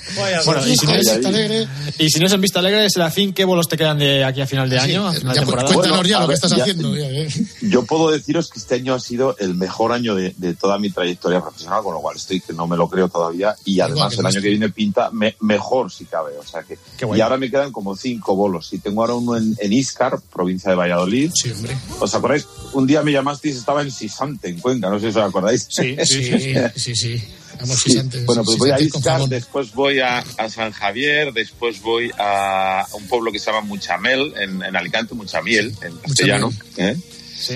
Bueno, 0.46 0.68
y 0.68 0.78
si, 0.78 0.86
no 0.86 0.94
es, 0.94 1.08
ahí. 1.08 1.68
y 1.98 2.10
si 2.12 2.20
no 2.20 2.28
es 2.28 2.34
en 2.34 2.42
Vista 2.42 2.60
Alegre, 2.60 2.88
fin, 3.12 3.34
¿qué 3.34 3.44
bolos 3.46 3.68
te 3.68 3.76
quedan 3.78 3.98
de 3.98 4.24
aquí 4.24 4.42
a 4.42 4.46
final 4.48 4.70
de 4.70 4.78
año? 4.78 5.08
a 5.08 5.14
final 5.14 5.34
de 5.34 5.40
Ya, 5.40 5.46
cu- 5.46 5.52
temporada? 5.52 5.74
cuéntanos 5.74 6.08
ya 6.08 6.18
a 6.18 6.22
lo 6.22 6.28
que 6.28 6.34
estás 6.36 6.52
ya- 6.56 6.62
haciendo. 6.64 6.96
ya, 6.96 7.08
eh. 7.10 7.28
Yo 7.62 7.86
puedo 7.86 8.12
deciros 8.12 8.50
que 8.50 8.60
este 8.60 8.76
año 8.76 8.94
ha 8.94 9.00
sido 9.00 9.36
el 9.40 9.56
mejor 9.56 9.94
año 9.94 10.14
de, 10.16 10.36
de 10.38 10.54
toda 10.54 10.78
mi 10.78 10.92
trayectoria 10.92 11.42
profesional, 11.42 11.82
con 11.82 11.94
lo 11.96 12.02
cual 12.02 12.18
estoy 12.18 12.40
que 12.42 12.54
no 12.54 12.68
me 12.68 12.78
lo 12.78 12.88
creo 12.90 13.10
todavía. 13.10 13.56
Y 13.66 13.80
además 13.80 14.14
que 14.14 14.20
el 14.22 14.26
año 14.28 14.42
que 14.42 14.50
viene 14.50 14.70
pinta 14.70 15.10
me- 15.12 15.36
mejor 15.40 15.92
si 15.92 16.06
cabe. 16.06 16.34
O 16.38 16.46
sea 16.46 16.62
que 16.64 16.78
y 17.16 17.22
ahora 17.22 17.38
me 17.38 17.50
quedan 17.50 17.72
como 17.72 17.96
cinco 17.96 18.11
bolos. 18.20 18.74
Y 18.74 18.80
tengo 18.80 19.02
ahora 19.02 19.14
uno 19.16 19.38
en, 19.38 19.56
en 19.60 19.74
Iscar, 19.74 20.20
provincia 20.32 20.72
de 20.72 20.76
Valladolid. 20.76 21.32
Sí, 21.34 21.52
hombre. 21.52 21.78
¿Os 22.00 22.14
acordáis? 22.14 22.48
Un 22.74 22.88
día 22.88 23.02
me 23.02 23.12
llamasteis, 23.12 23.58
estaba 23.58 23.82
en 23.82 23.92
Sisante, 23.92 24.50
en 24.50 24.60
Cuenca, 24.60 24.90
no 24.90 25.00
sé 25.00 25.12
si 25.12 25.18
os 25.20 25.26
acordáis. 25.26 25.68
Sí, 25.70 25.96
sí, 26.04 26.54
sí, 26.76 26.96
sí. 26.96 27.24
Vamos, 27.60 27.80
Sí. 27.80 28.02
Bueno, 28.26 28.44
pues 28.44 28.58
voy 28.58 28.72
a 28.72 28.80
Iscar, 28.80 29.22
después 29.28 29.74
voy 29.74 30.00
a, 30.00 30.20
a 30.38 30.50
San 30.50 30.72
Javier, 30.72 31.32
después 31.34 31.82
voy 31.82 32.12
a 32.18 32.88
un 32.94 33.08
pueblo 33.08 33.32
que 33.32 33.40
se 33.40 33.52
llama 33.52 33.62
Muchamel, 33.68 34.34
en, 34.38 34.64
en 34.64 34.76
Alicante, 34.76 35.14
Muchamiel, 35.14 35.76
en 35.82 35.98
castellano. 35.98 36.52
¿eh? 36.78 36.98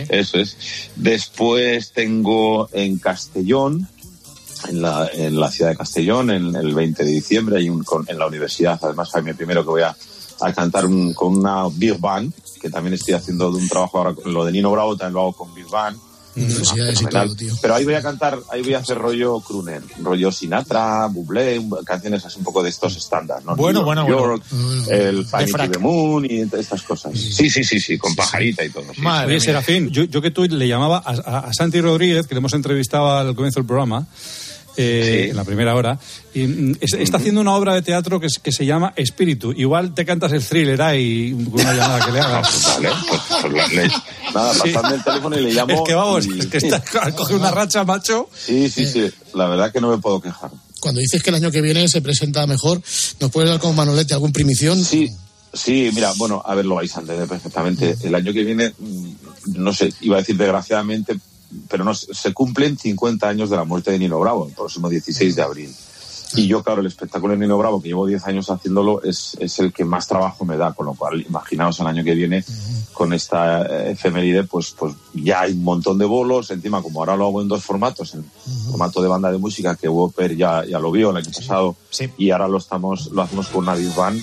Eso 0.10 0.40
es. 0.40 0.58
Después 0.96 1.92
tengo 1.92 2.70
en 2.74 2.98
Castellón, 2.98 3.88
en 4.68 4.82
la, 4.82 5.10
en 5.14 5.40
la 5.40 5.52
ciudad 5.52 5.72
de 5.72 5.78
Castellón, 5.78 6.32
en 6.32 6.56
el 6.56 6.74
20 6.74 7.04
de 7.04 7.12
diciembre, 7.12 7.58
hay 7.58 7.70
un, 7.70 7.86
en 8.08 8.18
la 8.18 8.28
universidad, 8.28 8.80
además, 8.82 9.12
Jaime, 9.12 9.36
primero 9.36 9.64
que 9.64 9.70
voy 9.70 9.82
a, 9.84 9.96
a 10.42 10.54
cantar 10.54 10.86
un- 10.86 11.14
con 11.14 11.38
una 11.38 11.68
Big 11.70 11.98
Band, 12.00 12.34
que 12.62 12.70
también 12.70 12.94
estoy 12.94 13.14
haciendo 13.14 13.52
de 13.52 13.58
un 13.58 13.68
trabajo 13.70 13.98
ahora, 14.00 14.14
con 14.14 14.34
lo 14.34 14.44
de 14.46 14.52
Nino 14.52 14.72
Bravo 14.72 14.96
también 14.98 15.14
lo 15.14 15.22
hago 15.22 15.34
con 15.34 15.54
Big 15.54 15.68
Band. 15.70 15.98
Universidades 16.38 17.02
y 17.02 17.06
todo, 17.06 17.34
tío. 17.34 17.54
Pero 17.62 17.76
ahí 17.76 17.86
voy 17.86 17.94
a 17.94 18.02
cantar, 18.02 18.38
ahí 18.52 18.62
voy 18.62 18.74
a 18.74 18.80
hacer 18.80 18.98
rollo 18.98 19.40
crooner, 19.40 19.82
rollo 20.04 20.34
Sinatra, 20.34 21.08
Bublé, 21.08 21.62
canciones 21.86 22.26
así 22.26 22.40
un 22.40 22.44
poco 22.44 22.62
de 22.62 22.68
estos 22.72 22.98
estándares, 22.98 23.46
¿no? 23.46 23.56
Bueno, 23.56 23.80
New 23.80 23.86
bueno, 23.86 24.06
York, 24.06 24.44
bueno. 24.52 24.84
el 24.90 25.24
to 25.24 25.48
frac. 25.48 25.72
the 25.72 25.78
Moon 25.80 26.26
y 26.30 26.42
estas 26.42 26.82
cosas. 26.84 27.18
Sí, 27.18 27.50
sí, 27.50 27.64
sí, 27.64 27.80
sí, 27.80 27.98
con 27.98 28.14
pajarita 28.16 28.66
y 28.66 28.70
todo. 28.70 28.84
sí. 28.94 29.02
Oye, 29.26 29.40
Serafín, 29.40 29.90
yo, 29.92 30.04
yo 30.04 30.22
que 30.22 30.30
tú 30.32 30.44
le 30.44 30.68
llamaba 30.68 30.98
a, 31.06 31.12
a- 31.14 31.40
a 31.48 31.54
Santi 31.54 31.80
Rodríguez, 31.80 32.28
que 32.28 32.36
le 32.36 32.40
hemos 32.40 32.54
entrevistado 32.54 33.10
al 33.16 33.34
comienzo 33.34 33.62
del 33.62 33.68
programa, 33.68 34.06
eh, 34.78 35.28
en 35.30 35.36
la 35.36 35.44
primera 35.44 35.74
hora, 35.76 35.98
y 36.34 36.42
mm, 36.48 36.78
es- 36.82 36.94
está 36.94 37.18
haciendo 37.18 37.42
una 37.42 37.54
obra 37.56 37.74
de 37.74 37.82
teatro 37.82 38.20
que, 38.20 38.28
es- 38.28 38.40
que 38.40 38.52
se 38.52 38.66
llama 38.66 38.94
Espíritu. 38.96 39.52
Igual 39.56 39.94
te 39.94 40.06
cantas 40.06 40.32
el 40.34 40.44
thriller 40.46 40.82
ahí 40.82 41.32
con 41.52 41.62
una 41.62 41.74
llamada 41.74 42.06
que 42.06 42.12
le 42.12 42.20
hagas. 42.20 42.64
Vale, 42.76 42.90
pues, 43.10 43.22
pues 43.42 43.54
la- 43.54 43.68
le- 43.68 43.92
nada, 44.34 44.54
Sí. 44.54 44.60
pasadme 44.72 44.96
el 44.98 45.04
teléfono 45.04 45.40
y 45.40 45.42
le 45.44 45.54
llamo. 45.54 45.74
Es 45.74 45.82
que 45.86 45.94
vamos, 45.94 46.26
y- 46.28 46.40
es 46.40 46.48
que 46.48 46.58
está, 46.58 46.84
coge 47.16 47.36
una 47.36 47.52
racha, 47.52 47.84
macho. 47.84 48.30
Sí, 48.38 48.70
sí, 48.70 48.86
sí, 48.86 49.10
la 49.34 49.48
verdad 49.48 49.72
que 49.72 49.80
no 49.82 49.90
me 49.90 49.98
puedo 49.98 50.22
quejar. 50.22 50.52
Cuando 50.80 51.02
dices 51.02 51.24
que 51.24 51.30
el 51.32 51.38
año 51.38 51.50
que 51.52 51.62
viene 51.62 51.88
se 51.88 52.02
presenta 52.02 52.46
mejor, 52.46 52.82
¿nos 53.20 53.32
puedes 53.32 53.50
dar 53.50 53.60
como 53.60 53.74
Manolete 53.74 54.14
algún 54.14 54.32
primición? 54.32 54.84
Sí, 54.84 55.10
sí, 55.52 55.90
mira, 55.96 56.12
bueno, 56.18 56.44
a 56.46 56.54
ver, 56.54 56.66
lo 56.66 56.76
vais 56.76 56.96
a 56.96 57.00
entender 57.00 57.28
perfectamente. 57.28 57.96
El 58.04 58.14
año 58.14 58.32
que 58.34 58.44
viene, 58.44 58.72
mm, 58.78 59.12
no 59.56 59.74
sé, 59.74 59.92
iba 60.02 60.18
a 60.18 60.20
decir 60.20 60.38
desgraciadamente, 60.38 61.16
pero 61.70 61.84
no, 61.84 61.94
se 61.94 62.34
cumplen 62.34 62.78
50 62.78 63.28
años 63.28 63.50
de 63.50 63.58
la 63.58 63.64
muerte 63.64 63.92
de 63.92 64.00
Nino 64.00 64.20
Bravo, 64.20 64.48
el 64.48 64.54
próximo 64.54 64.90
16 64.90 65.36
de 65.36 65.42
abril. 65.42 65.76
Y 66.36 66.48
yo, 66.48 66.64
claro, 66.64 66.82
el 66.82 66.88
espectáculo 66.88 67.34
de 67.34 67.40
Nino 67.40 67.58
Bravo, 67.58 67.82
que 67.82 67.88
llevo 67.88 68.06
10 68.06 68.26
años 68.28 68.50
haciéndolo, 68.50 69.02
es, 69.04 69.38
es 69.40 69.60
el 69.60 69.72
que 69.72 69.86
más 69.86 70.08
trabajo 70.08 70.44
me 70.44 70.58
da, 70.58 70.74
con 70.74 70.88
lo 70.88 70.94
cual, 70.94 71.22
imaginaos 71.22 71.80
el 71.80 71.88
año 71.88 72.04
que 72.04 72.14
viene, 72.14 72.44
con 72.94 73.14
esta 73.14 73.62
eh, 73.64 73.92
efeméride, 73.92 74.44
pues, 74.44 74.76
pues 74.78 74.94
ya 75.14 75.42
hay 75.42 75.54
un 75.54 75.64
montón 75.64 75.98
de 75.98 76.06
bolos, 76.06 76.52
encima, 76.52 76.82
como 76.82 77.00
ahora 77.00 77.16
lo 77.16 77.28
hago 77.28 77.42
en 77.42 77.48
dos 77.48 77.64
formatos, 77.64 78.16
en 78.16 78.26
formato 78.70 79.02
de 79.02 79.08
banda 79.08 79.32
de 79.32 79.38
música, 79.38 79.76
que 79.76 79.88
Whopper 79.88 80.36
ya, 80.36 80.66
ya 80.66 80.80
lo 80.80 80.92
vio 80.92 81.12
el 81.12 81.18
año 81.18 81.32
pasado, 81.32 81.76
y 82.18 82.32
ahora 82.32 82.48
lo 82.48 82.58
estamos, 82.58 83.12
lo 83.12 83.22
hacemos 83.22 83.48
con 83.48 83.64
una 83.64 83.76
big 83.76 83.94
band 83.96 84.22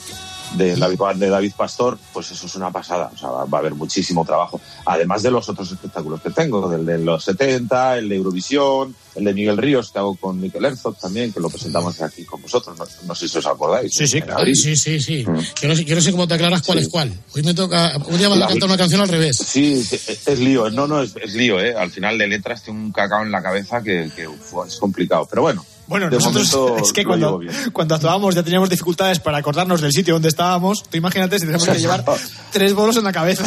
de 0.57 0.75
band 0.97 1.21
de 1.21 1.29
David 1.29 1.53
Pastor, 1.57 1.99
pues 2.13 2.31
eso 2.31 2.47
es 2.47 2.55
una 2.55 2.71
pasada, 2.71 3.11
o 3.15 3.19
sea, 3.19 3.31
va, 3.31 3.45
va 3.45 3.59
a 3.59 3.61
haber 3.61 3.75
muchísimo 3.75 4.25
trabajo, 4.25 4.61
además 4.85 5.23
de 5.23 5.31
los 5.31 5.49
otros 5.49 5.71
espectáculos 5.71 6.21
que 6.21 6.31
tengo, 6.31 6.69
del 6.69 6.85
de 6.85 6.99
los 6.99 7.25
70, 7.25 7.99
el 7.99 8.09
de 8.09 8.17
Eurovisión, 8.17 8.95
el 9.15 9.25
de 9.25 9.35
Miguel 9.35 9.57
Ríos, 9.57 9.91
que 9.91 9.99
hago 9.99 10.17
con 10.17 10.41
Miquel 10.41 10.65
Herzog 10.65 10.99
también, 10.99 11.33
que 11.33 11.41
lo 11.41 11.51
presentamos 11.51 12.01
aquí 12.01 12.25
con 12.25 12.41
vosotros, 12.41 12.79
no, 12.79 12.85
no 13.07 13.15
sé 13.15 13.29
si 13.29 13.39
os 13.39 13.47
acordáis. 13.47 13.93
Sí, 13.95 14.07
sí, 14.07 14.23
claro. 14.23 14.45
Sí, 14.55 14.77
sí, 14.77 15.01
sí. 15.01 15.25
Yo 15.25 15.69
no 15.69 15.77
sé, 15.77 15.85
yo 15.85 15.95
no 15.95 16.01
sé 16.01 16.13
cómo 16.13 16.27
te 16.27 16.35
aclaras 16.35 16.63
cuál 16.63 16.79
es 16.79 16.89
cuál. 16.89 17.13
Hoy 17.35 17.43
me 17.43 17.55
toca, 17.55 17.93
un 18.07 18.19
día 18.19 18.29
vas 18.29 18.43
a 18.43 18.49
cantar 18.49 18.69
una 18.69 18.79
canción 18.79 19.01
al 19.01 19.09
revés. 19.09 19.37
Sí, 19.37 19.83
sí, 19.83 19.99
es 20.27 20.39
lío, 20.39 20.71
no, 20.71 20.87
no, 20.87 21.03
es, 21.03 21.15
es 21.23 21.35
lío, 21.35 21.61
¿eh? 21.61 21.75
Al 21.75 21.91
final 21.91 22.19
de 22.19 22.29
letras 22.29 22.63
tengo 22.63 22.79
un 22.79 22.93
cacao 22.93 23.23
en 23.23 23.33
la 23.33 23.43
cabeza 23.43 23.83
que, 23.83 24.11
que 24.15 24.27
uf, 24.27 24.55
es 24.67 24.77
complicado, 24.77 25.27
pero 25.29 25.43
bueno. 25.43 25.65
Bueno, 25.93 26.09
de 26.09 26.17
nosotros 26.17 26.51
momento 26.55 26.79
es 26.83 26.93
que 26.95 27.05
cuando, 27.05 27.39
cuando 27.71 27.95
actuábamos 27.95 28.35
ya 28.35 28.43
teníamos 28.43 28.71
dificultades 28.71 29.21
para 29.21 29.37
acordarnos 29.37 29.83
del 29.83 29.93
sitio 29.93 30.15
donde 30.15 30.29
estábamos. 30.29 30.85
Tú 30.85 30.97
imagínate 30.97 31.39
si 31.39 31.45
tenemos 31.45 31.67
que 31.69 31.79
llevar 31.79 32.03
tres 32.51 32.73
bolos 32.73 32.97
en 32.97 33.05
la 33.05 33.13
cabeza. 33.13 33.45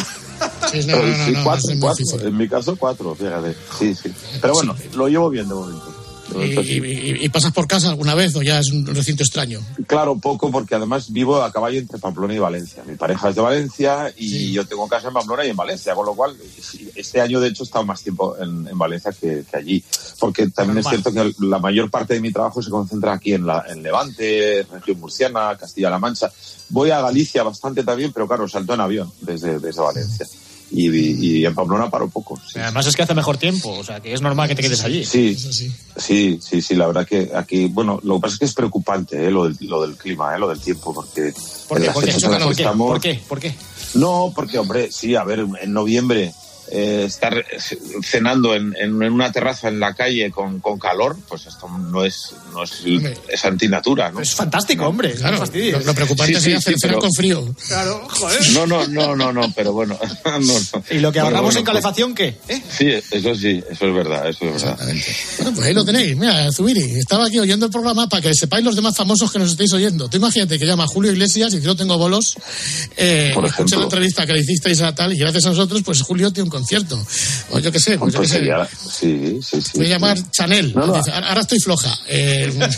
Sí, 0.70 0.82
Sí, 0.82 1.34
cuatro, 1.42 1.74
cuatro, 1.80 2.04
en 2.20 2.36
mi 2.36 2.48
caso 2.48 2.76
cuatro, 2.76 3.16
fíjate. 3.16 3.56
Sí, 3.76 3.96
sí. 3.96 4.12
Pero 4.40 4.52
bueno, 4.54 4.76
lo 4.94 5.08
llevo 5.08 5.28
bien 5.28 5.48
de 5.48 5.54
momento. 5.54 5.95
Y, 6.34 7.28
pasas 7.28 7.52
por 7.52 7.66
casa 7.66 7.88
alguna 7.88 8.14
vez 8.14 8.34
o 8.36 8.42
ya 8.42 8.58
es 8.58 8.70
un 8.70 8.86
recinto 8.86 9.22
extraño? 9.22 9.60
Claro, 9.86 10.16
poco, 10.16 10.50
porque 10.50 10.74
además 10.74 11.12
vivo 11.12 11.42
a 11.42 11.52
caballo 11.52 11.78
entre 11.78 11.98
Pamplona 11.98 12.34
y 12.34 12.38
Valencia. 12.38 12.82
Mi 12.86 12.96
pareja 12.96 13.28
es 13.28 13.34
de 13.34 13.40
Valencia 13.40 14.12
y 14.16 14.52
yo 14.52 14.66
tengo 14.66 14.88
casa 14.88 15.08
en 15.08 15.14
Pamplona 15.14 15.44
y 15.44 15.50
en 15.50 15.56
Valencia, 15.56 15.94
con 15.94 16.06
lo 16.06 16.14
cual 16.14 16.36
este 16.94 17.20
año 17.20 17.40
de 17.40 17.48
hecho 17.48 17.62
he 17.62 17.66
estado 17.66 17.84
más 17.84 18.02
tiempo 18.02 18.36
en, 18.38 18.66
en 18.68 18.78
Valencia 18.78 19.12
que, 19.12 19.44
que 19.50 19.56
allí. 19.56 19.84
Porque 20.18 20.48
también 20.48 20.78
es 20.78 20.88
cierto 20.88 21.12
que 21.12 21.32
la 21.40 21.58
mayor 21.58 21.90
parte 21.90 22.14
de 22.14 22.20
mi 22.20 22.32
trabajo 22.32 22.62
se 22.62 22.70
concentra 22.70 23.12
aquí 23.12 23.34
en, 23.34 23.46
la, 23.46 23.64
en 23.68 23.82
Levante, 23.82 24.66
región 24.70 25.00
murciana, 25.00 25.56
Castilla-La 25.58 25.98
Mancha. 25.98 26.30
Voy 26.70 26.90
a 26.90 27.00
Galicia 27.00 27.42
bastante 27.42 27.84
también, 27.84 28.12
pero 28.12 28.26
claro, 28.26 28.48
salto 28.48 28.74
en 28.74 28.80
avión 28.80 29.12
desde, 29.20 29.58
desde 29.58 29.80
Valencia. 29.80 30.26
Y, 30.70 30.88
y 30.88 31.46
en 31.46 31.54
Pamplona 31.54 31.88
paro 31.88 32.08
poco. 32.08 32.40
sí. 32.44 32.58
Además 32.58 32.86
es 32.86 32.96
que 32.96 33.02
hace 33.02 33.14
mejor 33.14 33.36
tiempo, 33.36 33.70
o 33.70 33.84
sea 33.84 34.00
que 34.00 34.12
es 34.12 34.20
normal 34.20 34.48
que 34.48 34.56
te 34.56 34.62
quedes 34.62 34.82
allí. 34.84 35.04
Sí, 35.04 35.36
sí, 35.36 36.40
sí, 36.42 36.60
sí, 36.60 36.74
la 36.74 36.88
verdad 36.88 37.06
que 37.06 37.30
aquí, 37.34 37.66
bueno, 37.66 38.00
lo 38.02 38.16
que 38.16 38.20
pasa 38.22 38.34
es 38.34 38.38
que 38.40 38.44
es 38.46 38.54
preocupante 38.54 39.26
eh, 39.26 39.30
lo, 39.30 39.44
del, 39.44 39.56
lo 39.60 39.86
del 39.86 39.96
clima, 39.96 40.34
eh, 40.34 40.38
lo 40.38 40.48
del 40.48 40.60
tiempo, 40.60 40.92
porque 40.92 41.32
¿Por 41.68 41.80
qué? 41.80 41.90
¿Por 41.90 43.00
qué? 43.00 43.20
¿Por 43.28 43.40
qué? 43.40 43.54
No, 43.94 44.32
porque, 44.34 44.58
hombre, 44.58 44.90
sí, 44.90 45.14
a 45.14 45.24
ver, 45.24 45.46
en 45.60 45.72
noviembre 45.72 46.32
eh, 46.70 47.04
estar 47.06 47.44
cenando 48.02 48.54
en, 48.54 48.74
en- 48.78 49.02
en 49.02 49.12
una 49.12 49.30
terraza 49.32 49.68
en 49.68 49.80
la 49.80 49.94
calle 49.94 50.30
con, 50.30 50.60
con 50.60 50.78
calor, 50.78 51.16
pues 51.28 51.46
esto 51.46 51.68
no 51.68 52.04
es, 52.04 52.32
no 52.52 52.62
es, 52.64 52.82
es 53.28 53.44
antinatura, 53.44 54.10
¿no? 54.10 54.20
Es 54.20 54.34
fantástico, 54.34 54.86
hombre. 54.86 55.14
Claro, 55.14 55.38
no 55.38 55.44
lo, 55.46 55.80
lo 55.80 55.94
preocupante 55.94 56.34
Sí, 56.34 56.40
sería 56.40 56.58
sí, 56.58 56.64
sí, 56.64 56.70
hacer 56.74 56.78
cenar 56.80 56.94
pero- 56.96 57.00
con 57.00 57.12
frío. 57.14 57.54
Claro, 57.68 58.06
joder. 58.10 58.50
No, 58.52 58.66
no, 58.66 58.86
no, 58.88 59.16
no, 59.16 59.32
no, 59.32 59.52
pero 59.54 59.72
bueno. 59.72 59.98
no, 60.24 60.38
no. 60.38 60.84
¿Y 60.90 60.98
lo 60.98 61.12
que 61.12 61.20
Bueno, 61.20 61.24
ahorramos 61.26 61.42
bueno, 61.54 61.58
en 61.60 61.64
calefacción 61.64 62.14
qué? 62.14 62.36
pues, 62.46 62.62
Sí, 62.70 62.88
eso 63.10 63.34
sí, 63.34 63.62
eso 63.70 63.86
es 63.88 63.94
verdad, 63.94 64.28
eso 64.28 64.44
es 64.44 64.62
verdad. 64.62 64.78
Bueno, 65.38 65.52
pues 65.54 65.66
ahí 65.66 65.74
lo 65.74 65.84
tenéis. 65.84 66.16
Mira, 66.16 66.50
Zubiri, 66.52 66.80
estaba 66.98 67.26
aquí 67.26 67.38
oyendo 67.38 67.66
el 67.66 67.72
programa 67.72 68.08
para 68.08 68.22
que 68.22 68.34
sepáis 68.34 68.64
los 68.64 68.74
demás 68.76 68.96
famosos 68.96 69.30
que 69.30 69.38
nos 69.38 69.50
estáis 69.52 69.72
oyendo. 69.72 70.08
Tú 70.08 70.16
imagínate 70.16 70.58
que 70.58 70.66
llama 70.66 70.86
Julio 70.86 71.12
Iglesias 71.12 71.52
y 71.54 71.58
no 71.58 71.76
tengo 71.76 71.96
bolos, 71.98 72.36
eh, 72.96 73.30
Por 73.34 73.44
ejemplo. 73.46 73.78
la 73.78 73.84
entrevista 73.84 74.26
que 74.26 74.32
le 74.32 74.40
hicisteis 74.40 74.80
a 74.82 74.94
tal 74.94 75.12
y 75.12 75.18
gracias 75.18 75.46
a 75.46 75.50
nosotros, 75.50 75.82
pues 75.84 76.02
Julio 76.02 76.32
tiene 76.32 76.44
un 76.44 76.50
concierto. 76.56 76.98
O 77.50 77.58
yo 77.58 77.70
qué 77.70 77.80
sé, 77.80 77.98
pues 77.98 78.14
yo 78.14 78.24
sé. 78.24 78.40
sí, 78.90 79.38
sí, 79.42 79.60
sí. 79.60 79.70
Voy 79.74 79.86
a 79.86 79.90
llamar 79.90 80.18
Chanel. 80.30 80.72
No, 80.74 80.86
no. 80.86 80.96
Dice, 80.96 81.12
ahora 81.12 81.40
estoy 81.40 81.58
floja. 81.60 81.92
Eh, 82.08 82.52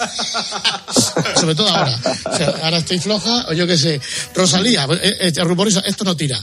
sobre 1.40 1.54
todo 1.54 1.68
ahora. 1.68 1.98
O 2.24 2.36
sea, 2.36 2.54
ahora 2.64 2.78
estoy 2.78 2.98
floja, 2.98 3.46
o 3.48 3.52
yo 3.52 3.66
qué 3.66 3.76
sé. 3.76 4.00
Rosalía, 4.34 4.86
eh, 5.02 5.32
eh, 5.36 5.44
rumoriza, 5.44 5.80
esto 5.80 6.04
no 6.04 6.16
tira. 6.16 6.38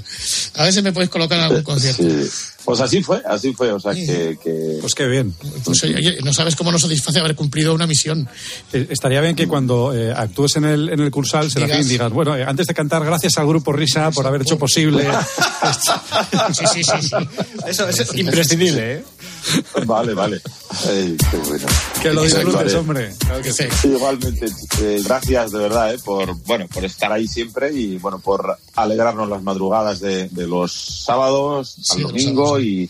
A 0.56 0.72
si 0.72 0.82
me 0.82 0.94
puedes 0.94 1.10
colocar 1.10 1.38
en 1.38 1.44
algún 1.46 1.64
concierto. 1.64 2.04
Sí. 2.04 2.30
Pues 2.66 2.82
así 2.82 3.04
fue, 3.04 3.22
así 3.30 3.54
fue. 3.54 3.72
O 3.72 3.80
sea 3.80 3.94
que. 3.94 4.38
que... 4.44 4.78
Pues 4.82 4.96
qué 4.96 5.06
bien. 5.08 5.34
Pues, 5.64 5.84
oye, 5.84 6.18
no 6.24 6.34
sabes 6.34 6.56
cómo 6.56 6.72
nos 6.72 6.82
satisface 6.82 7.20
haber 7.20 7.36
cumplido 7.36 7.74
una 7.76 7.86
misión. 7.86 8.28
Eh, 8.74 8.88
Estaría 8.90 9.22
bien 9.22 9.36
que 9.36 9.48
cuando 9.48 9.94
eh, 9.96 10.12
actúes 10.12 10.56
en 10.56 10.66
el, 10.66 10.90
en 10.90 11.00
el 11.00 11.12
Cursal, 11.12 11.52
Serafín, 11.52 11.76
Digas. 11.76 11.90
digas, 11.90 12.12
bueno, 12.12 12.36
eh, 12.36 12.44
antes 12.44 12.66
de 12.66 12.74
cantar, 12.74 13.06
gracias 13.06 13.38
al 13.38 13.46
Grupo 13.46 13.72
Risa 13.72 14.10
por 14.10 14.26
haber 14.26 14.42
hecho 14.42 14.58
posible. 14.58 15.08
Sí, 16.54 16.64
sí, 16.72 16.84
sí. 16.84 16.92
sí. 17.02 17.16
Eso 17.68 17.88
es 17.90 18.16
imprescindible, 18.16 18.94
¿eh? 18.96 19.04
Vale, 19.86 20.14
vale. 20.14 20.42
Ay, 20.88 21.16
qué 21.32 21.38
bueno. 21.38 21.68
Que 22.02 22.14
lo 22.14 22.24
Eso 22.24 22.40
disfrutes, 22.40 22.74
hombre. 22.76 23.14
Claro 23.20 23.42
que 23.42 23.54
sí. 23.54 23.64
Igualmente. 23.84 24.46
Eh, 24.82 25.02
gracias 25.04 25.52
de 25.52 25.60
verdad 25.60 25.94
eh, 25.94 26.00
por 26.04 26.36
bueno 26.44 26.68
por 26.68 26.84
estar 26.84 27.12
ahí 27.12 27.28
siempre 27.28 27.72
y 27.72 27.98
bueno 27.98 28.20
por 28.20 28.58
alegrarnos 28.76 29.30
las 29.30 29.44
madrugadas 29.44 30.00
de, 30.00 30.30
de 30.30 30.48
los 30.48 30.72
sábados 30.72 31.76
Sí, 31.82 31.98
al 31.98 32.04
domingo 32.04 32.60
y, 32.60 32.90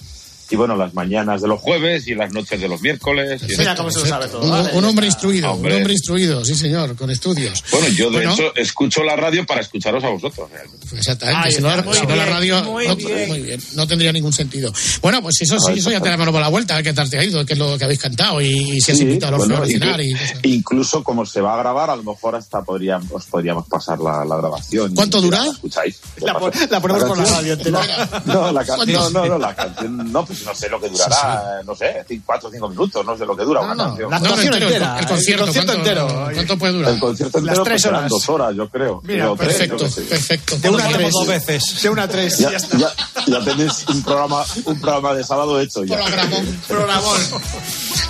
y 0.49 0.55
bueno 0.55 0.75
las 0.75 0.93
mañanas 0.93 1.41
de 1.41 1.47
los 1.47 1.59
jueves 1.59 2.07
y 2.07 2.15
las 2.15 2.31
noches 2.33 2.59
de 2.61 2.67
los 2.67 2.81
miércoles. 2.81 3.41
y- 3.47 3.57
Mira 3.57 3.75
cómo 3.75 3.89
se 3.91 3.99
lo 3.99 4.05
sabe 4.05 4.27
todo. 4.27 4.41
Un, 4.43 4.49
¿vale? 4.51 4.69
un 4.73 4.85
hombre 4.85 5.05
instruido, 5.07 5.51
Hombre. 5.51 5.71
un 5.73 5.77
hombre 5.79 5.93
instruido, 5.93 6.45
sí 6.45 6.55
señor, 6.55 6.95
con 6.95 7.09
estudios. 7.11 7.63
Bueno, 7.71 7.87
yo 7.89 8.05
de 8.09 8.17
Bueno. 8.17 8.33
hecho 8.33 8.55
escucho 8.55 9.03
la 9.03 9.15
radio 9.15 9.45
para 9.45 9.61
escucharos 9.61 10.03
a 10.03 10.09
vosotros. 10.09 10.49
realmente. 10.51 10.87
Exactamente, 10.95 11.41
Ahí 11.45 11.51
si 11.51 11.61
no, 11.61 11.93
si 11.93 12.05
no 12.05 12.15
la 12.15 12.25
radio 12.25 12.63
muy 12.63 12.87
no, 12.87 12.95
bien. 12.95 13.27
muy 13.27 13.39
bien, 13.41 13.59
no 13.75 13.87
tendría 13.87 14.11
ningún 14.11 14.33
sentido. 14.33 14.71
Bueno, 15.01 15.21
pues 15.21 15.41
eso 15.41 15.59
sí, 15.59 15.73
eso 15.79 15.91
ya 15.91 15.99
te 16.01 16.09
la 16.09 16.15
la 16.17 16.49
vuelta, 16.49 16.73
a 16.73 16.77
ver 16.77 16.85
qué 16.85 16.93
tal 16.93 17.09
te 17.09 17.17
ha 17.19 17.23
ido, 17.23 17.45
qué 17.45 17.53
es 17.53 17.59
lo 17.59 17.77
que 17.77 17.83
habéis 17.85 17.99
cantado 17.99 18.41
y, 18.41 18.79
si 18.81 18.91
has 18.91 18.97
Sí, 18.97 19.03
invitado 19.03 19.35
a 19.35 19.37
los 19.39 19.47
bueno, 19.47 19.63
a 19.63 19.67
cenar 19.67 19.99
y 20.01 20.13
incluso 20.43 21.03
como 21.03 21.25
se 21.25 21.41
va 21.41 21.55
a 21.55 21.57
grabar, 21.57 21.89
a 21.89 21.95
lo 21.95 22.03
mejor 22.03 22.35
hasta 22.35 22.61
podríamos, 22.63 23.11
os 23.11 23.25
podríamos 23.25 23.67
pasar 23.67 23.99
la, 23.99 24.23
la 24.25 24.37
grabación. 24.37 24.91
y- 24.91 24.95
¿Cuánto 24.95 25.19
y 25.19 25.21
dura? 25.21 25.43
La 25.45 25.51
escucháis. 25.51 25.99
La, 26.21 26.33
la 26.69 26.79
ponemos 26.81 27.03
por 27.03 27.17
la 27.17 27.25
radio 27.25 27.53
entera. 27.53 27.81
No, 28.25 28.51
la 28.51 28.63
canción, 28.65 28.89
¿Cuánto? 28.95 29.09
no, 29.11 29.25
no, 29.25 29.29
no, 29.33 29.37
la 29.37 29.55
canción, 29.55 30.11
no, 30.11 30.25
pues 30.25 30.34
no 30.43 30.55
sé 30.55 30.69
lo 30.69 30.79
que 30.81 30.89
durará, 30.89 31.61
no 31.65 31.75
sé, 31.75 32.03
cinco- 32.07 32.23
cuatro 32.25 32.49
o 32.49 32.51
cinco 32.51 32.69
minutos, 32.69 33.05
no 33.05 33.17
sé 33.17 33.25
lo 33.25 33.35
que 33.37 33.43
dura 33.43 33.61
No, 33.61 33.67
una 33.67 33.75
no, 33.75 33.83
canción. 33.89 34.09
la 34.11 34.19
No, 34.19 34.23
no, 34.25 34.29
actuación 34.29 34.53
entero, 34.53 34.67
el- 34.67 34.73
entera, 34.73 34.99
el, 34.99 35.05
concierto, 35.07 35.43
el 35.43 35.47
concierto 35.47 35.73
¿cuánto, 35.73 35.89
entero. 35.89 36.29
¿cuánto 36.33 36.57
puede 36.57 36.73
durar? 36.73 36.91
El 36.93 36.99
concierto 36.99 37.37
Las 37.39 37.43
entero 37.47 37.63
tres 37.63 37.73
pues, 37.73 37.81
serán 37.83 37.99
horas. 37.99 38.09
dos 38.09 38.29
horas, 38.29 38.55
yo 38.55 38.69
creo. 38.69 39.01
Mira, 39.03 39.33
tres, 39.37 39.47
Perfecto, 39.55 39.87
yo 39.87 40.05
perfecto. 40.09 40.57
De 40.57 40.69
una 40.69 40.87
tres. 40.89 41.11
dos 41.11 41.27
veces. 41.27 41.81
De 41.81 41.89
una 41.89 42.03
a 42.03 42.07
tres. 42.07 42.37
Ya, 42.39 42.51
Ya 42.51 42.57
está. 42.57 42.77
ya, 42.77 42.93
ya 43.27 43.39
tenéis 43.43 43.85
un 43.87 44.03
programa, 44.03 44.43
un 44.65 44.81
programa 44.81 45.13
de 45.13 45.23
sábado 45.23 45.59
hecho 45.61 45.83
ya. 45.83 45.97
Programón. 45.97 46.59
Programón. 46.67 47.19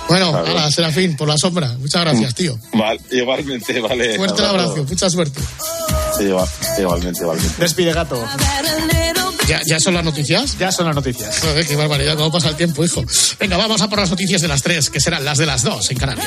Bueno, 0.08 0.30
Claro. 0.30 0.46
ala, 0.46 0.70
Serafín, 0.70 1.16
por 1.16 1.26
la 1.26 1.36
sombra. 1.36 1.72
Muchas 1.80 2.02
gracias, 2.02 2.32
tío. 2.36 2.56
Vale, 2.74 3.00
igualmente, 3.10 3.80
vale. 3.80 4.16
Fuerte 4.16 4.44
abrazo, 4.44 4.84
mucha 4.88 5.10
suerte. 5.10 5.40
Igual- 6.20 6.48
igualmente, 6.78 7.20
igualmente. 7.22 7.54
Despide, 7.58 7.92
gato. 7.92 8.24
¿Ya, 9.46 9.60
¿Ya 9.64 9.78
son 9.78 9.94
las 9.94 10.04
noticias? 10.04 10.58
Ya 10.58 10.72
son 10.72 10.86
las 10.86 10.94
noticias. 10.94 11.38
Joder, 11.40 11.66
qué 11.66 11.76
barbaridad, 11.76 12.16
cómo 12.16 12.32
pasa 12.32 12.48
el 12.48 12.56
tiempo, 12.56 12.84
hijo. 12.84 13.04
Venga, 13.38 13.56
vamos 13.56 13.80
a 13.80 13.88
por 13.88 14.00
las 14.00 14.10
noticias 14.10 14.40
de 14.40 14.48
las 14.48 14.62
tres, 14.62 14.90
que 14.90 15.00
serán 15.00 15.24
las 15.24 15.38
de 15.38 15.46
las 15.46 15.62
dos 15.62 15.90
en 15.90 15.98
Canarias. 15.98 16.26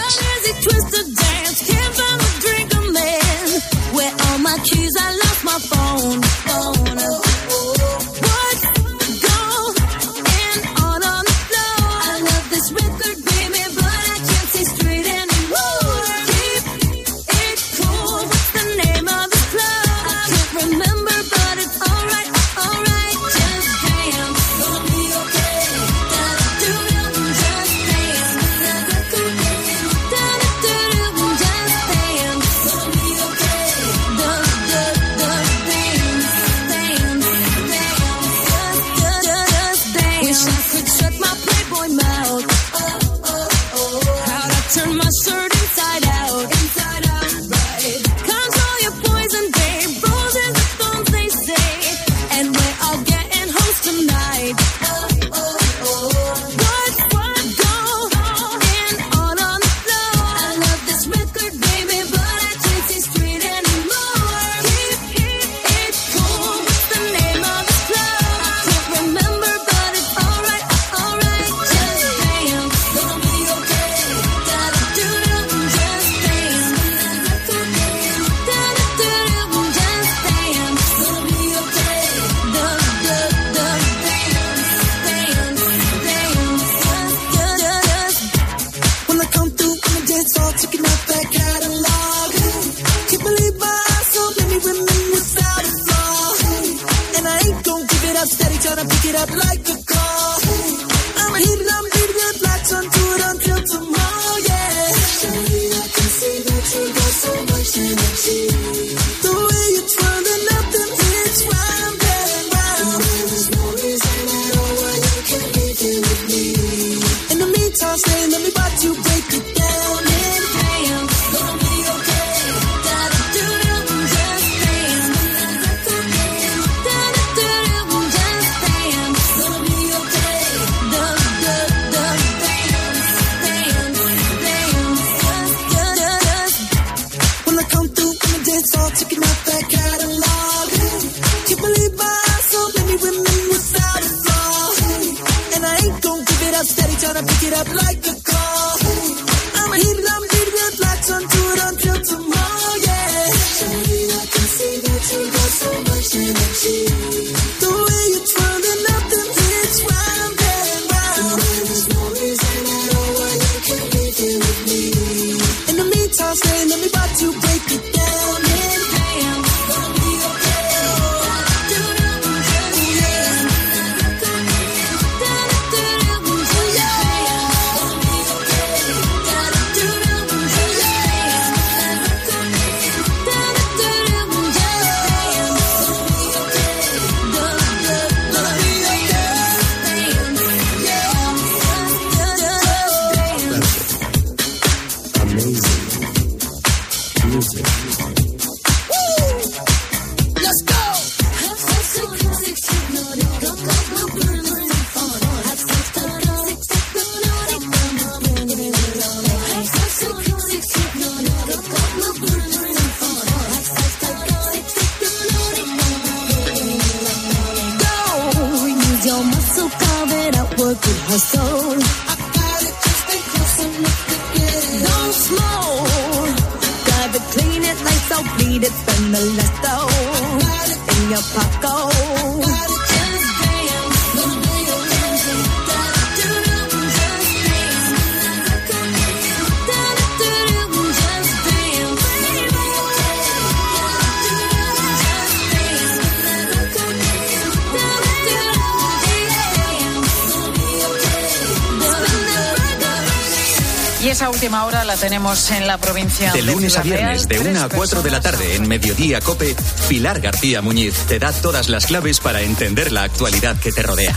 En 255.52 255.68
la 255.68 255.78
provincia 255.78 256.32
De 256.32 256.42
lunes 256.42 256.78
a 256.78 256.82
Ciudad 256.82 256.98
Real. 256.98 257.10
viernes, 257.10 257.28
de 257.28 257.38
Tres 257.40 257.58
1 257.58 257.64
a 257.64 257.70
4 257.70 258.02
de 258.02 258.12
la 258.12 258.22
tarde, 258.22 258.56
en 258.56 258.68
Mediodía 258.68 259.22
Cope, 259.22 259.56
Pilar 259.88 260.20
García 260.22 260.62
Muñiz 260.62 260.94
te 261.08 261.20
da 261.20 261.32
todas 261.32 261.70
las 261.70 261.88
claves 261.88 262.20
para 262.20 262.42
entender 262.42 262.92
la 262.92 263.04
actualidad 263.04 263.58
que 263.60 263.72
te 263.72 263.82
rodea. 263.82 264.16